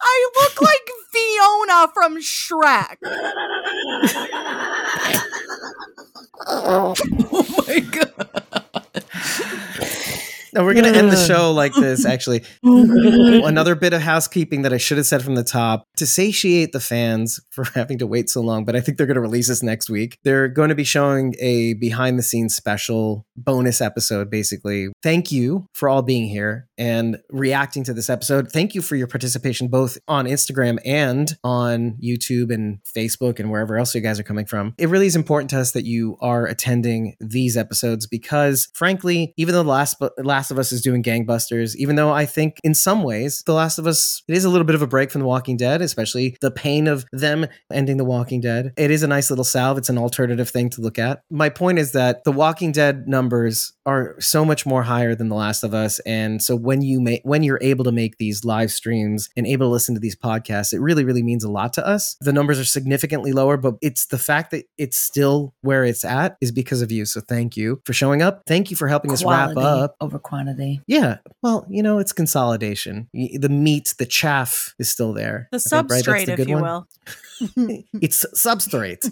[0.00, 2.96] I look like Fiona from Shrek.
[6.46, 6.94] Oh
[7.68, 8.42] my god.
[10.54, 12.04] No, we're gonna end the show like this.
[12.04, 16.72] Actually, another bit of housekeeping that I should have said from the top to satiate
[16.72, 18.64] the fans for having to wait so long.
[18.64, 20.18] But I think they're going to release this next week.
[20.24, 24.88] They're going to be showing a behind the scenes special bonus episode, basically.
[25.02, 28.50] Thank you for all being here and reacting to this episode.
[28.50, 33.76] Thank you for your participation both on Instagram and on YouTube and Facebook and wherever
[33.76, 34.74] else you guys are coming from.
[34.78, 39.54] It really is important to us that you are attending these episodes because, frankly, even
[39.54, 43.02] though the last Last of Us is doing gangbusters, even though I think in some
[43.02, 45.26] ways The Last of Us it is a little bit of a break from The
[45.26, 48.72] Walking Dead, especially the pain of them ending The Walking Dead.
[48.78, 49.76] It is a nice little salve.
[49.76, 51.22] It's an alternative thing to look at.
[51.30, 55.34] My point is that The Walking Dead numbers are so much more higher than The
[55.34, 55.98] Last of Us.
[56.00, 59.66] And so when you make when you're able to make these live streams and able
[59.66, 62.16] to listen to these podcasts, it really, really means a lot to us.
[62.20, 66.36] The numbers are significantly lower, but it's the fact that it's still where it's at
[66.40, 67.04] is because of you.
[67.04, 68.42] So thank you for showing up.
[68.46, 69.96] Thank you for helping us wrap up.
[70.00, 70.80] over quantity.
[70.86, 71.18] Yeah.
[71.42, 73.08] Well, you know, it's consolidation.
[73.12, 75.48] The meat, the chaff is still there.
[75.50, 75.88] The I think, right?
[75.88, 76.62] That's substrate, the if good you one?
[76.62, 76.88] will.
[78.00, 79.10] It's substrate.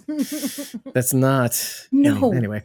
[0.93, 1.85] That's not.
[1.91, 2.33] No.
[2.33, 2.63] Anyway,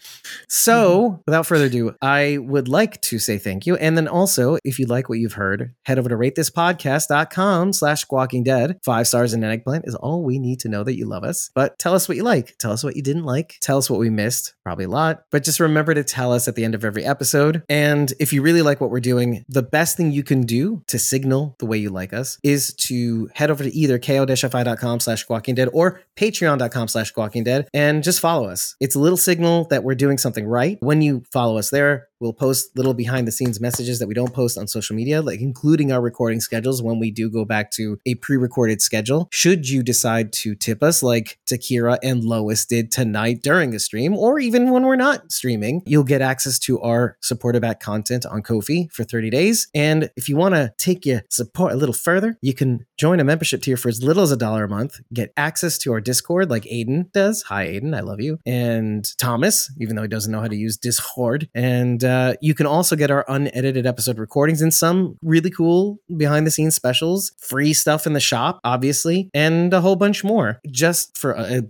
[0.49, 1.23] so mm-hmm.
[1.27, 3.77] without further ado, I would like to say thank you.
[3.77, 8.43] And then also, if you like what you've heard, head over to ratethispodcast.com slash squawking
[8.45, 8.79] dead.
[8.85, 11.51] Five stars and an eggplant is all we need to know that you love us.
[11.55, 12.57] But tell us what you like.
[12.59, 13.57] Tell us what you didn't like.
[13.61, 14.55] Tell us what we missed.
[14.63, 15.25] Probably a lot.
[15.31, 17.63] But just remember to tell us at the end of every episode.
[17.69, 20.99] And if you really like what we're doing, the best thing you can do to
[20.99, 25.54] signal the way you like us is to head over to either ko-fi.com slash squawking
[25.55, 28.77] dead or patreon.com slash squawking dead and just follow us.
[28.81, 30.79] It's a little signal that we're doing something right.
[30.81, 34.33] When you follow us there, we'll post little behind the scenes messages that we don't
[34.33, 37.99] post on social media, like including our recording schedules when we do go back to
[38.07, 39.29] a pre-recorded schedule.
[39.33, 44.17] Should you decide to tip us like Takira and Lois did tonight during a stream,
[44.17, 48.43] or even when we're not streaming, you'll get access to our supporter back content on
[48.43, 49.69] Ko-fi for 30 days.
[49.75, 53.25] And if you want to take your support a little further, you can join a
[53.25, 56.51] membership tier for as little as a dollar a month, get access to our Discord
[56.51, 57.43] like Aiden does.
[57.43, 57.97] Hi, Aiden.
[57.97, 58.39] I love you.
[58.47, 61.49] And Thomas, even though he doesn't know how to use Discord.
[61.55, 65.99] And uh, Uh, you can also get our unedited episode recordings and some really cool
[66.17, 70.61] behind the scenes specials, free stuff in the shop, obviously, and a whole bunch more
[70.71, 71.63] just for a, a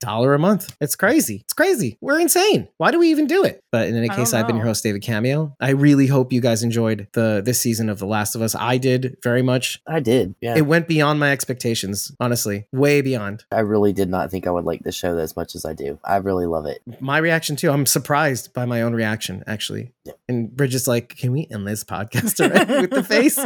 [0.00, 0.74] dollar a month.
[0.80, 1.36] It's crazy.
[1.44, 1.98] It's crazy.
[2.00, 2.68] We're insane.
[2.78, 3.62] Why do we even do it?
[3.70, 5.56] But in any case, I've been your host, David Cameo.
[5.60, 8.54] I really hope you guys enjoyed the this season of The Last of Us.
[8.54, 9.80] I did very much.
[9.86, 10.34] I did.
[10.40, 10.56] Yeah.
[10.56, 13.44] It went beyond my expectations, honestly, way beyond.
[13.50, 15.98] I really did not think I would like this show as much as I do.
[16.04, 16.82] I really love it.
[17.00, 17.70] My reaction too.
[17.70, 19.81] I'm surprised by my own reaction, actually.
[20.04, 20.12] Yeah.
[20.28, 23.38] And Bridget's like, "Can we end this podcast already?" with the face.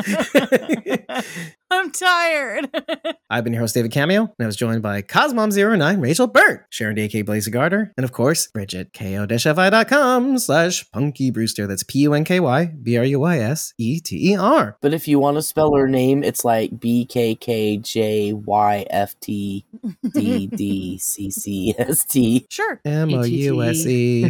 [1.70, 2.70] I'm tired.
[3.30, 6.94] I've been your host, David Cameo, and I was joined by Cosmom09, Rachel Burt, Sharon
[6.96, 11.66] DK Blazer Garter, and of course, Bridget, ko-fi.com slash Punky Brewster.
[11.66, 14.76] That's P-U-N-K-Y B-R-U-Y-S-E-T-E-R.
[14.80, 18.86] But if you want to spell her name, it's like B K K J Y
[18.88, 19.64] F T
[20.14, 22.46] D D C C S T.
[22.48, 22.80] sure.
[22.84, 24.24] M-O-U-S-E.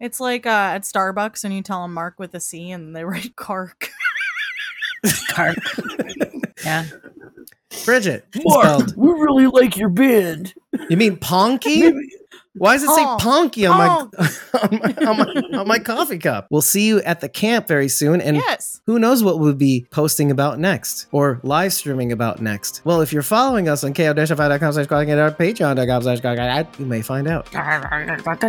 [0.00, 3.04] It's like uh, at Starbucks and you tell them Mark with a C and they
[3.04, 3.88] write Kark.
[5.30, 5.56] Carp.
[6.64, 6.86] yeah.
[7.84, 8.96] Bridget, it's spelled.
[8.96, 10.54] we really like your band.
[10.88, 11.92] You mean Ponky?
[12.58, 13.54] Why does it say oh, Honk.
[13.54, 14.58] Ponky on my, oh.
[14.62, 15.16] on my on
[15.52, 16.46] my on my coffee cup?
[16.50, 18.80] We'll see you at the camp very soon, and yes.
[18.86, 22.82] who knows what we'll be posting about next or live streaming about next.
[22.84, 26.48] Well, if you're following us on ko-fi.com slash calling it out, patreon.com slash calling it
[26.48, 27.50] out, you may find out.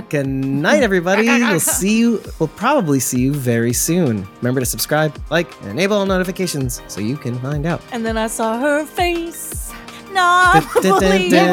[0.10, 1.27] Good night, everybody.
[1.27, 2.22] We'll see you.
[2.40, 4.27] We'll probably see you very soon.
[4.38, 7.81] Remember to subscribe, like, and enable all notifications so you can find out.
[7.91, 9.72] And then I saw her face.
[10.11, 10.64] Not.
[10.81, 11.45] Believer.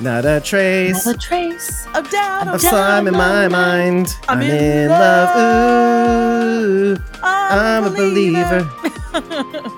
[0.00, 1.06] Not a trace.
[1.06, 1.86] Not a trace.
[1.94, 2.48] Of doubt.
[2.48, 4.16] of Of slime in my mind.
[4.28, 5.36] I'm, in love.
[5.36, 8.68] Ooh, I'm a believer.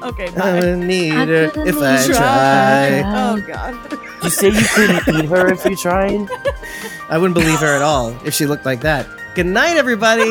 [0.04, 0.58] okay, I'm bye.
[0.58, 3.02] a needer I if I couldn't try.
[3.16, 3.74] Oh, God.
[4.22, 6.28] You say you couldn't eat her if you tried?
[7.10, 9.06] I wouldn't believe her at all if she looked like that.
[9.34, 10.22] Good night, everybody.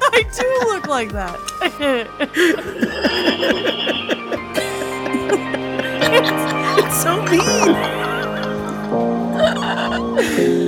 [0.00, 1.38] I do look like that.
[6.88, 7.38] It's so mean.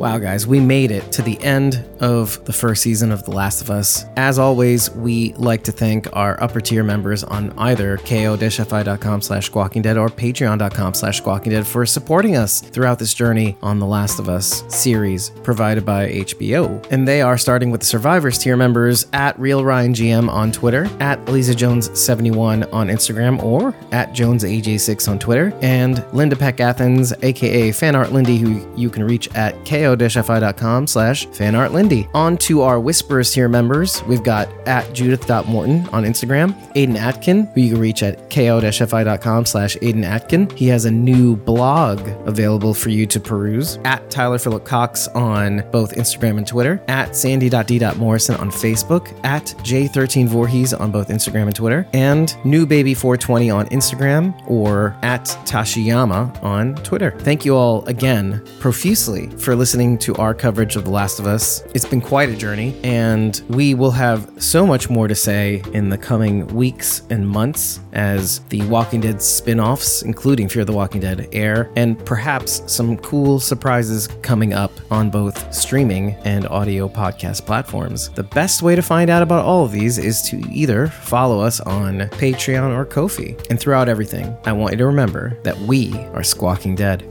[0.00, 3.60] Wow, guys, we made it to the end of the first season of The Last
[3.60, 4.06] of Us.
[4.16, 9.82] As always, we like to thank our upper tier members on either ko-fi.com slash squawking
[9.82, 14.18] dead or patreon.com slash squawking dead for supporting us throughout this journey on The Last
[14.18, 16.82] of Us series provided by HBO.
[16.90, 20.88] And they are starting with the survivors tier members at Real Ryan GM on Twitter,
[21.00, 27.68] at Lisa Jones71 on Instagram, or at JonesAJ6 on Twitter, and Linda Peck Athens, aka
[27.68, 29.62] Fanart Lindy, who you can reach at
[29.96, 32.08] ko-fi.com slash fanartlindy.
[32.14, 37.60] On to our Whisperers tier members, we've got at Judith.Morton on Instagram, Aiden Atkin, who
[37.60, 40.50] you can reach at ko-fi.com slash Aiden Atkin.
[40.50, 45.64] He has a new blog available for you to peruse, at Tyler Phillip Cox on
[45.70, 51.86] both Instagram and Twitter, at sandy.d.morrison on Facebook, at J13Voorhees on both Instagram and Twitter,
[51.92, 57.12] and newbaby420 on Instagram, or at Tashiyama on Twitter.
[57.20, 61.26] Thank you all again profusely for listening listening to our coverage of The Last of
[61.26, 61.62] Us.
[61.74, 65.88] It's been quite a journey, and we will have so much more to say in
[65.88, 71.00] the coming weeks and months as the Walking Dead spin offs, including Fear the Walking
[71.00, 77.46] Dead, air, and perhaps some cool surprises coming up on both streaming and audio podcast
[77.46, 78.10] platforms.
[78.10, 81.58] The best way to find out about all of these is to either follow us
[81.58, 83.34] on Patreon or Ko-fi.
[83.48, 87.02] And throughout everything, I want you to remember that we are Squawking Dead.